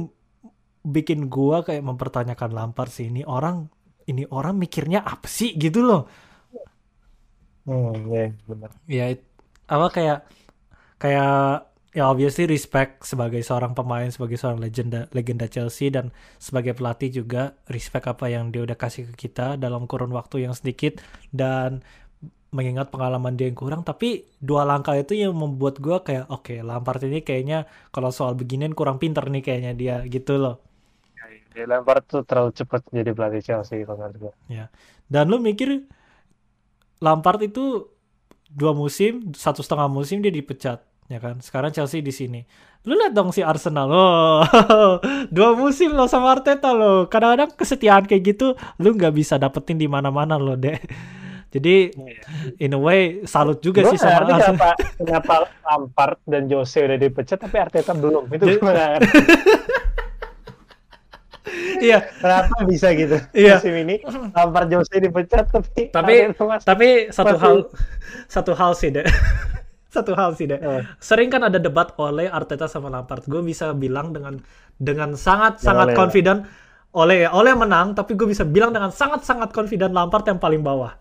bikin 0.83 1.31
gua 1.31 1.63
kayak 1.63 1.83
mempertanyakan 1.83 2.51
Lampard 2.51 2.91
sih 2.91 3.07
ini 3.07 3.23
orang 3.23 3.71
ini 4.03 4.27
orang 4.27 4.59
mikirnya 4.59 4.99
apa 4.99 5.27
sih 5.31 5.55
gitu 5.55 5.79
loh. 5.79 6.01
Hmm, 7.63 7.95
ya 8.11 8.35
benar. 8.43 8.71
Ya 8.91 9.05
apa 9.71 9.87
kayak 9.95 10.19
kayak 10.99 11.71
ya 11.93 12.09
obviously 12.09 12.49
respect 12.49 13.05
sebagai 13.05 13.45
seorang 13.45 13.77
pemain 13.77 14.09
sebagai 14.09 14.35
seorang 14.41 14.57
legenda 14.57 15.05
legenda 15.13 15.45
Chelsea 15.45 15.93
dan 15.93 16.09
sebagai 16.41 16.73
pelatih 16.73 17.21
juga 17.23 17.53
respect 17.69 18.09
apa 18.09 18.33
yang 18.33 18.49
dia 18.49 18.65
udah 18.65 18.73
kasih 18.73 19.13
ke 19.13 19.29
kita 19.29 19.61
dalam 19.61 19.85
kurun 19.85 20.09
waktu 20.09 20.49
yang 20.49 20.57
sedikit 20.57 20.97
dan 21.29 21.85
mengingat 22.53 22.93
pengalaman 22.93 23.33
dia 23.33 23.49
yang 23.49 23.57
kurang. 23.57 23.81
Tapi 23.81 24.29
dua 24.37 24.63
langkah 24.63 24.93
itu 24.93 25.17
yang 25.17 25.33
membuat 25.33 25.81
gue 25.81 25.97
kayak 26.05 26.29
oke 26.29 26.53
okay, 26.53 26.61
Lampard 26.61 27.01
ini 27.03 27.25
kayaknya 27.25 27.65
kalau 27.89 28.13
soal 28.13 28.37
beginian 28.37 28.77
kurang 28.77 29.01
pinter 29.01 29.25
nih 29.25 29.41
kayaknya 29.41 29.73
dia 29.73 29.95
gitu 30.05 30.37
loh. 30.37 30.61
Ya, 31.57 31.65
Lampard 31.65 32.05
tuh 32.05 32.21
terlalu 32.25 32.53
cepat 32.53 32.85
jadi 32.93 33.11
pelatih 33.13 33.41
Chelsea 33.41 33.81
kalau 33.83 34.09
gue 34.13 34.33
ya. 34.47 34.69
Dan 35.09 35.33
lu 35.33 35.41
mikir 35.41 35.89
Lampard 37.01 37.41
itu 37.41 37.89
dua 38.53 38.77
musim 38.77 39.33
satu 39.33 39.65
setengah 39.65 39.89
musim 39.89 40.21
dia 40.21 40.29
dipecat 40.29 40.92
ya 41.13 41.21
kan 41.21 41.37
sekarang 41.37 41.69
Chelsea 41.69 42.01
di 42.01 42.09
sini 42.09 42.41
lu 42.89 42.97
lihat 42.97 43.13
dong 43.13 43.29
si 43.29 43.45
Arsenal 43.45 43.87
oh 43.93 44.41
dua 45.35 45.53
musim 45.53 45.93
lo 45.93 46.09
sama 46.09 46.33
Arteta 46.33 46.73
lo 46.73 47.05
kadang-kadang 47.05 47.53
kesetiaan 47.53 48.09
kayak 48.09 48.33
gitu 48.33 48.57
lu 48.81 48.89
nggak 48.97 49.13
bisa 49.13 49.37
dapetin 49.37 49.77
di 49.77 49.85
mana-mana 49.85 50.41
lo 50.41 50.57
deh 50.57 50.81
jadi 51.53 51.93
in 52.57 52.73
a 52.73 52.79
way 52.81 53.21
salut 53.29 53.61
juga 53.61 53.85
Bro, 53.85 53.93
sih 53.93 54.01
sama 54.01 54.25
Arsenal. 54.25 54.57
Kenapa, 54.57 54.69
kenapa 54.97 55.35
Lampard 55.61 56.17
dan 56.25 56.49
Jose 56.49 56.81
udah 56.81 56.97
dipecat 56.97 57.37
tapi 57.37 57.61
Arteta 57.61 57.93
belum? 57.93 58.25
Itu 58.33 58.57
gimana? 58.57 58.97
Iya. 61.83 61.99
Kenapa 62.17 62.63
bisa 62.63 62.95
gitu? 62.95 63.19
Iya. 63.35 63.59
Musim 63.59 63.75
ini 63.75 63.95
Lampard 64.31 64.71
Jose 64.71 64.95
dipecat 64.97 65.45
tapi 65.51 65.91
tapi 65.91 66.31
tapi 66.63 66.87
satu 67.11 67.35
hal 67.35 67.55
satu 68.31 68.51
hal 68.55 68.71
sih 68.73 68.89
deh. 68.89 69.03
satu 69.93 70.17
hal 70.17 70.33
sih 70.33 70.49
deh. 70.49 70.57
Uh. 70.57 70.81
Sering 70.97 71.29
kan 71.29 71.45
ada 71.45 71.61
debat 71.61 71.93
oleh 72.01 72.25
Arteta 72.25 72.65
sama 72.65 72.89
Lampard. 72.89 73.23
Gue 73.29 73.45
bisa 73.45 73.71
bilang 73.77 74.09
dengan 74.09 74.41
dengan 74.75 75.13
sangat 75.13 75.61
ya, 75.61 75.71
sangat 75.71 75.93
oleh 75.93 75.97
confident 75.97 76.39
oleh 76.93 77.25
oleh 77.29 77.53
menang, 77.57 77.97
tapi 77.97 78.13
gue 78.13 78.29
bisa 78.29 78.45
bilang 78.45 78.69
dengan 78.69 78.93
sangat 78.93 79.25
sangat 79.25 79.49
confident 79.53 79.93
Lampard 79.93 80.25
yang 80.29 80.41
paling 80.41 80.61
bawah. 80.61 80.93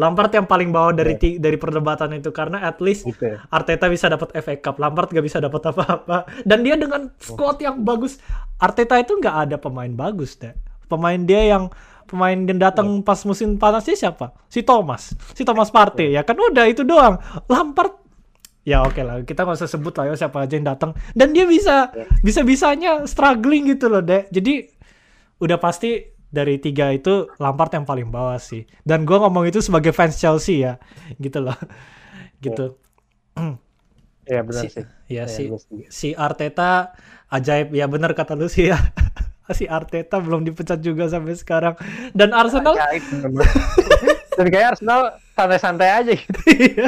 Lampard 0.00 0.32
yang 0.32 0.48
paling 0.48 0.72
bawah 0.72 0.96
dari 0.96 1.12
yeah. 1.20 1.36
dari 1.36 1.60
perdebatan 1.60 2.16
itu 2.16 2.32
karena 2.32 2.64
at 2.64 2.80
least 2.80 3.04
okay. 3.04 3.36
Arteta 3.52 3.92
bisa 3.92 4.08
dapat 4.08 4.32
FA 4.40 4.56
Cup, 4.56 4.80
Lampard 4.80 5.12
gak 5.12 5.20
bisa 5.20 5.44
dapat 5.44 5.60
apa-apa. 5.60 6.24
Dan 6.48 6.64
dia 6.64 6.80
dengan 6.80 7.12
squad 7.20 7.60
yang 7.60 7.84
bagus, 7.84 8.16
Arteta 8.56 8.96
itu 8.96 9.20
nggak 9.20 9.36
ada 9.48 9.56
pemain 9.60 9.92
bagus 9.92 10.40
deh. 10.40 10.56
Pemain 10.88 11.20
dia 11.20 11.44
yang 11.44 11.68
pemain 12.04 12.36
yang 12.36 12.60
datang 12.60 13.00
yeah. 13.00 13.04
pas 13.04 13.18
musim 13.26 13.56
panas 13.56 13.84
sih 13.88 13.96
siapa? 13.96 14.36
Si 14.46 14.62
Thomas, 14.62 15.16
si 15.32 15.42
Thomas 15.42 15.72
Partey 15.72 16.12
yeah. 16.14 16.22
ya 16.22 16.28
kan 16.28 16.36
udah 16.38 16.64
itu 16.68 16.84
doang. 16.84 17.18
Lampard 17.48 18.04
ya 18.64 18.80
oke 18.80 18.96
okay 18.96 19.04
lah 19.04 19.20
kita 19.20 19.44
nggak 19.44 19.60
usah 19.60 19.68
sebut 19.68 19.92
lah 19.92 20.08
ya 20.08 20.14
siapa 20.16 20.40
aja 20.40 20.56
yang 20.56 20.64
datang 20.64 20.96
dan 21.12 21.36
dia 21.36 21.44
bisa 21.44 21.92
yeah. 21.92 22.08
bisa 22.24 22.40
bisanya 22.40 23.04
struggling 23.04 23.68
gitu 23.68 23.92
loh 23.92 24.00
deh 24.00 24.24
jadi 24.32 24.72
udah 25.36 25.60
pasti 25.60 26.14
dari 26.34 26.58
tiga 26.58 26.90
itu 26.90 27.30
Lampard 27.38 27.70
yang 27.78 27.86
paling 27.86 28.10
bawah 28.10 28.34
sih. 28.42 28.66
Dan 28.82 29.06
gue 29.06 29.14
ngomong 29.14 29.46
itu 29.46 29.62
sebagai 29.62 29.94
fans 29.94 30.18
Chelsea 30.18 30.66
ya, 30.66 30.82
gitu 31.22 31.38
loh, 31.38 31.54
gitu. 32.44 32.74
Ya 34.26 34.42
benar 34.42 34.66
si, 34.66 34.68
sih. 34.74 34.84
Ya, 35.06 35.30
ya 35.30 35.30
si 35.30 35.46
si 35.92 36.08
Arteta 36.18 36.98
ajaib 37.30 37.70
ya 37.70 37.86
benar 37.86 38.18
kata 38.18 38.34
lu 38.34 38.50
sih 38.50 38.74
ya. 38.74 38.78
si 39.58 39.68
Arteta 39.68 40.20
belum 40.20 40.44
dipecat 40.44 40.80
juga 40.80 41.08
sampai 41.08 41.36
sekarang. 41.36 41.74
Dan 42.16 42.32
Arsenal 42.32 42.76
ajaib, 42.76 43.04
Dan 44.34 44.46
kayak 44.50 44.66
Arsenal 44.74 45.14
santai-santai 45.36 45.90
aja 45.90 46.12
gitu. 46.16 46.38
Iya. 46.54 46.86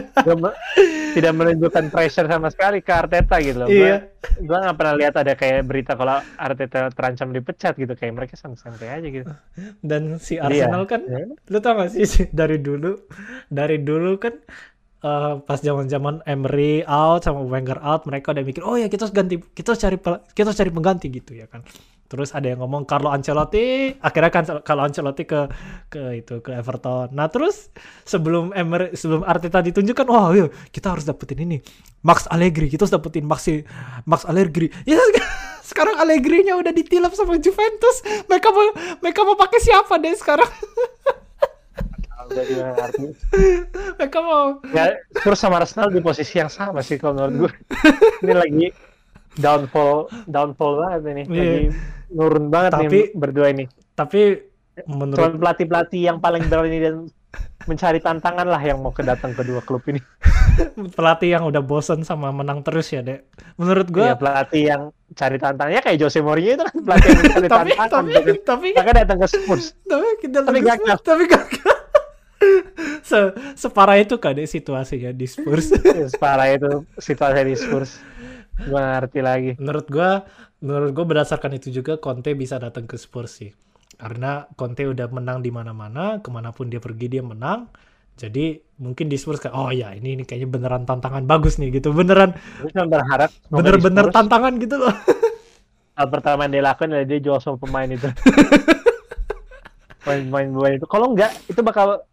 tidak 1.16 1.32
menunjukkan 1.32 1.88
pressure 1.88 2.28
sama 2.28 2.52
sekali 2.52 2.84
ke 2.84 2.92
Arteta 2.92 3.40
gitu 3.40 3.64
loh. 3.64 3.68
Iya. 3.70 4.12
Gue 4.42 4.56
gak 4.56 4.76
pernah 4.76 4.94
lihat 4.98 5.14
ada 5.16 5.32
kayak 5.32 5.64
berita 5.64 5.96
kalau 5.96 6.20
Arteta 6.36 6.92
terancam 6.92 7.32
dipecat 7.32 7.74
gitu. 7.78 7.92
Kayak 7.96 8.14
mereka 8.20 8.34
santai-santai 8.36 8.88
aja 8.88 9.08
gitu. 9.08 9.32
Dan 9.80 10.20
si 10.20 10.36
Arsenal 10.36 10.84
iya. 10.84 10.90
kan, 10.90 11.00
ya. 11.06 11.24
lu 11.48 11.58
tau 11.62 11.72
gak 11.80 11.92
sih 11.92 12.28
dari 12.30 12.60
dulu, 12.60 13.00
dari 13.48 13.80
dulu 13.80 14.20
kan 14.20 14.34
uh, 15.06 15.34
pas 15.42 15.58
zaman-zaman 15.62 16.24
Emery 16.26 16.82
out 16.86 17.24
sama 17.26 17.42
Wenger 17.46 17.78
out, 17.80 18.04
mereka 18.04 18.32
udah 18.32 18.44
mikir, 18.44 18.62
oh 18.66 18.76
ya 18.78 18.90
kita 18.90 19.08
harus 19.08 19.14
ganti, 19.14 19.38
kita 19.40 19.74
harus 19.74 19.82
cari, 19.82 19.96
kita 20.32 20.46
harus 20.50 20.58
cari 20.58 20.70
pengganti 20.72 21.06
gitu 21.10 21.32
ya 21.36 21.46
kan. 21.50 21.62
Terus 22.06 22.30
ada 22.32 22.46
yang 22.46 22.62
ngomong 22.62 22.86
Carlo 22.86 23.10
Ancelotti, 23.10 23.98
akhirnya 23.98 24.30
kan 24.30 24.44
Carlo 24.62 24.82
Ancelotti 24.86 25.26
ke 25.26 25.50
ke 25.90 26.22
itu 26.22 26.38
ke 26.40 26.54
Everton. 26.54 27.10
Nah 27.12 27.26
terus 27.26 27.68
sebelum 28.06 28.54
Emery, 28.54 28.94
sebelum 28.94 29.26
Arteta 29.26 29.58
ditunjukkan, 29.62 30.06
wah 30.06 30.30
yuk 30.34 30.54
kita 30.70 30.94
harus 30.94 31.04
dapetin 31.04 31.42
ini 31.42 31.58
Max 32.06 32.30
Allegri, 32.30 32.70
kita 32.70 32.86
harus 32.86 32.94
dapetin 32.94 33.26
Max 33.26 33.50
Max 34.06 34.22
Allegri. 34.24 34.70
Ya 34.86 35.02
sekarang 35.66 35.98
Allegri-nya 35.98 36.54
udah 36.54 36.70
ditilap 36.70 37.10
sama 37.18 37.42
Juventus. 37.42 37.98
Mereka 38.30 38.48
mau 38.54 38.70
mereka 39.02 39.20
mau 39.26 39.34
pakai 39.34 39.58
siapa 39.58 39.98
deh 39.98 40.14
sekarang? 40.14 40.46
mereka 43.98 44.18
mau 44.18 44.58
ya 44.74 44.98
Spurs 45.14 45.38
sama 45.38 45.62
Arsenal 45.62 45.94
di 45.94 46.02
posisi 46.02 46.42
yang 46.42 46.50
sama 46.50 46.82
sih 46.82 46.98
kalau 46.98 47.14
menurut 47.14 47.34
gue 47.46 47.52
ini 48.26 48.34
lagi 48.34 48.66
downfall 49.38 50.10
downfall 50.26 50.74
banget 50.80 51.00
ini 51.06 51.22
yeah. 51.30 51.30
lagi 51.30 51.64
nurun 52.12 52.46
banget 52.52 52.70
tapi, 52.76 52.86
nih 52.86 53.04
berdua 53.14 53.46
ini. 53.50 53.64
tapi 53.96 54.38
menurut 54.84 55.40
pelatih 55.40 55.66
pelatih 55.66 56.02
yang 56.12 56.18
paling 56.20 56.44
berani 56.46 56.78
dan 56.78 56.94
mencari 57.66 57.98
tantangan 57.98 58.46
lah 58.46 58.62
yang 58.62 58.78
mau 58.78 58.94
kedatang 58.94 59.34
kedua 59.34 59.60
klub 59.64 59.82
ini. 59.90 59.98
Pelatih 60.96 61.36
yang 61.36 61.44
udah 61.44 61.60
bosen 61.60 62.06
sama 62.06 62.30
menang 62.30 62.62
terus 62.62 62.88
ya 62.94 63.02
dek. 63.02 63.26
Menurut 63.58 63.88
gue 63.90 64.06
ya, 64.06 64.16
pelatih 64.16 64.62
yang 64.72 64.82
cari 65.12 65.36
tantangannya 65.36 65.82
kayak 65.82 65.98
Jose 66.00 66.22
Mourinho 66.22 66.56
itu 66.56 66.64
kan 66.64 66.76
pelatih 66.80 67.08
yang 67.10 67.20
mencari 67.20 67.48
tapi, 67.52 67.70
tantangan 67.74 67.88
tapi, 67.90 68.12
tapi, 68.14 68.32
tapi, 68.46 68.66
maka 68.72 68.92
datang 68.94 69.18
ke 69.20 69.26
Spurs. 69.28 69.66
Tapi 69.84 70.08
kita 70.22 70.38
tapi 70.46 70.60
gagal. 70.62 70.96
tapi 71.02 71.24
gagal. 71.26 71.74
Se 73.08 73.18
separah 73.56 73.96
itu 73.98 74.20
kan 74.20 74.36
deh 74.36 74.46
situasinya 74.46 75.10
di 75.10 75.26
Spurs. 75.26 75.72
Separah 76.12 76.52
itu 76.52 76.84
situasi 77.00 77.40
di 77.42 77.56
Spurs. 77.56 77.98
Gue 78.62 78.80
ngerti 78.80 79.20
lagi. 79.20 79.52
Menurut 79.60 79.86
gue 79.88 80.10
menurut 80.60 80.90
gue 80.96 81.04
berdasarkan 81.04 81.56
itu 81.58 81.68
juga 81.72 82.00
Conte 82.00 82.32
bisa 82.32 82.56
datang 82.56 82.88
ke 82.88 82.96
Spurs 82.96 83.42
sih. 83.42 83.50
Karena 83.96 84.44
Conte 84.56 84.84
udah 84.84 85.08
menang 85.08 85.40
di 85.40 85.48
mana-mana 85.52 86.20
ke 86.20 86.28
mana 86.28 86.52
pun 86.52 86.68
dia 86.68 86.80
pergi 86.80 87.06
dia 87.08 87.22
menang. 87.24 87.68
Jadi 88.16 88.56
mungkin 88.80 89.12
di 89.12 89.16
Spurs 89.20 89.44
kayak 89.44 89.52
oh 89.52 89.68
ya 89.68 89.92
ini 89.92 90.16
ini 90.16 90.24
kayaknya 90.24 90.48
beneran 90.48 90.82
tantangan 90.88 91.28
bagus 91.28 91.60
nih 91.60 91.80
gitu. 91.80 91.92
Beneran. 91.92 92.32
Berharap 92.72 93.30
bener-bener 93.52 94.08
tantangan 94.08 94.56
gitu 94.56 94.80
loh. 94.80 94.92
Hal 95.96 96.12
pertama 96.12 96.44
yang 96.44 96.60
dia 96.60 96.64
lakukan 96.64 96.92
adalah 96.92 97.08
dia 97.08 97.20
jual 97.24 97.38
semua 97.40 97.56
pemain 97.56 97.88
itu. 97.88 98.04
Pemain-pemain 100.04 100.76
itu. 100.76 100.86
Kalau 100.86 101.16
enggak 101.16 101.32
itu 101.48 101.60
bakal 101.64 102.04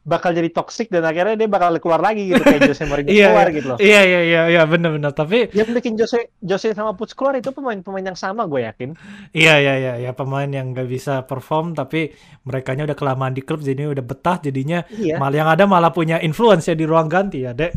bakal 0.00 0.32
jadi 0.32 0.48
toxic 0.48 0.88
dan 0.88 1.04
akhirnya 1.04 1.36
dia 1.36 1.48
bakal 1.48 1.76
keluar 1.76 2.00
lagi 2.00 2.32
gitu 2.32 2.40
kayak 2.40 2.64
Jose 2.72 2.88
Mourinho 2.88 3.12
iya, 3.12 3.28
keluar 3.28 3.46
iya. 3.46 3.56
gitu 3.56 3.66
loh. 3.68 3.78
Iya 3.78 4.00
iya 4.00 4.20
iya 4.24 4.42
iya 4.48 4.62
benar-benar 4.64 5.12
tapi 5.12 5.52
yang 5.52 5.68
bikin 5.76 6.00
Jose 6.00 6.32
Jose 6.40 6.72
sama 6.72 6.96
Puts 6.96 7.12
keluar 7.12 7.36
itu 7.36 7.52
pemain-pemain 7.52 8.08
yang 8.08 8.16
sama 8.16 8.48
gue 8.48 8.64
yakin. 8.64 8.96
Iya 9.36 9.54
iya 9.60 9.74
iya 9.76 9.94
ya 10.00 10.10
pemain 10.16 10.48
yang 10.48 10.72
gak 10.72 10.88
bisa 10.88 11.28
perform 11.28 11.76
tapi 11.76 12.16
mereka 12.48 12.72
udah 12.72 12.96
kelamaan 12.96 13.36
di 13.36 13.44
klub 13.44 13.60
jadi 13.60 13.92
udah 13.92 14.00
betah 14.00 14.40
jadinya 14.40 14.80
iya. 14.88 15.20
malah 15.20 15.36
yang 15.36 15.50
ada 15.52 15.68
malah 15.68 15.92
punya 15.92 16.16
influence 16.24 16.72
ya 16.72 16.74
di 16.74 16.88
ruang 16.88 17.12
ganti 17.12 17.44
ya, 17.44 17.52
Dek. 17.52 17.72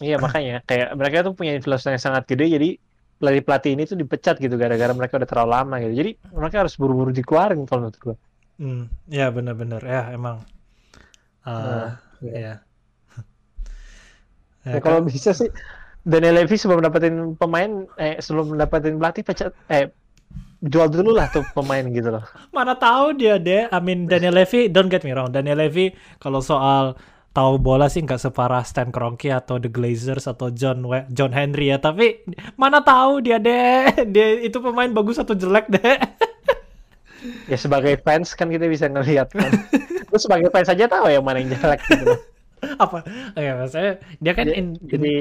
Iya 0.00 0.16
makanya 0.24 0.64
kayak 0.64 0.96
mereka 0.96 1.28
tuh 1.28 1.36
punya 1.36 1.52
influence 1.52 1.84
yang 1.84 2.00
sangat 2.00 2.24
gede 2.24 2.56
jadi 2.56 2.68
pelatih 3.18 3.42
pelatih 3.44 3.70
ini 3.76 3.82
tuh 3.84 3.98
dipecat 3.98 4.38
gitu 4.40 4.54
gara-gara 4.54 4.94
mereka 4.96 5.20
udah 5.20 5.28
terlalu 5.28 5.50
lama 5.52 5.74
gitu. 5.84 5.92
Jadi 5.92 6.10
mereka 6.32 6.56
harus 6.64 6.74
buru-buru 6.80 7.12
dikeluarin 7.12 7.68
kalau 7.68 7.84
menurut 7.84 7.98
gue. 8.00 8.16
Hmm, 8.58 8.90
ya 9.06 9.30
benar-benar 9.30 9.86
ya 9.86 10.10
emang 10.10 10.42
Uh, 11.48 11.56
nah, 11.56 11.90
ya. 12.20 12.60
ya, 14.68 14.72
ya 14.76 14.80
kalau 14.84 15.00
bisa 15.00 15.32
sih 15.32 15.48
Daniel 16.04 16.44
Levy 16.44 16.60
sebelum 16.60 16.84
dapetin 16.84 17.36
pemain 17.40 17.88
eh 17.96 18.20
sebelum 18.20 18.52
dapetin 18.60 19.00
pelatih 19.00 19.24
pecat 19.24 19.56
eh 19.72 19.88
jual 20.58 20.90
dulu 20.90 21.14
lah 21.14 21.30
tuh 21.30 21.46
pemain 21.54 21.86
gitu 21.88 22.10
loh. 22.10 22.24
Mana 22.56 22.74
tahu 22.74 23.16
dia 23.16 23.38
deh. 23.38 23.70
I 23.70 23.78
mean 23.80 24.10
Daniel 24.10 24.36
Levy 24.36 24.68
don't 24.68 24.90
get 24.92 25.06
me 25.06 25.14
wrong. 25.16 25.32
Daniel 25.32 25.56
Levy 25.56 25.94
kalau 26.18 26.42
soal 26.44 26.98
tahu 27.32 27.60
bola 27.60 27.86
sih 27.86 28.02
nggak 28.02 28.18
separah 28.18 28.66
Stan 28.66 28.90
Kroenke 28.90 29.30
atau 29.30 29.62
The 29.62 29.70
Glazers 29.70 30.26
atau 30.26 30.50
John 30.50 30.82
We 30.84 31.06
John 31.14 31.30
Henry 31.30 31.70
ya. 31.70 31.78
Tapi 31.78 32.26
mana 32.58 32.82
tahu 32.82 33.22
dia 33.22 33.38
deh. 33.38 33.94
Dia 34.14 34.42
itu 34.42 34.58
pemain 34.58 34.90
bagus 34.90 35.16
atau 35.22 35.38
jelek 35.38 35.70
deh. 35.70 35.96
ya 37.50 37.58
sebagai 37.58 37.98
fans 38.02 38.34
kan 38.34 38.50
kita 38.50 38.66
bisa 38.66 38.90
ngelihat 38.90 39.30
kan. 39.30 39.50
Gue 40.08 40.20
sebagai 40.20 40.48
fans 40.48 40.68
saja 40.68 40.84
tahu 40.88 41.12
yang 41.12 41.24
mana 41.24 41.44
yang 41.44 41.52
jelek 41.52 41.80
gitu. 41.84 42.06
Apa? 42.84 43.06
Ya 43.38 43.54
maksudnya 43.54 43.92
dia 44.18 44.32
kan 44.34 44.44
jadi, 44.48 44.58
in, 44.58 44.66
jadi 44.82 45.14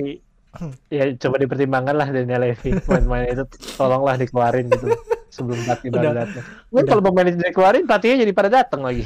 ya 0.90 1.04
coba 1.22 1.36
dipertimbangkan 1.38 1.96
lah 1.96 2.08
Daniel 2.10 2.42
Levy 2.42 2.74
main-main 2.90 3.30
itu 3.30 3.44
tolonglah 3.78 4.18
dikeluarin 4.18 4.72
gitu. 4.72 4.90
sebelum 5.28 5.60
pelatih 5.68 5.90
baru 5.94 6.12
datang. 6.16 6.44
Mungkin 6.72 6.86
kalau 6.88 7.04
pemain 7.04 7.28
itu 7.30 7.38
dikeluarin 7.38 7.86
pelatihnya 7.86 8.18
jadi 8.26 8.34
pada 8.34 8.50
datang 8.50 8.82
lagi. 8.82 9.06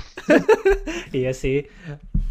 iya 1.20 1.36
sih. 1.36 1.66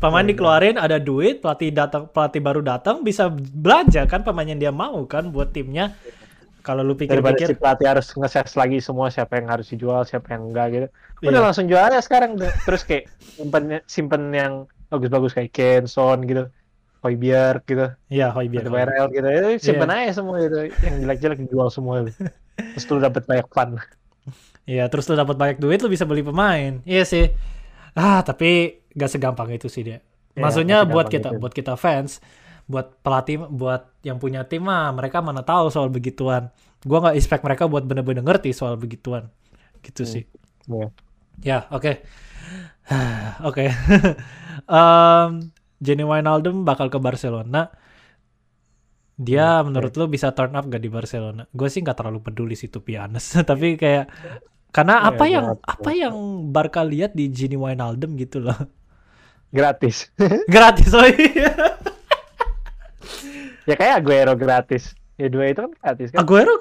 Pemain 0.01 0.25
dikeluarin 0.25 0.81
ada 0.81 0.97
duit, 0.97 1.45
pelatih 1.45 1.69
datang 1.75 2.09
pelatih 2.09 2.41
baru 2.41 2.65
datang 2.65 3.05
bisa 3.05 3.29
belanja 3.35 4.09
kan 4.09 4.25
pemain 4.25 4.49
yang 4.49 4.57
dia 4.57 4.73
mau 4.73 5.05
kan 5.05 5.29
buat 5.29 5.53
timnya. 5.53 5.93
Kalau 6.61 6.85
lu 6.85 6.95
pikir-pikir 6.95 7.53
si 7.53 7.57
pelatih 7.57 7.89
harus 7.89 8.07
nge 8.13 8.57
lagi 8.57 8.79
semua 8.85 9.09
siapa 9.09 9.41
yang 9.41 9.49
harus 9.49 9.67
dijual, 9.73 10.05
siapa 10.05 10.37
yang 10.37 10.53
enggak 10.53 10.67
gitu. 10.73 10.87
Udah 11.25 11.41
iya. 11.41 11.47
langsung 11.51 11.67
jual 11.69 11.81
aja 11.81 12.01
sekarang 12.01 12.37
terus 12.39 12.85
kayak 12.85 13.09
simpen 13.37 13.81
simpen 13.85 14.23
yang 14.33 14.53
bagus-bagus 14.93 15.33
kayak 15.33 15.53
Kenson 15.53 16.25
gitu. 16.29 16.49
Hoybier 17.01 17.65
gitu. 17.65 17.97
Iya, 18.13 18.29
Hoybier. 18.37 18.69
WRL 18.69 19.09
gitu. 19.09 19.25
Itu 19.25 19.49
simpen 19.73 19.89
yeah. 19.89 20.05
aja 20.05 20.21
semua 20.21 20.37
itu. 20.37 20.69
Yang 20.85 20.95
jelek-jelek 21.01 21.39
dijual 21.49 21.69
semua 21.73 22.05
itu. 22.05 22.13
terus 22.77 22.85
lu 22.93 23.01
dapat 23.01 23.25
banyak 23.25 23.49
fun. 23.49 23.81
Iya, 24.69 24.85
terus 24.93 25.09
lu 25.09 25.17
dapat 25.17 25.37
banyak 25.41 25.59
duit 25.59 25.81
lu 25.81 25.89
bisa 25.89 26.05
beli 26.05 26.21
pemain. 26.21 26.85
Iya 26.85 27.09
sih. 27.09 27.33
Ah, 27.97 28.21
tapi 28.21 28.85
gak 28.93 29.11
segampang 29.17 29.49
itu 29.51 29.67
sih 29.73 29.83
dia. 29.83 30.05
Iya, 30.37 30.43
Maksudnya 30.45 30.79
ya, 30.85 30.89
buat 30.89 31.09
kita 31.09 31.35
itu. 31.35 31.41
buat 31.41 31.53
kita 31.57 31.75
fans, 31.75 32.21
buat 32.71 33.03
pelatih, 33.03 33.51
buat 33.51 33.91
yang 34.07 34.23
punya 34.23 34.47
tim 34.47 34.63
mah 34.63 34.95
mereka 34.95 35.19
mana 35.19 35.43
tahu 35.43 35.75
soal 35.75 35.91
begituan. 35.91 36.55
Gua 36.87 37.03
nggak 37.03 37.19
expect 37.19 37.43
mereka 37.43 37.67
buat 37.67 37.83
bener-bener 37.83 38.23
ngerti 38.23 38.55
soal 38.55 38.79
begituan. 38.79 39.27
Gitu 39.83 40.07
hmm. 40.07 40.11
sih. 40.15 40.25
Yeah. 40.71 40.89
Ya, 41.43 41.59
oke. 41.75 42.07
Oke. 43.49 43.71
Jenny 45.81 46.05
Wijnaldum 46.05 46.69
bakal 46.69 46.93
ke 46.93 47.01
Barcelona. 47.01 47.73
Dia 49.21 49.61
hmm, 49.61 49.73
menurut 49.73 49.93
okay. 49.93 50.01
lo 50.01 50.07
bisa 50.09 50.33
turn 50.33 50.57
up 50.57 50.65
gak 50.69 50.81
di 50.81 50.89
Barcelona? 50.93 51.45
Gue 51.53 51.69
sih 51.69 51.85
nggak 51.85 51.97
terlalu 51.97 52.21
peduli 52.25 52.57
sih 52.57 52.73
tuh 52.73 52.81
pianes, 52.81 53.37
tapi 53.51 53.77
kayak 53.77 54.09
karena 54.71 55.03
apa 55.03 55.27
ya, 55.27 55.35
yang 55.35 55.47
apa 55.67 55.91
yang 55.91 56.15
Barca 56.55 56.87
lihat 56.87 57.13
di 57.13 57.27
Jenny 57.29 57.59
Wijnaldum 57.59 58.17
gitu 58.17 58.41
loh. 58.41 58.57
Gratis. 59.51 60.15
gratis 60.55 60.95
oh 60.95 61.05
iya. 61.05 61.80
Ya 63.69 63.75
kayak 63.77 64.05
Aguero 64.05 64.35
gratis. 64.37 64.95
Ya 65.21 65.29
dua 65.29 65.53
itu 65.53 65.61
kan 65.65 65.73
gratis 65.77 66.09
kan. 66.13 66.19
Aguero 66.25 66.55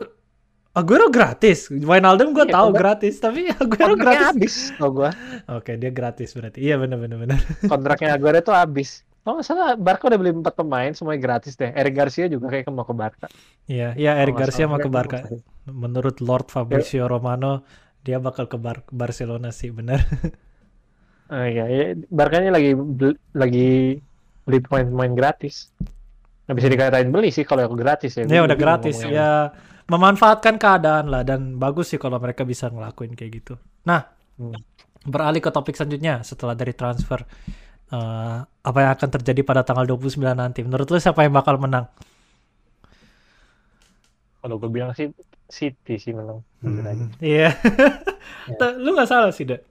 Aguero 0.75 1.07
gratis. 1.09 1.67
Wijnaldum 1.71 2.31
gue 2.31 2.45
iya, 2.47 2.55
tahu 2.55 2.69
gratis, 2.71 3.19
tapi 3.19 3.49
Aguero 3.61 3.97
gratis. 3.97 4.25
habis 4.25 4.55
oh 4.79 4.91
gua. 4.93 5.11
Oke, 5.49 5.75
dia 5.75 5.91
gratis 5.91 6.31
berarti. 6.31 6.61
Iya 6.61 6.77
benar 6.77 6.97
benar 7.01 7.17
benar. 7.19 7.39
Kontraknya 7.65 8.15
Aguero 8.15 8.39
itu 8.39 8.53
habis. 8.53 9.03
Oh 9.27 9.43
salah 9.43 9.75
Barca 9.75 10.07
udah 10.07 10.15
beli 10.15 10.31
empat 10.31 10.55
pemain 10.55 10.91
semuanya 10.95 11.19
gratis 11.19 11.59
deh. 11.59 11.69
Eric 11.75 11.93
Garcia 11.93 12.25
juga 12.31 12.49
kayak 12.49 12.71
mau 12.71 12.87
ke 12.87 12.95
Barca. 12.95 13.27
Iya, 13.67 13.93
iya 13.99 14.15
Eric 14.23 14.39
Garcia 14.39 14.65
mau 14.65 14.79
ke 14.79 14.87
Barca. 14.87 15.27
Menurut 15.67 16.23
Lord 16.23 16.47
Fabrizio 16.49 17.05
ya. 17.05 17.11
Romano 17.11 17.67
dia 18.01 18.17
bakal 18.17 18.47
ke 18.47 18.55
Bar 18.55 18.87
Barcelona 18.89 19.51
sih 19.51 19.69
benar. 19.75 19.99
Oh 21.29 21.45
iya, 21.45 21.69
ya, 21.69 21.93
Barkanya 22.09 22.49
lagi 22.57 22.73
lagi 23.37 24.01
beli 24.49 24.59
pemain-pemain 24.65 25.13
gratis. 25.13 25.69
Nggak 26.49 26.65
bisa 26.65 26.69
dikatain 26.73 27.13
beli 27.13 27.29
sih 27.29 27.45
kalau 27.45 27.69
gratis 27.77 28.17
ya. 28.17 28.25
Ya 28.25 28.41
udah 28.41 28.57
gratis 28.57 29.05
ya. 29.05 29.53
Memanfaatkan 29.85 30.57
keadaan 30.57 31.13
lah 31.13 31.21
dan 31.21 31.61
bagus 31.61 31.93
sih 31.93 32.01
kalau 32.01 32.17
mereka 32.17 32.41
bisa 32.41 32.73
ngelakuin 32.73 33.13
kayak 33.13 33.31
gitu. 33.37 33.53
Nah, 33.85 34.01
hmm. 34.41 34.57
beralih 35.05 35.45
ke 35.45 35.53
topik 35.53 35.77
selanjutnya 35.77 36.25
setelah 36.25 36.57
dari 36.57 36.73
transfer 36.73 37.21
uh, 37.93 38.41
apa 38.41 38.77
yang 38.81 38.91
akan 38.97 39.09
terjadi 39.21 39.45
pada 39.45 39.61
tanggal 39.61 39.85
29 39.85 40.25
nanti. 40.33 40.65
Menurut 40.65 40.89
lu 40.89 40.97
siapa 40.97 41.21
yang 41.21 41.37
bakal 41.37 41.61
menang? 41.61 41.85
Kalau 44.41 44.57
gue 44.57 44.73
bilang 44.73 44.97
sih 44.97 45.13
City 45.45 46.01
sih 46.01 46.17
menang. 46.17 46.41
Hmm, 46.65 47.13
iya. 47.21 47.53
yeah. 48.49 48.73
Lu 48.81 48.97
nggak 48.97 49.09
salah 49.09 49.29
sih, 49.29 49.45
Dek. 49.45 49.61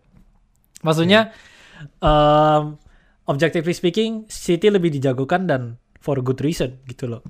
Maksudnya, 0.87 1.35
yeah. 1.35 2.07
um, 2.07 2.79
objectively 3.27 3.75
speaking, 3.75 4.31
City 4.31 4.71
lebih 4.71 4.95
dijagokan 4.95 5.51
dan 5.51 5.63
for 6.09 6.25
good 6.25 6.41
reason 6.41 6.81
gitu 6.89 7.05
loh. 7.05 7.21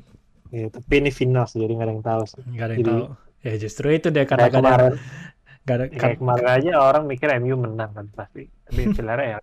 Iya, 0.54 0.70
tapi 0.70 1.02
ini 1.02 1.10
final 1.10 1.50
sih, 1.50 1.58
jadi 1.58 1.74
nggak 1.74 1.86
ada 1.90 1.94
yang 1.98 2.06
tahu 2.06 2.22
sih. 2.30 2.42
Nggak 2.46 2.66
ada 2.70 2.74
yang 2.78 2.80
jadi, 2.86 2.92
tahu. 2.94 3.04
Ya 3.42 3.54
justru 3.58 3.86
itu 3.90 4.08
deh 4.14 4.24
karena 4.30 4.46
kemarin, 4.54 4.92
gak 5.66 5.74
ada, 5.74 5.84
kan, 5.90 6.10
kemarin 6.14 6.46
aja 6.46 6.70
orang 6.78 7.02
mikir 7.10 7.26
MU 7.42 7.58
menang 7.58 7.90
kan 7.90 8.06
pasti. 8.14 8.46
Tapi 8.46 8.80
sebenarnya 8.94 9.26
ya 9.34 9.38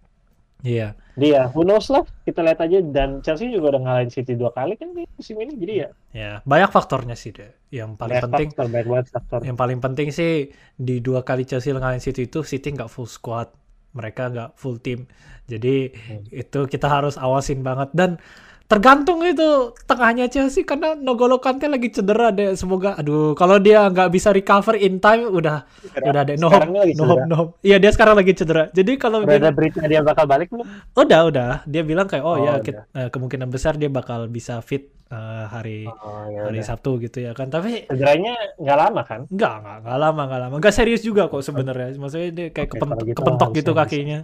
Iya. 0.65 0.97
Dia, 1.13 1.51
who 1.53 1.61
knows 1.61 1.93
lah. 1.93 2.01
Kita 2.25 2.41
lihat 2.41 2.57
aja 2.57 2.81
dan 2.81 3.21
Chelsea 3.21 3.53
juga 3.53 3.77
udah 3.77 3.81
ngalahin 3.85 4.09
City 4.09 4.33
dua 4.33 4.49
kali 4.49 4.73
kan 4.79 4.97
di 4.97 5.05
musim 5.13 5.37
ini 5.37 5.53
jadi 5.61 5.73
ya. 5.77 5.89
Ya, 6.15 6.31
banyak 6.41 6.73
faktornya 6.73 7.13
sih 7.13 7.29
deh. 7.35 7.53
Yang 7.69 8.01
paling 8.01 8.17
banyak 8.17 8.23
penting 8.25 8.49
faktor, 8.49 8.65
banyak 8.73 9.07
faktor. 9.13 9.39
Yang 9.45 9.57
paling 9.61 9.79
penting 9.83 10.07
sih 10.09 10.49
di 10.73 10.95
dua 11.05 11.21
kali 11.21 11.45
Chelsea 11.45 11.69
ngalahin 11.69 12.01
City 12.01 12.25
itu 12.25 12.41
City 12.41 12.73
nggak 12.73 12.89
full 12.89 13.05
squad. 13.05 13.53
Mereka 13.93 14.33
nggak 14.33 14.49
full 14.57 14.81
team. 14.81 15.05
Jadi 15.45 15.93
hmm. 15.93 16.33
itu 16.33 16.59
kita 16.65 16.89
harus 16.89 17.15
awasin 17.21 17.61
banget 17.61 17.93
dan 17.93 18.17
tergantung 18.65 19.21
itu 19.21 19.77
tengahnya 19.85 20.25
Chelsea 20.25 20.65
karena 20.65 20.97
Nogolo 20.97 21.37
Kante 21.37 21.69
lagi 21.69 21.93
cedera 21.93 22.33
deh 22.33 22.57
semoga 22.57 22.97
aduh 22.97 23.37
kalau 23.37 23.61
dia 23.61 23.85
nggak 23.85 24.09
bisa 24.09 24.33
recover 24.33 24.73
in 24.81 24.97
time 24.97 25.29
udah 25.29 25.69
cedera. 25.85 26.09
udah 26.09 26.21
deh 26.25 26.35
no 26.41 26.47
hope 26.49 26.69
no 26.73 27.05
hope 27.05 27.25
no 27.29 27.35
hope. 27.35 27.51
Iya 27.61 27.77
dia 27.77 27.91
sekarang 27.93 28.17
lagi 28.17 28.33
cedera. 28.33 28.73
Jadi 28.73 28.97
kalau 28.97 29.21
dia 29.21 29.37
ada 29.37 29.53
berita 29.53 29.85
dia 29.85 30.01
bakal 30.01 30.25
balik 30.25 30.49
belum? 30.49 30.65
Udah 30.97 31.21
udah. 31.29 31.51
Dia 31.69 31.81
bilang 31.85 32.09
kayak 32.09 32.25
oh, 32.25 32.35
oh 32.35 32.37
ya 32.41 32.53
kita, 32.61 32.89
uh, 32.93 33.09
kemungkinan 33.13 33.53
besar 33.53 33.77
dia 33.77 33.89
bakal 33.89 34.25
bisa 34.25 34.57
fit 34.65 34.89
uh, 35.13 35.45
hari 35.45 35.85
oh, 35.85 36.25
ya 36.33 36.49
hari 36.49 36.59
udah. 36.61 36.67
Sabtu 36.67 36.91
gitu 37.05 37.21
ya 37.21 37.37
kan. 37.37 37.53
Tapi 37.53 37.85
cederanya 37.85 38.33
nggak 38.57 38.77
lama 38.77 39.01
kan? 39.05 39.21
Nggak 39.29 39.53
nggak 39.61 39.77
nggak 39.85 39.97
lama 40.01 40.21
nggak 40.25 40.41
lama. 40.41 40.55
Nggak 40.57 40.73
serius 40.73 41.01
juga 41.05 41.29
kok 41.29 41.45
sebenarnya. 41.45 41.93
Maksudnya 42.01 42.29
dia 42.33 42.47
kayak 42.49 42.69
okay, 42.73 42.79
kepentok, 42.81 43.05
gitu 43.05 43.17
kepentok 43.21 43.49
gitu 43.53 43.71
kakinya. 43.77 44.19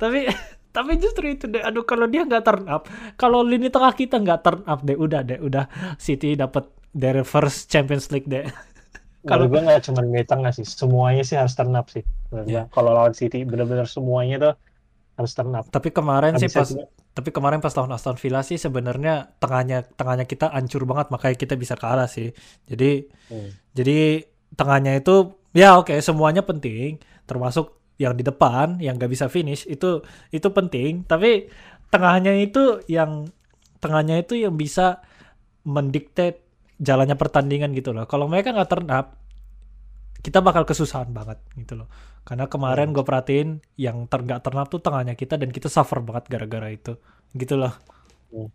Tapi 0.00 0.20
tapi 0.72 0.96
justru 0.96 1.36
itu 1.36 1.44
deh 1.46 1.60
aduh 1.60 1.84
kalau 1.84 2.08
dia 2.08 2.24
nggak 2.24 2.42
turn 2.42 2.64
up 2.66 2.88
kalau 3.20 3.44
lini 3.44 3.68
tengah 3.68 3.92
kita 3.92 4.16
nggak 4.18 4.40
turn 4.40 4.62
up 4.64 4.80
deh 4.80 4.96
udah 4.96 5.20
deh 5.20 5.38
udah 5.38 5.68
City 6.00 6.32
dapat 6.32 6.64
dari 6.96 7.20
first 7.22 7.68
Champions 7.68 8.08
League 8.08 8.26
deh 8.26 8.48
kalau 9.30 9.46
gue 9.46 9.60
nggak 9.60 9.84
cuma 9.86 10.00
lini 10.00 10.24
tengah 10.24 10.50
sih 10.50 10.64
semuanya 10.64 11.22
sih 11.22 11.36
harus 11.36 11.52
turn 11.52 11.76
up 11.76 11.92
sih 11.92 12.02
yeah. 12.48 12.66
kalau 12.72 12.96
lawan 12.96 13.12
City 13.12 13.44
benar-benar 13.44 13.84
semuanya 13.84 14.36
tuh 14.40 14.54
harus 15.20 15.32
turn 15.36 15.52
up 15.52 15.68
tapi 15.68 15.92
kemarin 15.92 16.34
Habis 16.34 16.48
sih 16.48 16.50
pas 16.50 16.68
juga. 16.72 16.88
tapi 17.12 17.28
kemarin 17.28 17.60
pas 17.60 17.76
lawan 17.76 17.92
Aston 17.92 18.16
Villa 18.16 18.40
sih 18.40 18.56
sebenarnya 18.56 19.36
tengahnya 19.36 19.84
tengahnya 19.92 20.24
kita 20.24 20.48
hancur 20.50 20.88
banget 20.88 21.12
makanya 21.12 21.36
kita 21.36 21.54
bisa 21.60 21.76
kalah 21.76 22.08
sih 22.08 22.32
jadi 22.64 23.04
hmm. 23.28 23.76
jadi 23.76 24.24
tengahnya 24.56 24.96
itu 24.96 25.36
ya 25.52 25.76
oke 25.76 25.92
okay, 25.92 26.00
semuanya 26.00 26.40
penting 26.40 26.96
termasuk 27.28 27.81
yang 28.02 28.18
di 28.18 28.26
depan 28.26 28.82
yang 28.82 28.98
gak 28.98 29.14
bisa 29.14 29.30
finish 29.30 29.62
itu 29.70 30.02
itu 30.34 30.48
penting 30.50 31.06
tapi 31.06 31.46
tengahnya 31.94 32.34
itu 32.42 32.82
yang 32.90 33.30
tengahnya 33.78 34.18
itu 34.18 34.34
yang 34.34 34.58
bisa 34.58 34.98
mendikte 35.62 36.42
jalannya 36.82 37.14
pertandingan 37.14 37.70
gitu 37.78 37.94
loh 37.94 38.10
kalau 38.10 38.26
mereka 38.26 38.50
nggak 38.50 38.70
turn 38.70 38.90
up 38.90 39.22
kita 40.22 40.42
bakal 40.42 40.66
kesusahan 40.66 41.10
banget 41.14 41.38
gitu 41.54 41.78
loh 41.78 41.88
karena 42.26 42.46
kemarin 42.46 42.90
hmm. 42.90 42.94
gue 42.98 43.04
perhatiin 43.06 43.48
yang 43.78 44.06
ter 44.10 44.22
gak 44.26 44.42
turn 44.42 44.58
up 44.58 44.70
tuh 44.70 44.82
tengahnya 44.82 45.14
kita 45.14 45.38
dan 45.38 45.50
kita 45.54 45.70
suffer 45.70 46.02
banget 46.02 46.26
gara-gara 46.30 46.70
itu 46.70 46.98
gitu 47.38 47.54
loh 47.58 47.74
hmm. 48.34 48.50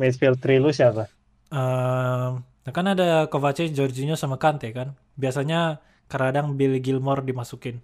midfield 0.00 0.40
three 0.40 0.60
lu 0.60 0.72
siapa? 0.72 1.10
Uh, 1.48 2.44
kan 2.68 2.84
ada 2.84 3.32
Kovacic, 3.32 3.72
Jorginho 3.72 4.14
sama 4.20 4.36
Kante 4.36 4.68
kan 4.76 4.92
biasanya 5.16 5.80
kadang 6.08 6.56
Billy 6.56 6.80
Gilmore 6.80 7.24
dimasukin. 7.24 7.80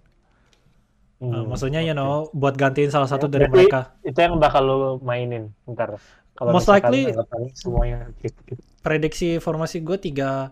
Hmm, 1.15 1.31
uh, 1.31 1.43
maksudnya 1.47 1.79
okay. 1.79 1.89
you 1.89 1.95
know 1.95 2.27
buat 2.35 2.59
gantiin 2.59 2.91
salah 2.91 3.07
satu 3.07 3.31
ya, 3.31 3.39
dari 3.39 3.47
mereka. 3.47 3.95
Itu 4.03 4.19
yang 4.19 4.35
bakal 4.35 4.63
lo 4.67 4.77
mainin 4.99 5.55
ntar. 5.63 5.95
Kalau 6.35 6.51
most 6.51 6.67
likely 6.67 7.15
semuanya 7.55 8.11
gitu, 8.19 8.35
gitu. 8.43 8.61
Prediksi 8.83 9.39
formasi 9.39 9.79
gue 9.79 9.95
tiga 9.95 10.51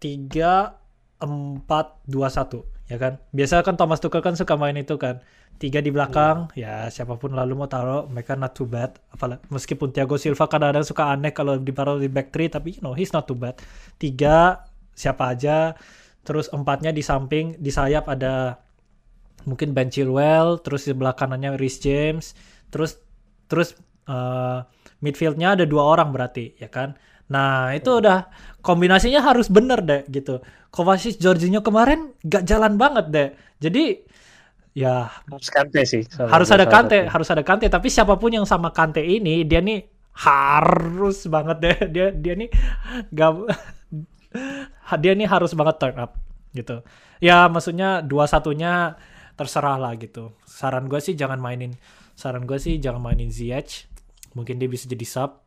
tiga 0.00 0.80
empat 1.20 2.00
dua 2.08 2.32
satu 2.32 2.64
ya 2.88 2.96
kan. 2.96 3.20
Biasa 3.36 3.60
kan 3.60 3.76
Thomas 3.76 4.00
Tuchel 4.00 4.24
kan 4.24 4.34
suka 4.36 4.56
main 4.56 4.76
itu 4.80 4.96
kan. 4.96 5.20
Tiga 5.60 5.78
di 5.84 5.92
belakang, 5.92 6.50
hmm. 6.50 6.58
ya 6.58 6.88
siapa 6.88 7.20
pun 7.20 7.36
lalu 7.36 7.54
mau 7.54 7.68
taruh, 7.68 8.08
mereka 8.08 8.34
not 8.34 8.56
too 8.56 8.66
bad. 8.66 8.96
Apalagi 9.12 9.44
meskipun 9.52 9.92
Thiago 9.92 10.16
Silva 10.16 10.48
kadang-kadang 10.48 10.82
suka 10.82 11.12
aneh 11.12 11.30
kalau 11.30 11.60
ditaruh 11.60 12.00
di 12.00 12.08
back 12.08 12.32
three, 12.34 12.48
tapi 12.48 12.80
you 12.80 12.82
know 12.82 12.96
he's 12.96 13.12
not 13.12 13.28
too 13.28 13.36
bad. 13.36 13.60
Tiga 14.00 14.64
siapa 14.96 15.36
aja, 15.36 15.76
terus 16.26 16.50
empatnya 16.50 16.90
di 16.90 17.04
samping 17.04 17.54
di 17.60 17.70
sayap 17.70 18.10
ada 18.10 18.61
mungkin 19.48 19.74
Ben 19.76 19.88
Chilwell 19.92 20.60
terus 20.62 20.86
di 20.86 20.94
sebelah 20.94 21.14
kanannya 21.16 21.58
Rhys 21.58 21.78
James 21.82 22.36
terus 22.72 22.98
terus 23.46 23.76
uh, 24.08 24.64
midfieldnya 25.04 25.58
ada 25.58 25.64
dua 25.68 25.82
orang 25.98 26.14
berarti 26.14 26.56
ya 26.56 26.70
kan? 26.72 26.96
Nah 27.28 27.72
itu 27.72 28.00
udah 28.00 28.28
kombinasinya 28.64 29.20
harus 29.24 29.48
bener 29.52 29.80
deh 29.84 30.02
gitu. 30.08 30.40
Kovacic 30.72 31.20
Jorginho 31.20 31.60
kemarin 31.60 32.16
gak 32.24 32.48
jalan 32.48 32.80
banget 32.80 33.06
deh 33.12 33.28
jadi 33.60 34.00
ya 34.72 35.04
harus 35.28 35.52
kante 35.52 35.84
sih 35.84 36.00
harus 36.16 36.48
ada 36.48 36.64
kante 36.64 37.04
harus 37.06 37.28
ada 37.28 37.44
kante. 37.44 37.68
Tapi 37.68 37.88
siapa 37.92 38.16
pun 38.16 38.32
yang 38.32 38.48
sama 38.48 38.72
kante 38.72 39.04
ini 39.04 39.44
dia 39.44 39.60
nih 39.60 39.84
harus 40.12 41.24
banget 41.28 41.56
deh 41.60 41.76
dia 41.94 42.06
dia 42.12 42.34
nih 42.36 42.48
gak 43.12 43.30
dia 45.02 45.12
nih 45.12 45.28
harus 45.28 45.52
banget 45.52 45.76
turn 45.76 45.96
up 46.00 46.16
gitu. 46.52 46.84
Ya 47.22 47.48
maksudnya 47.48 48.04
dua 48.04 48.28
satunya 48.28 48.96
terserah 49.34 49.76
lah 49.80 49.92
gitu. 49.96 50.32
Saran 50.44 50.86
gue 50.86 51.00
sih 51.00 51.14
jangan 51.14 51.40
mainin, 51.40 51.72
saran 52.14 52.44
gue 52.44 52.58
sih 52.60 52.76
jangan 52.78 53.00
mainin 53.02 53.28
ZH. 53.32 53.88
Mungkin 54.32 54.56
dia 54.60 54.68
bisa 54.68 54.88
jadi 54.88 55.04
sub. 55.04 55.40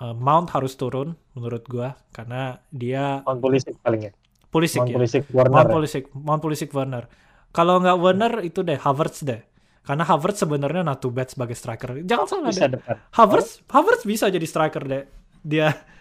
Uh, 0.00 0.16
Mount 0.16 0.48
harus 0.56 0.74
turun 0.80 1.12
menurut 1.36 1.68
gue 1.68 1.88
karena 2.10 2.56
dia 2.72 3.20
Mount 3.24 3.40
Pulisic 3.40 3.76
paling 3.84 4.08
ya. 4.08 4.12
Pulisic 4.48 4.80
Mount 4.80 4.90
ya. 4.92 4.96
Pulisic 4.96 5.24
Warner. 5.30 5.52
Mount 5.52 5.68
ya? 5.68 5.74
Pulisic, 5.76 6.04
Mount 6.16 6.40
Pulisic 6.40 6.70
Werner. 6.72 7.04
Kalau 7.52 7.82
nggak 7.82 7.98
Werner 8.00 8.34
itu 8.40 8.64
deh 8.64 8.78
Havertz 8.80 9.22
deh. 9.22 9.40
Karena 9.84 10.04
Havertz 10.04 10.40
sebenarnya 10.40 10.82
not 10.84 11.00
too 11.00 11.12
bad 11.12 11.28
sebagai 11.28 11.56
striker. 11.56 12.00
Jangan 12.04 12.26
salah 12.28 12.52
Bisa 12.52 12.64
deh. 12.64 12.80
depan. 12.80 12.96
Havertz 13.12 13.60
Havertz 13.68 14.02
bisa 14.08 14.32
jadi 14.32 14.46
striker 14.48 14.82
deh. 14.88 15.04
Dia 15.44 15.68
Hmm, 15.70 15.99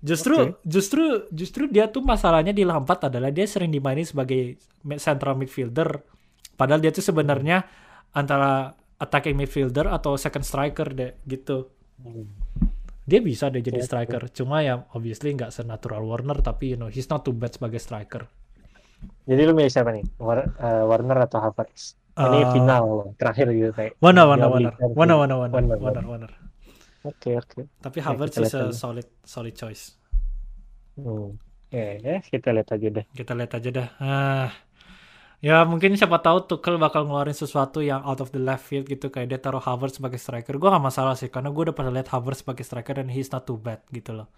justru 0.00 0.34
oke. 0.36 0.62
justru 0.64 1.02
justru 1.30 1.62
dia 1.66 1.88
tuh 1.88 2.02
masalahnya 2.02 2.50
di 2.50 2.62
Lampard 2.64 3.06
adalah 3.06 3.30
dia 3.30 3.46
sering 3.46 3.70
dimainin 3.70 4.04
sebagai 4.04 4.58
central 4.98 5.36
midfielder. 5.36 6.02
Padahal 6.54 6.80
dia 6.80 6.92
tuh 6.92 7.04
sebenarnya 7.04 7.64
antara 8.12 8.74
attacking 8.98 9.38
midfielder 9.38 9.88
atau 9.88 10.18
second 10.20 10.44
striker 10.44 10.92
deh 10.92 11.12
gitu. 11.24 11.70
Hmm. 12.02 12.28
Dia 13.04 13.18
bisa 13.18 13.48
deh 13.48 13.64
jadi 13.64 13.80
striker. 13.80 14.28
Cuma 14.30 14.60
ya 14.60 14.84
obviously 14.92 15.32
nggak 15.32 15.50
senatural 15.50 16.04
Warner 16.04 16.38
tapi 16.40 16.74
you 16.74 16.78
know 16.78 16.86
he's 16.86 17.08
not 17.08 17.24
too 17.24 17.32
bad 17.32 17.50
sebagai 17.50 17.80
striker. 17.80 18.28
Jadi 19.24 19.40
lu 19.48 19.56
milih 19.56 19.72
siapa 19.72 19.90
nih? 19.90 20.04
War- 20.20 20.52
eh, 20.52 20.84
Warner 20.84 21.24
atau 21.24 21.40
Havertz? 21.40 21.96
Ini 22.20 22.38
Eh, 22.44 22.48
final 22.52 23.14
terakhir 23.16 23.48
gitu 23.54 23.72
kayak. 23.72 23.96
Warner, 23.96 24.28
Warner, 24.28 24.48
Warner, 24.52 24.72
Chelsea. 24.76 24.96
Warner, 24.98 25.16
Warner, 25.16 25.36
Warner, 25.40 25.78
Warner, 26.04 26.32
Warner, 27.04 27.14
Warner. 27.14 27.16
Oke 27.16 27.30
oke. 27.36 27.60
Tapi 27.84 27.98
Havertz 28.04 28.36
kita 28.36 28.40
is 28.42 28.52
lihat 28.52 28.56
a 28.56 28.64
aja. 28.68 28.72
solid, 28.72 29.08
solid 29.24 29.54
choice. 29.56 29.84
Hmm. 30.96 31.38
Ya, 31.70 31.86
ya, 32.02 32.14
kita 32.26 32.48
lihat 32.54 32.68
aja 32.74 32.88
deh. 32.96 33.04
Kita 33.14 33.32
lihat 33.38 33.52
aja 33.58 33.70
dah. 33.70 33.88
Ah, 34.02 34.48
ya 35.40 35.62
mungkin 35.70 35.94
siapa 35.96 36.18
tahu 36.20 36.38
Tuchel 36.50 36.76
bakal 36.82 37.06
ngeluarin 37.06 37.36
sesuatu 37.36 37.80
yang 37.80 38.02
out 38.04 38.20
of 38.24 38.30
the 38.34 38.42
left 38.42 38.64
field 38.68 38.86
gitu 38.90 39.06
kayak 39.14 39.28
dia 39.30 39.40
taruh 39.40 39.62
Havertz 39.62 39.96
sebagai 39.98 40.18
striker. 40.20 40.54
Gue 40.60 40.68
gak 40.70 40.84
masalah 40.84 41.14
sih 41.20 41.30
karena 41.32 41.48
gue 41.54 41.62
udah 41.70 41.76
pernah 41.76 41.92
lihat 41.94 42.10
Havertz 42.12 42.42
sebagai 42.42 42.64
striker 42.66 42.94
dan 42.98 43.08
he's 43.08 43.30
not 43.32 43.46
too 43.48 43.56
bad 43.56 43.80
gitu 43.94 44.12
loh. 44.18 44.28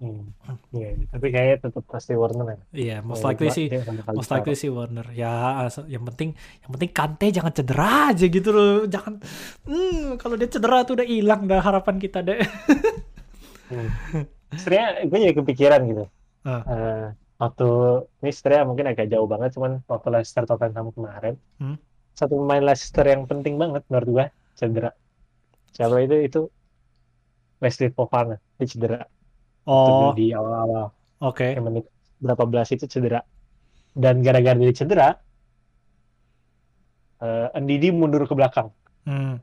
Hmm. 0.00 0.32
Iya, 0.76 0.96
tapi 1.12 1.26
kayaknya 1.28 1.56
tetap 1.68 1.84
pasti 1.84 2.16
Warner 2.16 2.46
ya. 2.46 2.58
Iya, 2.72 2.96
most 3.04 3.20
likely 3.26 3.52
sih, 3.52 3.68
most 4.16 4.30
likely 4.32 4.56
sih 4.56 4.70
Warner. 4.72 5.12
Ya, 5.12 5.66
yang 5.90 6.06
penting, 6.08 6.32
yang 6.64 6.70
penting 6.72 6.90
Kante 6.94 7.26
jangan 7.28 7.52
cedera 7.52 8.14
aja 8.14 8.24
gitu 8.24 8.48
loh. 8.54 8.88
Jangan, 8.88 9.20
hmm, 9.68 10.16
kalau 10.16 10.40
dia 10.40 10.48
cedera 10.48 10.86
tuh 10.88 10.94
udah 10.96 11.06
hilang 11.06 11.44
dah 11.44 11.60
harapan 11.60 11.96
kita 12.00 12.24
deh. 12.24 12.40
Hmm. 13.70 13.86
Sebenarnya 14.50 15.06
gue 15.06 15.18
jadi 15.30 15.34
kepikiran 15.38 15.80
gitu. 15.86 16.04
Ah. 16.42 16.58
Eh, 16.66 17.06
waktu 17.38 17.68
ini 18.18 18.30
sebenarnya 18.34 18.64
mungkin 18.66 18.86
agak 18.90 19.06
jauh 19.06 19.30
banget, 19.30 19.54
cuman 19.54 19.78
waktu 19.86 20.10
Leicester 20.10 20.42
Tottenham 20.42 20.90
kemarin, 20.90 21.38
Hmm. 21.62 21.78
satu 22.18 22.34
pemain 22.34 22.66
Leicester 22.66 23.06
yang 23.06 23.30
penting 23.30 23.62
banget 23.62 23.86
menurut 23.86 24.08
gue 24.10 24.26
cedera. 24.58 24.90
Siapa 25.70 26.02
itu? 26.02 26.18
Itu 26.18 26.40
Wesley 27.62 27.94
Fofana, 27.94 28.42
dia 28.58 28.66
cedera. 28.66 29.06
Waktu 29.86 29.90
Oh, 29.92 30.10
di 30.18 30.24
awal-awal 30.38 30.84
oke. 31.20 31.48
yang 31.54 31.64
menit 31.68 31.84
berapa 32.24 32.44
belas 32.52 32.68
itu 32.74 32.86
cedera. 32.94 33.18
Dan 34.04 34.14
gara-gara 34.26 34.58
dia 34.62 34.74
cedera, 34.80 35.06
eh 37.26 37.60
Ndidi 37.62 37.88
mundur 37.98 38.22
ke 38.28 38.34
belakang. 38.38 38.68
Hmm, 39.06 39.40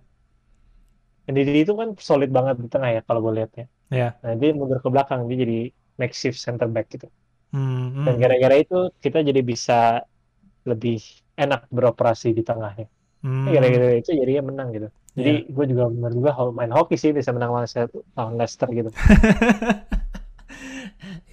Ndidi 1.32 1.51
itu 1.63 1.73
kan 1.80 1.89
solid 2.09 2.30
banget 2.38 2.55
di 2.63 2.67
tengah 2.73 2.89
ya 2.95 3.01
kalau 3.07 3.19
gue 3.25 3.34
lihat 3.38 3.51
ya. 3.59 3.65
ya. 3.91 4.19
Nah, 4.23 4.34
dia 4.41 4.49
mundur 4.59 4.80
ke 4.86 4.89
belakang, 4.93 5.19
dia 5.30 5.38
jadi 5.43 5.55
makeshift 6.01 6.39
center 6.45 6.67
back 6.75 6.86
gitu. 6.93 7.07
Hmm, 7.51 7.91
Dan 8.05 8.15
hmm, 8.15 8.21
gara-gara 8.21 8.55
itu 8.63 8.75
kita 9.03 9.17
jadi 9.30 9.41
bisa 9.51 9.73
lebih 10.69 10.97
enak 11.43 11.61
beroperasi 11.78 12.28
di 12.38 12.43
tengahnya. 12.49 12.86
hmm. 13.23 13.47
Gara-gara 13.55 13.88
itu 14.01 14.11
jadinya 14.21 14.43
menang 14.49 14.69
gitu. 14.75 14.88
Jadi 15.17 15.32
gue 15.55 15.65
juga 15.71 15.84
gue 16.23 16.32
ho- 16.38 16.55
main 16.59 16.71
hoki 16.78 16.95
sih 17.03 17.11
bisa 17.17 17.32
menang 17.36 17.51
lawan 17.55 18.34
Leicester 18.39 18.69
gitu. 18.80 18.89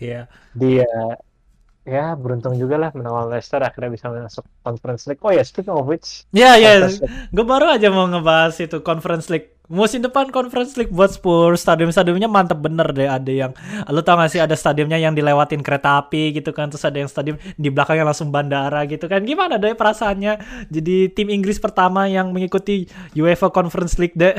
Iya. 0.05 0.21
Dia 0.53 0.89
ya 1.85 2.17
beruntung 2.17 2.57
juga 2.57 2.81
lah 2.81 2.91
menang 2.97 3.13
lawan 3.13 3.29
Leicester 3.29 3.61
akhirnya 3.61 3.93
bisa 3.93 4.09
masuk 4.09 4.45
Conference 4.65 5.05
League. 5.05 5.21
Oh 5.21 5.33
ya, 5.33 5.45
speaking 5.45 5.77
of 5.77 5.85
which, 5.85 6.25
Ya, 6.33 6.57
ya. 6.57 6.81
Conference 6.81 6.97
League. 7.05 7.17
Gue 7.29 7.45
baru 7.45 7.67
aja 7.77 7.89
mau 7.93 8.09
ngebahas 8.09 8.57
itu 8.57 8.81
Conference 8.81 9.29
League. 9.29 9.53
Musim 9.69 10.01
depan 10.05 10.29
Conference 10.29 10.77
League 10.77 10.93
buat 10.93 11.13
Spurs, 11.13 11.65
stadium-stadiumnya 11.65 12.29
mantep 12.29 12.61
bener 12.61 12.89
deh. 12.93 13.09
Ada 13.09 13.33
yang, 13.33 13.53
lu 13.89 14.01
tau 14.05 14.17
gak 14.21 14.33
sih 14.33 14.41
ada 14.41 14.53
stadiumnya 14.57 15.01
yang 15.01 15.17
dilewatin 15.17 15.61
kereta 15.65 16.01
api 16.01 16.37
gitu 16.37 16.53
kan. 16.57 16.69
Terus 16.73 16.85
ada 16.85 17.01
yang 17.01 17.09
stadium 17.09 17.37
di 17.57 17.69
belakangnya 17.73 18.05
langsung 18.09 18.29
bandara 18.33 18.85
gitu 18.89 19.05
kan. 19.09 19.25
Gimana 19.25 19.57
deh 19.61 19.73
perasaannya 19.77 20.33
jadi 20.69 21.13
tim 21.13 21.29
Inggris 21.33 21.61
pertama 21.61 22.09
yang 22.09 22.33
mengikuti 22.33 22.89
UEFA 23.17 23.53
Conference 23.53 23.97
League 24.01 24.17
deh. 24.17 24.37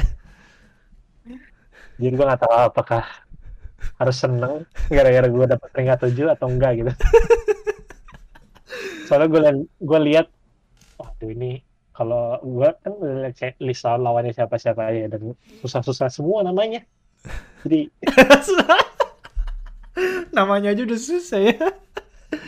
jadi 1.95 2.11
gue 2.11 2.26
nggak 2.28 2.41
tahu 2.43 2.53
apakah 2.70 3.03
harus 3.95 4.17
seneng 4.17 4.67
gara-gara 4.91 5.28
gue 5.28 5.45
dapet 5.47 5.67
peringkat 5.71 5.99
tujuh 6.09 6.28
atau 6.32 6.47
enggak 6.51 6.84
gitu. 6.84 6.91
Soalnya 9.07 9.28
gue 9.30 9.41
gue 9.86 9.99
lihat, 10.11 10.28
waduh 10.97 11.30
ini 11.30 11.61
kalau 11.95 12.36
gue 12.43 12.69
kan 12.84 12.93
list 13.63 13.88
lawan 13.88 14.03
lawannya 14.03 14.36
siapa-siapa 14.36 14.82
aja 14.84 15.15
dan 15.15 15.32
susah-susah 15.63 16.11
semua 16.11 16.43
namanya. 16.43 16.84
Jadi 17.63 17.88
Namanya 20.36 20.76
aja 20.76 20.82
udah 20.84 20.99
susah 20.99 21.39
ya. 21.39 21.55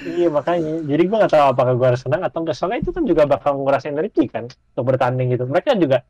iya 0.03 0.27
makanya. 0.27 0.83
Jadi 0.83 1.01
gue 1.07 1.15
nggak 1.15 1.31
tahu 1.31 1.45
apakah 1.55 1.73
gue 1.79 1.87
harus 1.87 2.03
senang 2.03 2.27
atau 2.27 2.43
enggak. 2.43 2.59
Soalnya 2.59 2.83
itu 2.83 2.91
kan 2.91 3.07
juga 3.07 3.23
bakal 3.23 3.55
nguras 3.55 3.87
energi 3.87 4.27
kan 4.27 4.51
untuk 4.51 4.83
bertanding 4.83 5.31
gitu. 5.31 5.47
Mereka 5.47 5.79
juga 5.79 6.03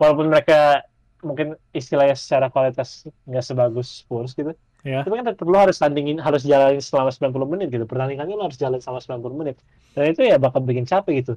walaupun 0.00 0.32
mereka 0.32 0.80
mungkin 1.22 1.54
istilahnya 1.72 2.18
secara 2.18 2.50
kualitas 2.50 3.06
nggak 3.24 3.44
sebagus 3.46 4.04
Spurs 4.04 4.34
gitu. 4.34 4.52
Ya. 4.82 5.06
Tapi 5.06 5.14
kan 5.14 5.26
tetap 5.30 5.46
lo 5.46 5.58
harus 5.62 5.78
tandingin, 5.78 6.18
harus 6.18 6.42
jalanin 6.42 6.82
selama 6.82 7.14
90 7.14 7.52
menit 7.54 7.68
gitu. 7.70 7.86
Pertandingannya 7.86 8.34
lo 8.34 8.50
harus 8.50 8.58
jalan 8.58 8.82
selama 8.82 8.98
90 8.98 9.40
menit. 9.40 9.56
Dan 9.94 10.10
itu 10.10 10.20
ya 10.26 10.36
bakal 10.42 10.58
bikin 10.66 10.82
capek 10.82 11.22
gitu. 11.22 11.34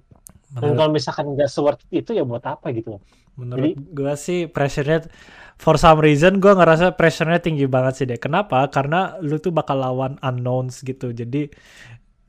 Dan 0.58 0.74
Menurut, 0.74 0.78
kalau 0.82 0.92
misalkan 0.98 1.26
nggak 1.38 1.50
seworth 1.50 1.82
it 1.94 2.06
itu 2.06 2.12
ya 2.18 2.26
buat 2.26 2.42
apa 2.46 2.74
gitu. 2.74 2.98
menurut 3.36 3.76
gue 3.76 4.14
sih 4.16 4.48
pressure-nya 4.48 5.12
for 5.60 5.76
some 5.76 6.00
reason 6.00 6.40
gue 6.40 6.56
ngerasa 6.56 6.96
pressure-nya 6.96 7.44
tinggi 7.44 7.68
banget 7.68 7.94
sih 8.00 8.06
deh. 8.08 8.18
Kenapa? 8.18 8.64
Karena 8.72 9.20
lu 9.20 9.38
tuh 9.38 9.52
bakal 9.52 9.78
lawan 9.78 10.16
unknowns 10.24 10.82
gitu. 10.82 11.12
Jadi 11.12 11.52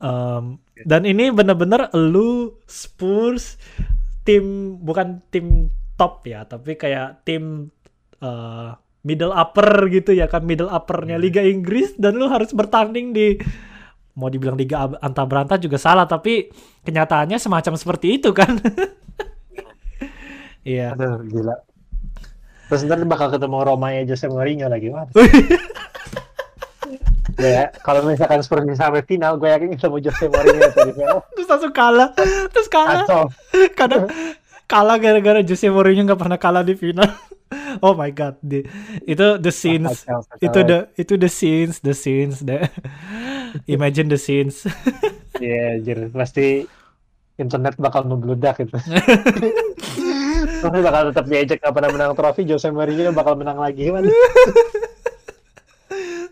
um, 0.03 0.59
dan 0.83 1.07
ini 1.07 1.31
bener-bener 1.33 1.89
lu 1.95 2.59
Spurs 2.67 3.55
tim 4.27 4.75
bukan 4.83 5.23
tim 5.31 5.71
top 5.97 6.21
ya, 6.29 6.45
tapi 6.45 6.77
kayak 6.77 7.25
tim 7.25 7.73
uh, 8.21 8.77
middle 9.01 9.33
upper 9.33 9.89
gitu 9.89 10.13
ya 10.13 10.29
kan 10.29 10.45
middle 10.45 10.69
uppernya 10.69 11.17
Liga 11.17 11.41
Inggris 11.41 11.97
dan 11.97 12.19
lu 12.19 12.29
harus 12.29 12.53
bertanding 12.53 13.15
di 13.15 13.39
mau 14.17 14.27
dibilang 14.27 14.57
Liga 14.57 14.83
Ab- 14.83 14.99
Anta 14.99 15.23
Beranta 15.29 15.55
juga 15.55 15.77
salah 15.77 16.09
tapi 16.09 16.49
kenyataannya 16.85 17.37
semacam 17.37 17.73
seperti 17.75 18.21
itu 18.21 18.31
kan. 18.31 18.55
Iya. 20.67 20.99
Aduh, 20.99 21.23
gila. 21.31 21.55
Terus 22.67 22.83
ntar 22.83 22.99
bakal 23.07 23.31
ketemu 23.31 23.63
Roma 23.63 23.95
ya 23.95 24.03
Jose 24.03 24.27
Mourinho 24.27 24.67
lagi. 24.67 24.91
Wah. 24.91 25.07
ya, 27.39 27.71
kalau 27.87 28.03
misalkan 28.03 28.43
Spurs 28.43 28.67
bisa 28.67 28.91
sampai 28.91 28.99
final, 29.07 29.39
gue 29.39 29.47
yakin 29.47 29.79
ketemu 29.79 30.11
Jose 30.11 30.27
Mourinho 30.27 31.23
terus 31.31 31.47
langsung 31.47 31.71
kalah 31.71 32.11
terus 32.51 32.67
kalah 32.67 33.07
Kacau. 33.07 33.31
karena 33.79 34.11
kalah 34.67 34.99
gara-gara 34.99 35.39
Jose 35.41 35.67
Mourinho 35.67 36.03
nggak 36.03 36.19
pernah 36.19 36.35
kalah 36.35 36.61
di 36.61 36.75
final 36.75 37.07
oh 37.85 37.95
my 37.95 38.11
god 38.11 38.35
Di- 38.43 38.67
itu 39.03 39.39
the 39.39 39.47
scenes 39.49 40.03
Kacau, 40.03 40.19
kacau. 40.27 40.43
itu 40.43 40.59
the 40.61 40.77
itu 40.99 41.13
the 41.15 41.29
scenes 41.31 41.79
the 41.79 41.95
scenes 41.95 42.43
the 42.43 42.67
imagine 43.71 44.11
the 44.11 44.19
scenes 44.19 44.63
Iya, 45.37 45.77
anjir. 45.77 46.09
Pasti 46.09 46.65
internet 47.37 47.77
bakal 47.77 48.09
membludak 48.09 48.57
itu. 48.57 48.73
Tapi 50.57 50.77
bakal 50.81 51.13
tetap 51.13 51.29
diajak 51.29 51.61
nggak 51.61 51.75
pernah 51.77 51.91
menang 51.93 52.17
trofi, 52.17 52.41
Jose 52.41 52.73
Mourinho 52.73 53.13
bakal 53.13 53.37
menang 53.37 53.61
lagi. 53.61 53.93
Mana? 53.93 54.09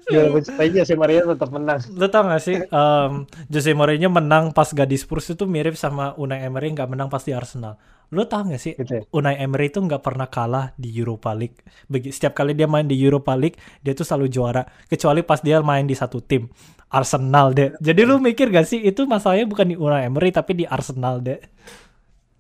Gue 0.05 0.41
ceritain 0.45 0.71
Jose 0.71 0.93
Mourinho 0.93 1.33
tetap 1.33 1.49
menang. 1.49 1.79
lo 1.97 2.05
tau 2.07 2.23
gak 2.29 2.43
sih 2.43 2.57
um, 2.69 3.25
Jose 3.49 3.73
Mourinho 3.73 4.09
menang 4.13 4.53
pas 4.53 4.69
gak 4.69 4.85
di 4.85 4.97
Spurs 5.01 5.33
itu 5.33 5.49
mirip 5.49 5.73
sama 5.73 6.13
Unai 6.21 6.45
Emery 6.45 6.71
nggak 6.77 6.89
menang 6.89 7.09
pas 7.09 7.25
di 7.25 7.33
Arsenal 7.33 7.81
lo 8.13 8.29
tau 8.29 8.45
gak 8.45 8.61
sih 8.61 8.77
Gitu 8.77 9.01
ya. 9.01 9.01
Unai 9.09 9.41
Emery 9.41 9.73
itu 9.73 9.81
nggak 9.81 10.03
pernah 10.05 10.29
kalah 10.29 10.75
di 10.77 10.93
Europa 10.93 11.33
League. 11.33 11.57
Begi, 11.89 12.13
setiap 12.13 12.37
kali 12.37 12.53
dia 12.53 12.69
main 12.69 12.85
di 12.85 12.93
Europa 12.99 13.33
League, 13.33 13.57
dia 13.81 13.97
tuh 13.97 14.05
selalu 14.05 14.29
juara. 14.29 14.61
Kecuali 14.85 15.25
pas 15.25 15.41
dia 15.41 15.57
main 15.63 15.87
di 15.87 15.97
satu 15.97 16.21
tim, 16.21 16.45
Arsenal 16.91 17.55
deh. 17.55 17.73
Jadi 17.81 18.01
lu 18.05 18.21
mikir 18.21 18.53
gak 18.53 18.67
sih 18.69 18.83
itu 18.83 19.09
masalahnya 19.09 19.49
bukan 19.49 19.73
di 19.73 19.75
Unai 19.79 20.05
Emery 20.05 20.29
tapi 20.29 20.53
di 20.53 20.65
Arsenal 20.67 21.23
deh. 21.23 21.39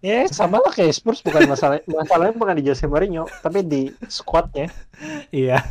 Ya, 0.05 0.29
sama 0.29 0.61
lah 0.61 0.69
kayak 0.69 0.93
Spurs 0.93 1.25
bukan 1.25 1.49
masalah 1.49 1.81
masalahnya 1.89 2.37
bukan 2.37 2.55
di 2.61 2.63
Jose 2.69 2.85
Mourinho, 2.85 3.25
tapi 3.41 3.65
di 3.65 3.89
squadnya. 4.05 4.69
Iya. 5.33 5.65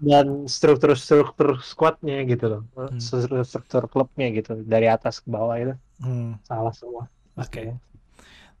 Dan 0.00 0.48
struktur-struktur 0.48 1.60
squadnya 1.60 2.24
gitu 2.24 2.44
loh, 2.48 2.62
hmm. 2.72 3.44
struktur 3.44 3.84
klubnya 3.86 4.32
gitu 4.32 4.56
dari 4.64 4.88
atas 4.88 5.20
ke 5.20 5.28
bawah 5.28 5.56
itu 5.60 5.74
hmm. 6.00 6.40
salah 6.48 6.72
semua. 6.72 7.04
Oke. 7.36 7.52
Okay. 7.52 7.66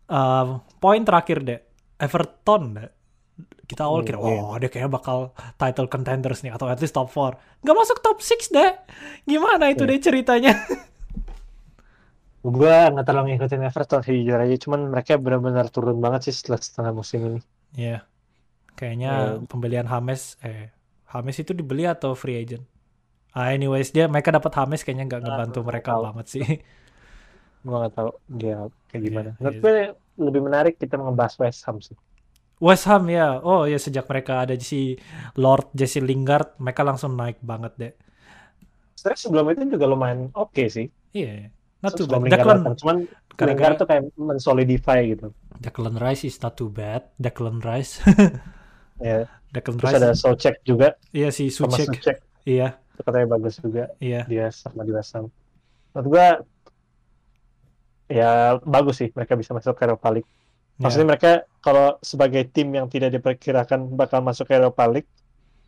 Uh, 0.04 0.60
poin 0.78 1.00
terakhir 1.00 1.40
deh, 1.40 1.60
Everton 1.96 2.62
deh. 2.76 2.90
Kita 3.64 3.86
awal 3.86 4.02
kira, 4.02 4.18
iya. 4.18 4.42
oh 4.42 4.58
dia 4.58 4.66
kayaknya 4.66 4.90
bakal 4.90 5.30
title 5.54 5.86
contenders 5.86 6.42
nih 6.42 6.50
atau 6.50 6.66
at 6.66 6.82
least 6.82 6.92
top 6.92 7.06
4. 7.06 7.38
Gak 7.62 7.76
masuk 7.78 8.02
top 8.02 8.18
6 8.18 8.50
deh. 8.50 8.70
Gimana 9.24 9.70
itu 9.70 9.86
yeah. 9.86 9.90
deh 9.94 10.00
ceritanya? 10.02 10.52
gue 12.40 12.76
nggak 12.88 13.04
terlalu 13.04 13.36
ngikutin 13.36 13.68
Everton 13.68 14.00
sih 14.00 14.24
jujur 14.24 14.40
aja 14.40 14.56
cuman 14.56 14.80
mereka 14.88 15.20
benar-benar 15.20 15.68
turun 15.68 16.00
banget 16.00 16.32
sih 16.32 16.34
setelah 16.40 16.56
setengah 16.56 16.92
musim 16.96 17.20
ini 17.20 17.40
Iya 17.76 17.84
yeah. 17.84 18.00
kayaknya 18.80 19.12
yeah. 19.12 19.44
pembelian 19.44 19.84
Hames 19.84 20.40
eh 20.40 20.72
Hames 21.10 21.36
itu 21.38 21.52
dibeli 21.52 21.84
atau 21.86 22.14
free 22.14 22.38
agent 22.38 22.64
ah 23.34 23.50
anyways 23.54 23.94
dia 23.94 24.10
mereka 24.10 24.34
dapat 24.34 24.52
Hames 24.58 24.82
kayaknya 24.82 25.06
nggak 25.06 25.22
ngebantu 25.22 25.60
mereka 25.62 25.90
tahu. 25.94 26.02
banget 26.10 26.26
sih 26.26 26.46
gue 27.66 27.76
nggak 27.76 27.94
tahu 27.94 28.10
dia 28.30 28.58
kayak 28.90 29.02
gimana 29.04 29.30
yeah, 29.30 29.38
menurut 29.38 29.54
yeah. 29.54 29.62
gue 29.62 29.74
lebih 30.20 30.40
menarik 30.42 30.74
kita 30.80 30.96
ngebahas 30.98 31.34
West 31.38 31.60
Ham 31.68 31.78
sih 31.78 31.96
West 32.60 32.84
Ham 32.90 33.06
ya 33.06 33.38
oh 33.40 33.68
ya 33.68 33.78
sejak 33.78 34.08
mereka 34.08 34.44
ada 34.48 34.56
si 34.58 34.98
Lord 35.38 35.70
Jesse 35.76 36.02
Lingard 36.02 36.58
mereka 36.58 36.82
langsung 36.82 37.14
naik 37.14 37.38
banget 37.40 37.72
deh 37.78 37.94
Sebenarnya 39.00 39.20
sebelum 39.24 39.44
itu 39.48 39.64
juga 39.80 39.86
lumayan 39.88 40.28
oke 40.36 40.52
okay 40.52 40.68
sih. 40.68 40.86
Iya. 41.16 41.48
Yeah. 41.48 41.48
Not 41.80 41.96
too 41.96 42.04
bad. 42.04 42.28
Declan, 42.28 42.60
cuman 42.76 42.96
gara 43.40 43.72
tuh 43.72 43.88
kayak 43.88 44.12
mensolidify 44.20 45.00
gitu. 45.08 45.32
Declan 45.56 45.96
Rice 45.96 46.28
is 46.28 46.36
not 46.44 46.60
too 46.60 46.68
bad. 46.68 47.08
Declan 47.16 47.64
Rice. 47.64 48.04
ya. 49.00 49.24
Yeah. 49.24 49.24
Declan 49.50 49.76
Terus 49.82 49.90
Rice. 49.90 49.98
ada 49.98 50.10
Socek 50.14 50.54
juga. 50.62 50.94
Iya 51.10 51.28
si 51.34 51.50
Socek. 51.50 52.22
Iya. 52.46 52.78
Itu 52.94 53.02
katanya 53.02 53.26
bagus 53.34 53.58
juga. 53.58 53.90
Iya. 53.98 54.22
Dia 54.30 54.46
sama 54.54 54.86
di 54.86 54.92
West 54.94 55.12
Ham. 55.18 55.26
Menurut 55.92 56.06
gua 56.06 56.26
ya 58.10 58.58
bagus 58.62 59.02
sih 59.02 59.10
mereka 59.14 59.34
bisa 59.34 59.50
masuk 59.50 59.74
ke 59.74 59.82
Europa 59.90 60.08
League. 60.14 60.30
Iya. 60.30 60.80
Maksudnya 60.86 61.02
yeah. 61.02 61.12
mereka 61.12 61.32
kalau 61.60 61.86
sebagai 62.00 62.42
tim 62.48 62.68
yang 62.70 62.86
tidak 62.86 63.10
diperkirakan 63.18 63.90
bakal 63.98 64.22
masuk 64.22 64.46
ke 64.46 64.54
Europa 64.54 64.86
League 64.86 65.10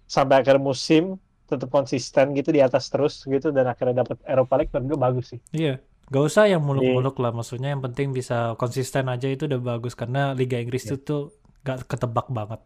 sampai 0.07 0.45
akhir 0.45 0.63
musim 0.63 1.19
tetap 1.49 1.69
konsisten 1.69 2.33
gitu 2.33 2.49
di 2.49 2.65
atas 2.65 2.89
terus 2.89 3.21
gitu 3.29 3.53
dan 3.53 3.69
akhirnya 3.69 4.07
dapat 4.07 4.17
Europa 4.25 4.55
League 4.57 4.73
menurut 4.73 4.89
gue 4.89 5.01
bagus 5.01 5.27
sih. 5.37 5.41
Iya. 5.53 5.83
Gak 6.13 6.25
usah 6.29 6.45
yang 6.45 6.61
muluk-muluk 6.61 7.17
lah, 7.25 7.33
maksudnya 7.33 7.73
yang 7.73 7.81
penting 7.81 8.13
bisa 8.13 8.53
konsisten 8.61 9.09
aja 9.09 9.33
itu 9.33 9.49
udah 9.49 9.61
bagus 9.61 9.97
karena 9.97 10.37
Liga 10.37 10.61
Inggris 10.61 10.85
yeah. 10.85 10.93
itu 10.93 11.01
tuh 11.01 11.23
gak 11.65 11.89
ketebak 11.89 12.29
banget. 12.29 12.61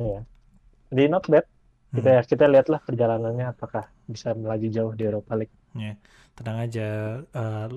Iya. 0.00 0.20
Di 0.90 1.04
not 1.06 1.28
bad. 1.28 1.44
Kita 1.90 2.10
hmm. 2.22 2.26
kita 2.26 2.44
lihatlah 2.48 2.80
perjalanannya 2.86 3.46
apakah 3.50 3.90
bisa 4.08 4.32
melaju 4.32 4.66
jauh 4.70 4.92
di 4.96 5.02
Europa 5.04 5.32
League. 5.36 5.54
Iya. 5.76 5.94
Yeah. 5.94 5.96
Tenang 6.34 6.58
aja. 6.64 6.88
Uh, 7.30 7.68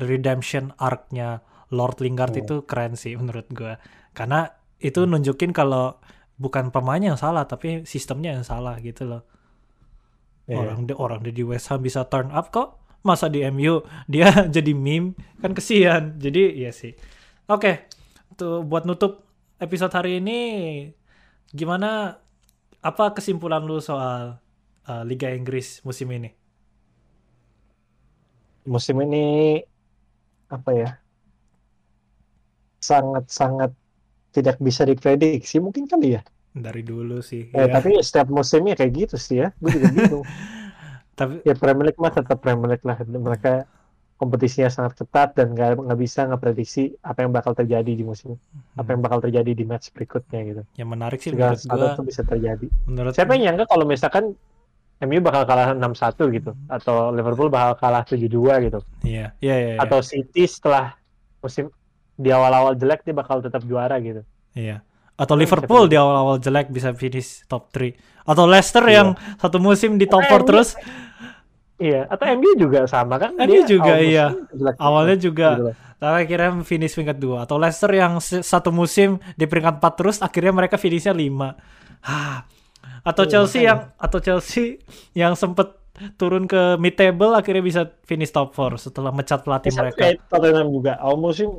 redemption 0.00 0.72
arc-nya 0.80 1.44
Lord 1.68 2.00
Lingard 2.00 2.32
yeah. 2.32 2.44
itu 2.44 2.54
keren 2.68 2.94
sih 2.94 3.16
menurut 3.16 3.48
gue. 3.50 3.80
Karena 4.12 4.52
itu 4.78 5.08
nunjukin 5.08 5.56
kalau 5.56 5.96
bukan 6.36 6.68
pemainnya 6.74 7.14
yang 7.14 7.20
salah 7.20 7.46
tapi 7.48 7.88
sistemnya 7.88 8.36
yang 8.36 8.46
salah 8.46 8.76
gitu 8.84 9.08
loh. 9.08 9.22
Yeah. 10.44 10.60
Orang 10.60 10.86
orang 11.00 11.20
di 11.24 11.44
West 11.44 11.72
Ham 11.72 11.80
bisa 11.80 12.04
turn 12.08 12.28
up 12.28 12.52
kok 12.52 12.84
masa 13.04 13.28
di 13.28 13.44
MU 13.52 13.84
dia 14.08 14.32
jadi 14.56 14.72
meme 14.72 15.12
kan 15.38 15.52
kesian 15.52 16.16
jadi 16.16 16.56
ya 16.56 16.72
sih 16.72 16.96
oke 17.46 17.60
okay. 17.60 17.74
tuh 18.34 18.64
buat 18.64 18.88
nutup 18.88 19.28
episode 19.60 19.92
hari 19.92 20.24
ini 20.24 20.40
gimana 21.54 22.18
apa 22.82 23.14
kesimpulan 23.14 23.62
lu 23.62 23.78
soal 23.78 24.42
uh, 24.90 25.02
Liga 25.06 25.30
Inggris 25.30 25.80
musim 25.86 26.10
ini? 26.10 26.34
Musim 28.66 28.98
ini 29.06 29.60
apa 30.50 30.70
ya 30.74 30.90
sangat-sangat 32.84 33.72
tidak 34.34 34.60
bisa 34.60 34.84
diprediksi 34.84 35.62
mungkin 35.62 35.88
kali 35.88 36.20
ya. 36.20 36.22
Dari 36.54 36.82
dulu 36.84 37.18
sih 37.24 37.48
eh, 37.50 37.66
ya. 37.66 37.72
tapi 37.72 37.96
setiap 38.04 38.28
musimnya 38.28 38.76
kayak 38.76 38.92
gitu 39.06 39.16
sih 39.16 39.46
ya. 39.46 39.48
Gue 39.62 39.78
juga 39.78 39.88
bingung. 39.96 40.26
Tapi 41.14 41.46
ya 41.46 41.54
Premier 41.54 41.88
League 41.88 42.02
mah 42.02 42.12
tetap 42.12 42.42
Premier 42.42 42.76
League 42.76 42.84
lah. 42.84 42.98
Mereka 43.00 43.52
kompetisinya 44.24 44.72
sangat 44.72 44.96
ketat 45.04 45.36
dan 45.36 45.52
nggak 45.52 45.84
nggak 45.84 45.98
bisa 46.00 46.24
ngeprediksi 46.24 46.96
apa 47.04 47.28
yang 47.28 47.36
bakal 47.36 47.52
terjadi 47.52 47.92
di 47.92 48.00
musim 48.00 48.40
hmm. 48.40 48.80
apa 48.80 48.88
yang 48.96 49.04
bakal 49.04 49.20
terjadi 49.20 49.52
di 49.52 49.64
match 49.68 49.92
berikutnya 49.92 50.40
gitu. 50.48 50.62
Yang 50.80 50.88
menarik 50.88 51.18
sih 51.20 51.36
Segala 51.36 51.60
menurut 51.60 51.92
gua. 52.00 52.08
bisa 52.08 52.22
terjadi. 52.24 52.66
Menurut 52.88 53.12
siapa 53.12 53.36
yang 53.36 53.42
nyangka 53.52 53.64
kalau 53.68 53.84
misalkan 53.84 54.24
MU 55.04 55.20
bakal 55.20 55.44
kalah 55.44 55.76
6-1 55.76 56.36
gitu 56.40 56.50
hmm. 56.56 56.72
atau 56.72 57.12
Liverpool 57.12 57.52
bakal 57.52 57.76
kalah 57.76 58.02
7-2 58.08 58.66
gitu. 58.72 58.80
Iya 59.04 59.36
iya 59.44 59.56
iya, 59.60 59.70
iya. 59.76 59.78
atau 59.84 60.00
City 60.00 60.48
setelah 60.48 60.96
musim 61.44 61.68
di 62.16 62.32
awal-awal 62.32 62.72
jelek 62.80 63.04
dia 63.04 63.12
bakal 63.12 63.44
tetap 63.44 63.60
juara 63.68 64.00
gitu. 64.00 64.24
Iya. 64.56 64.80
Atau 65.20 65.36
Liverpool 65.36 65.86
di 65.86 66.00
awal-awal 66.00 66.40
jelek 66.40 66.72
bisa 66.72 66.96
finish 66.96 67.44
top 67.44 67.68
3 67.76 68.24
atau 68.24 68.48
Leicester 68.48 68.80
iya. 68.88 69.04
yang 69.04 69.08
satu 69.36 69.60
musim 69.60 70.00
di 70.00 70.08
top 70.08 70.24
4 70.24 70.48
terus 70.48 70.72
iya 71.78 72.06
atau 72.06 72.24
MU 72.38 72.50
juga 72.54 72.86
sama 72.86 73.18
kan 73.18 73.34
MU 73.34 73.62
juga 73.66 73.98
iya 73.98 74.30
awalnya 74.78 75.16
juga 75.18 75.48
gitu 75.58 75.72
tapi 76.04 76.28
akhirnya 76.28 76.50
finish 76.66 76.92
peringkat 76.92 77.16
2 77.16 77.44
atau 77.48 77.56
Leicester 77.56 77.88
yang 77.88 78.20
satu 78.20 78.68
musim 78.68 79.16
di 79.40 79.48
peringkat 79.48 79.80
4 79.80 79.98
terus 79.98 80.16
akhirnya 80.20 80.52
mereka 80.52 80.76
finishnya 80.76 81.16
5 81.16 82.04
ah 82.04 82.44
atau 83.04 83.24
iya, 83.24 83.30
Chelsea 83.32 83.60
yang 83.64 83.80
atau 83.96 84.18
Chelsea 84.20 84.80
yang 85.16 85.32
sempet 85.32 85.76
turun 86.18 86.50
ke 86.50 86.74
mid 86.76 86.98
table 86.98 87.38
akhirnya 87.38 87.62
bisa 87.62 87.82
finish 88.02 88.34
top 88.34 88.52
4 88.52 88.90
setelah 88.90 89.14
mecat 89.14 89.46
pelatih 89.46 89.70
bisa 89.70 89.80
mereka. 89.80 90.18
Tottenham 90.26 90.68
juga 90.74 90.98
awal 90.98 91.16
musim 91.22 91.54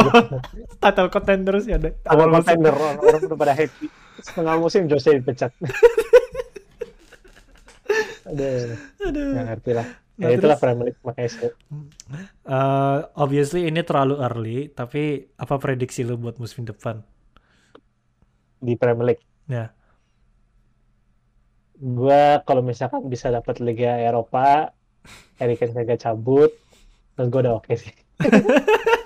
title 0.82 1.10
contenders 1.12 1.68
ya 1.68 1.76
deh. 1.76 1.92
Awal 2.08 2.40
contender 2.40 2.72
orang, 2.72 2.96
orang 3.04 3.20
udah 3.20 3.38
pada 3.38 3.52
happy. 3.52 3.86
Setengah 4.24 4.56
musim 4.56 4.88
Jose 4.88 5.12
dipecat. 5.20 5.52
Aduh. 8.28 8.76
Aduh. 9.06 9.28
Nggak 9.36 9.46
ngerti 9.54 9.72
lah. 9.76 9.88
Ya 10.20 10.28
nah, 10.28 10.36
itulah 10.36 10.58
Premier 10.60 10.84
League 10.92 11.00
makanya 11.00 11.30
sih. 11.32 11.48
Uh, 12.44 13.08
obviously 13.16 13.64
ini 13.64 13.80
terlalu 13.80 14.20
early, 14.20 14.58
tapi 14.68 15.32
apa 15.40 15.56
prediksi 15.56 16.04
lu 16.04 16.20
buat 16.20 16.36
musim 16.36 16.68
depan? 16.68 17.00
Di 18.60 18.76
Premier 18.76 19.16
League? 19.16 19.24
Ya 19.48 19.72
gue 21.80 22.22
kalau 22.44 22.60
misalkan 22.60 23.08
bisa 23.08 23.32
dapat 23.32 23.56
Liga 23.64 23.96
Eropa 23.96 24.76
Harry 25.40 25.56
Kane 25.56 25.72
kagak 25.72 26.04
cabut 26.04 26.52
terus 27.16 27.28
gue 27.32 27.40
udah 27.40 27.56
oke 27.56 27.72
okay 27.72 27.76
sih 27.80 27.94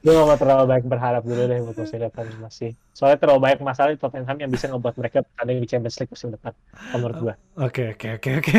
gue 0.00 0.12
gak 0.16 0.26
mau 0.26 0.38
terlalu 0.40 0.64
banyak 0.64 0.86
berharap 0.88 1.22
dulu 1.24 1.42
deh 1.44 1.58
untuk 1.60 1.84
musim 1.84 2.00
depan 2.00 2.24
masih 2.40 2.70
soalnya 2.96 3.18
terlalu 3.20 3.40
banyak 3.44 3.60
masalah 3.60 3.90
di 3.92 4.00
Tottenham 4.00 4.36
yang 4.40 4.50
bisa 4.50 4.72
ngebuat 4.72 4.94
mereka 4.96 5.20
ada 5.36 5.50
di 5.52 5.68
Champions 5.68 5.96
League 6.00 6.12
musim 6.12 6.32
depan 6.32 6.52
menurut 6.96 7.16
gue 7.20 7.34
oke 7.60 7.82
oke 7.96 8.06
oke 8.16 8.30
oke 8.40 8.52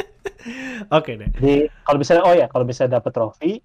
oke 0.98 1.10
deh 1.18 1.30
di 1.42 1.54
kalau 1.82 1.98
bisa 1.98 2.12
oh 2.22 2.34
ya 2.34 2.46
kalau 2.46 2.62
bisa 2.62 2.86
dapat 2.86 3.10
trofi 3.10 3.58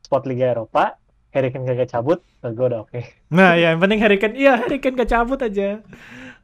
spot 0.00 0.24
Liga 0.24 0.56
Eropa 0.56 0.96
Harry 1.28 1.52
Kane 1.52 1.68
gak 1.68 1.92
cabut, 1.92 2.24
gue 2.40 2.66
udah 2.72 2.88
oke. 2.88 2.88
Okay. 2.88 3.04
Nah, 3.36 3.52
ya 3.52 3.76
yang 3.76 3.84
penting 3.84 4.00
Harry 4.00 4.16
Kane, 4.16 4.32
iya 4.32 4.64
Harry 4.64 4.80
Kane 4.80 4.96
gak 4.96 5.12
cabut 5.12 5.36
aja. 5.44 5.84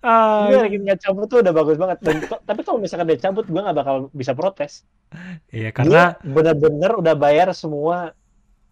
Ah, 0.05 0.53
gue 0.53 0.61
lagi 0.61 0.77
nggak 0.85 1.01
cabut 1.01 1.27
tuh 1.33 1.41
udah 1.41 1.53
bagus 1.57 1.81
banget. 1.81 1.99
Dan, 2.05 2.21
tapi 2.45 2.61
kalau 2.61 2.77
misalkan 2.77 3.09
dia 3.09 3.17
cabut, 3.17 3.49
gue 3.49 3.57
nggak 3.57 3.73
bakal 3.73 4.13
bisa 4.13 4.37
protes. 4.37 4.85
Iya 5.49 5.73
karena 5.73 6.21
bener-bener 6.21 6.93
udah 7.01 7.17
bayar 7.17 7.57
semua 7.57 8.13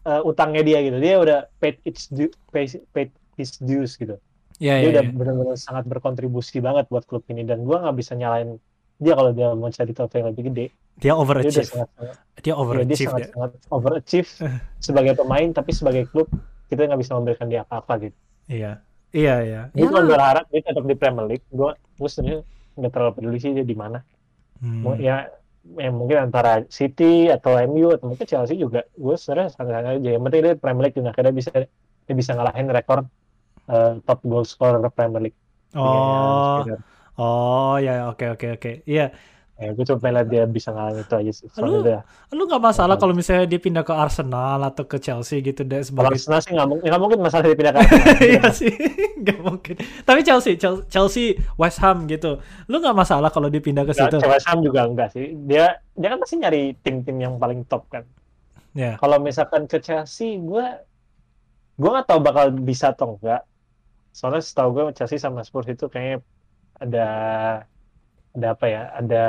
uh, 0.07 0.23
utangnya 0.27 0.63
dia 0.63 0.79
gitu. 0.83 0.99
Dia 0.99 1.15
udah 1.19 1.39
paid 1.59 1.79
its 1.87 2.11
due, 2.11 2.31
paid, 2.51 2.81
paid 2.95 3.11
his 3.39 3.57
dues 3.59 3.95
gitu. 3.99 4.19
Iya, 4.63 4.75
dia 4.79 4.83
iya, 4.83 4.91
udah 4.95 5.05
iya. 5.09 5.13
bener-bener 5.15 5.57
sangat 5.59 5.85
berkontribusi 5.91 6.63
banget 6.63 6.87
buat 6.87 7.03
klub 7.09 7.27
ini 7.27 7.43
dan 7.43 7.67
gue 7.67 7.75
nggak 7.75 7.97
bisa 7.99 8.15
nyalain 8.15 8.63
dia 9.03 9.19
kalau 9.19 9.35
dia 9.35 9.51
mau 9.59 9.67
cari 9.67 9.91
trofei 9.91 10.23
yang 10.23 10.31
lebih 10.31 10.45
gede. 10.53 10.67
Dia 11.03 11.13
overachieve. 11.19 11.67
Dia, 11.67 11.67
sangat, 11.67 11.89
dia 12.39 12.55
overachieve. 12.55 12.87
Ya, 12.87 12.95
dia 12.95 13.09
sangat, 13.11 13.29
sangat 13.35 13.51
overachieve 13.75 14.31
sebagai 14.87 15.13
pemain, 15.19 15.49
tapi 15.51 15.71
sebagai 15.75 16.07
klub 16.07 16.31
kita 16.71 16.87
nggak 16.87 17.01
bisa 17.03 17.13
memberikan 17.19 17.51
dia 17.51 17.67
apa-apa 17.67 18.07
gitu. 18.07 18.19
Iya. 18.47 18.73
Iya 19.13 19.35
iya. 19.45 19.61
Gue 19.75 19.91
ya. 19.91 20.09
berharap 20.09 20.47
dia 20.49 20.63
tetap 20.63 20.85
di 20.87 20.95
Premier 20.95 21.27
League. 21.27 21.47
Gue 21.51 21.75
gue 21.75 22.09
sebenarnya 22.09 22.41
nggak 22.79 22.93
terlalu 22.95 23.13
peduli 23.19 23.39
sih 23.43 23.51
dia 23.53 23.67
di 23.67 23.77
mana. 23.77 23.99
Hmm. 24.63 24.95
Ya, 24.97 25.27
ya 25.63 25.91
mungkin 25.95 26.31
antara 26.31 26.67
City 26.69 27.31
atau 27.31 27.55
MU 27.71 27.95
atau 27.95 28.11
mungkin 28.11 28.27
Chelsea 28.27 28.59
juga. 28.59 28.85
Gue 28.99 29.15
sebenarnya 29.15 29.55
sangat 29.55 29.83
aja. 29.87 29.99
Yang 29.99 30.23
penting 30.27 30.41
dia 30.43 30.55
Premier 30.59 30.83
League 30.89 30.97
dan 30.99 31.07
akhirnya 31.11 31.35
bisa 31.35 31.51
dia 32.03 32.15
bisa 32.19 32.31
ngalahin 32.35 32.69
rekor 32.69 32.99
uh, 33.71 33.93
top 34.03 34.21
goal 34.27 34.45
scorer 34.45 34.83
Premier 34.91 35.31
League. 35.31 35.39
Oh. 35.73 36.67
Ya, 36.67 36.77
oh 37.17 37.77
ya 37.79 37.95
oke 38.11 38.37
oke 38.37 38.47
oke. 38.59 38.73
Iya. 38.85 39.15
Ya, 39.63 39.71
gue 39.71 39.85
cuma 39.87 39.99
pengen 40.03 40.15
lihat 40.19 40.29
dia 40.35 40.45
bisa 40.51 40.75
ngalahin 40.75 41.07
itu 41.07 41.15
aja 41.15 41.33
sih. 41.39 41.47
Lu, 41.63 41.87
dia, 41.87 42.03
lu 42.35 42.51
gak 42.51 42.59
masalah 42.59 42.99
kalau 42.99 43.15
misalnya 43.15 43.47
dia 43.47 43.63
pindah 43.63 43.87
ke 43.87 43.95
Arsenal 43.95 44.59
atau 44.67 44.83
ke 44.83 44.99
Chelsea 44.99 45.39
gitu 45.39 45.63
deh 45.63 45.87
sebagai... 45.87 46.19
Arsenal 46.19 46.43
sih 46.43 46.51
gak, 46.51 46.67
mungkin, 46.67 46.91
gak 46.91 46.99
mungkin 46.99 47.19
masalah 47.23 47.47
dia 47.47 47.55
pindah 47.55 47.71
ke 47.71 47.79
Arsenal. 47.87 48.27
Iya 48.27 48.45
sih, 48.51 48.75
gak 49.31 49.39
mungkin. 49.39 49.75
Tapi 50.03 50.21
Chelsea, 50.27 50.59
Chelsea, 50.91 51.39
West 51.55 51.79
Ham 51.79 52.11
gitu. 52.11 52.43
Lu 52.67 52.83
gak 52.83 52.97
masalah 52.99 53.31
kalau 53.31 53.47
dia 53.47 53.63
pindah 53.63 53.87
ke 53.87 53.95
situ? 53.95 54.19
West 54.27 54.51
Ham 54.51 54.67
juga 54.67 54.83
enggak 54.83 55.15
sih. 55.15 55.31
Dia 55.47 55.79
dia 55.95 56.09
kan 56.11 56.19
pasti 56.19 56.43
nyari 56.43 56.75
tim-tim 56.83 57.23
yang 57.23 57.39
paling 57.39 57.63
top 57.71 57.87
kan. 57.87 58.03
Ya. 58.75 58.83
Yeah. 58.83 58.95
Kalau 58.99 59.23
misalkan 59.23 59.71
ke 59.71 59.79
Chelsea, 59.79 60.43
gue 60.43 60.67
gue 61.79 61.91
gak 62.03 62.11
tahu 62.11 62.19
bakal 62.19 62.51
bisa 62.51 62.91
atau 62.91 63.15
enggak. 63.15 63.47
Soalnya 64.11 64.43
setahu 64.43 64.69
gue 64.75 64.85
Chelsea 64.99 65.23
sama 65.23 65.47
Spurs 65.47 65.71
itu 65.71 65.87
kayaknya 65.87 66.19
ada 66.83 67.07
ada 68.33 68.47
apa 68.57 68.67
ya 68.69 68.83
ada 68.97 69.25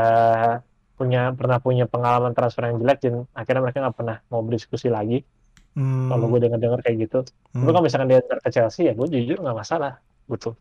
punya 0.94 1.36
pernah 1.36 1.58
punya 1.60 1.86
pengalaman 1.90 2.32
transfer 2.32 2.70
yang 2.70 2.80
jelek 2.80 3.00
dan 3.04 3.14
akhirnya 3.36 3.62
mereka 3.66 3.78
nggak 3.84 3.98
pernah 3.98 4.18
mau 4.32 4.42
berdiskusi 4.46 4.88
lagi. 4.88 5.22
Hmm. 5.74 6.06
kalau 6.06 6.30
gue 6.30 6.40
dengar 6.46 6.62
dengar 6.62 6.80
kayak 6.86 7.10
gitu. 7.10 7.26
Hmm. 7.50 7.66
kalau 7.66 7.82
misalkan 7.82 8.06
dia 8.06 8.22
ke 8.22 8.50
Chelsea 8.54 8.86
ya 8.86 8.94
gue 8.94 9.08
jujur 9.10 9.42
nggak 9.42 9.58
masalah 9.58 9.98
gitu. 10.30 10.54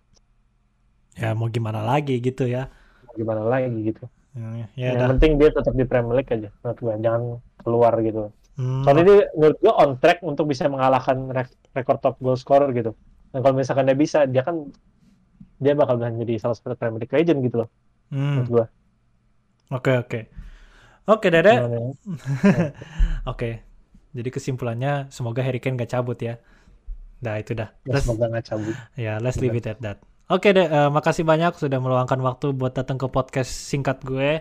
Ya 1.21 1.37
mau 1.37 1.53
gimana 1.53 1.85
lagi 1.85 2.17
gitu 2.17 2.49
ya. 2.49 2.73
Mau 3.05 3.13
gimana 3.13 3.45
lagi 3.45 3.93
gitu. 3.93 4.09
Hmm, 4.33 4.65
ya 4.73 4.97
yang 4.97 5.05
dah. 5.05 5.09
penting 5.13 5.37
dia 5.37 5.53
tetap 5.53 5.77
di 5.77 5.85
Premier 5.85 6.17
League 6.17 6.33
aja 6.33 6.49
menurut 6.65 6.79
gue. 6.81 6.95
Jangan 7.05 7.23
keluar 7.61 7.95
gitu. 8.01 8.33
Hmm. 8.53 8.85
soalnya 8.85 9.05
dia 9.09 9.19
menurut 9.33 9.59
gue 9.65 9.73
on 9.73 9.91
track 9.97 10.21
untuk 10.21 10.45
bisa 10.45 10.69
mengalahkan 10.69 11.17
rekor 11.73 11.97
top 12.01 12.17
goal 12.17 12.37
scorer 12.41 12.73
gitu. 12.73 12.97
Dan 13.37 13.45
kalau 13.45 13.55
misalkan 13.57 13.85
dia 13.85 13.97
bisa 13.97 14.25
dia 14.25 14.41
kan 14.41 14.73
dia 15.61 15.77
bakal 15.77 16.01
jadi 16.01 16.41
salah 16.41 16.57
satu 16.57 16.73
Premier 16.73 17.05
League 17.05 17.13
legend 17.13 17.45
gitu 17.45 17.65
loh 17.65 17.69
Hmm. 18.13 18.45
gua. 18.45 18.69
Oke 19.73 19.97
oke. 19.97 20.21
Oke 21.09 21.33
Dede. 21.33 21.57
Ya? 21.57 21.65
oke. 23.33 23.51
Jadi 24.13 24.29
kesimpulannya 24.29 25.09
semoga 25.09 25.41
Harry 25.41 25.59
Kane 25.59 25.81
gak 25.81 25.97
cabut 25.97 26.21
ya. 26.21 26.37
Nah 27.25 27.41
itu 27.41 27.57
dah. 27.57 27.73
Ya, 27.89 27.97
semoga 27.99 28.29
gak 28.29 28.53
cabut. 28.53 28.77
Ya 28.95 29.17
let's 29.17 29.41
leave 29.41 29.57
it 29.57 29.65
at 29.65 29.81
that. 29.81 29.99
Oke 30.31 30.55
deh, 30.55 30.65
uh, 30.65 30.89
makasih 30.89 31.27
banyak 31.27 31.57
sudah 31.59 31.77
meluangkan 31.83 32.21
waktu 32.23 32.55
buat 32.55 32.73
datang 32.77 33.01
ke 33.01 33.09
podcast 33.09 33.51
singkat 33.51 34.01
gue. 34.05 34.41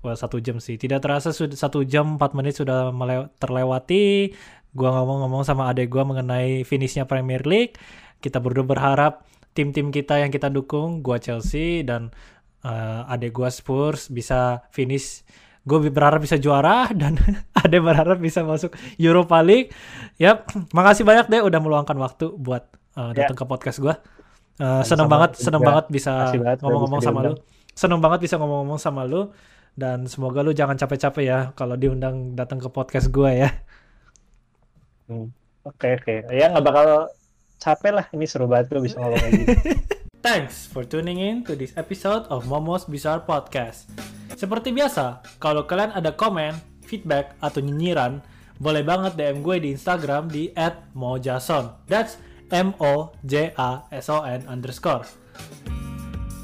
Wah 0.00 0.16
satu 0.16 0.40
jam 0.40 0.56
sih, 0.64 0.80
tidak 0.80 1.04
terasa 1.04 1.28
sudah 1.28 1.56
satu 1.60 1.84
jam 1.84 2.16
empat 2.16 2.32
menit 2.32 2.56
sudah 2.56 2.88
terlewati. 3.36 4.32
Gua 4.72 4.96
ngomong-ngomong 4.96 5.44
sama 5.44 5.68
adek 5.68 5.92
gua 5.92 6.08
mengenai 6.08 6.64
finishnya 6.64 7.04
Premier 7.04 7.44
League. 7.44 7.76
Kita 8.24 8.40
berdua 8.40 8.64
berharap 8.64 9.28
tim-tim 9.52 9.92
kita 9.92 10.16
yang 10.24 10.32
kita 10.32 10.48
dukung, 10.48 11.04
gua 11.04 11.20
Chelsea 11.20 11.84
dan 11.84 12.16
uh, 12.64 13.12
adek 13.12 13.32
gue 13.32 13.48
Spurs 13.48 14.08
bisa 14.12 14.64
finish 14.72 15.24
gue 15.60 15.78
berharap 15.92 16.24
bisa 16.24 16.40
juara 16.40 16.88
dan 17.00 17.20
ada 17.62 17.76
berharap 17.78 18.18
bisa 18.18 18.40
masuk 18.42 18.72
Europa 18.96 19.38
League. 19.44 19.72
Yap, 20.16 20.48
makasih 20.72 21.04
banyak 21.04 21.28
deh 21.28 21.42
udah 21.44 21.60
meluangkan 21.60 21.96
waktu 22.00 22.32
buat 22.32 22.68
uh, 22.96 23.12
datang 23.12 23.36
yeah. 23.36 23.46
ke 23.46 23.50
podcast 23.50 23.78
gue. 23.80 23.94
Uh, 24.60 24.84
seneng 24.84 25.08
banget, 25.08 25.40
seneng 25.40 25.64
banget 25.64 25.88
bisa 25.88 26.36
ngomong-ngomong 26.60 27.00
sama 27.00 27.20
lu. 27.24 27.34
Seneng 27.72 28.00
banget 28.04 28.20
bisa 28.28 28.36
ngomong-ngomong 28.36 28.80
sama 28.80 29.08
lu 29.08 29.32
dan 29.78 30.04
semoga 30.04 30.44
lu 30.44 30.52
jangan 30.52 30.76
capek-capek 30.76 31.24
ya 31.24 31.38
kalau 31.56 31.78
diundang 31.78 32.36
datang 32.36 32.60
ke 32.60 32.68
podcast 32.68 33.08
gue 33.08 33.30
ya. 33.46 33.50
Hmm. 35.08 35.32
Oke 35.60 35.92
okay, 35.92 36.20
oke, 36.24 36.28
okay. 36.28 36.40
ya 36.40 36.52
nggak 36.52 36.64
bakal 36.64 37.08
capek 37.60 37.92
lah. 37.92 38.06
Ini 38.12 38.24
seru 38.24 38.48
banget 38.48 38.72
gue 38.72 38.80
bisa 38.84 38.96
ngomong 38.96 39.20
lagi. 39.20 39.44
Thanks 40.20 40.68
for 40.68 40.84
tuning 40.84 41.16
in 41.16 41.48
to 41.48 41.56
this 41.56 41.72
episode 41.80 42.28
of 42.28 42.44
Momo's 42.44 42.84
Bizarre 42.84 43.24
Podcast. 43.24 43.88
Seperti 44.36 44.68
biasa, 44.68 45.24
kalau 45.40 45.64
kalian 45.64 45.96
ada 45.96 46.12
komen, 46.12 46.60
feedback, 46.84 47.40
atau 47.40 47.64
nyinyiran, 47.64 48.20
boleh 48.60 48.84
banget 48.84 49.16
DM 49.16 49.40
gue 49.40 49.56
di 49.64 49.68
Instagram 49.72 50.28
di 50.28 50.52
@mojason. 50.92 51.72
That's 51.88 52.20
M-O-J-A-S-O-N 52.52 54.44
underscore. 54.44 55.08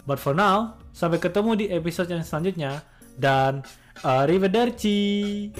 But 0.08 0.24
for 0.24 0.32
now, 0.32 0.80
sampai 0.96 1.20
ketemu 1.20 1.60
di 1.60 1.66
episode 1.68 2.08
yang 2.08 2.24
selanjutnya, 2.24 2.80
dan 3.20 3.60
arrivederci! 4.00 5.52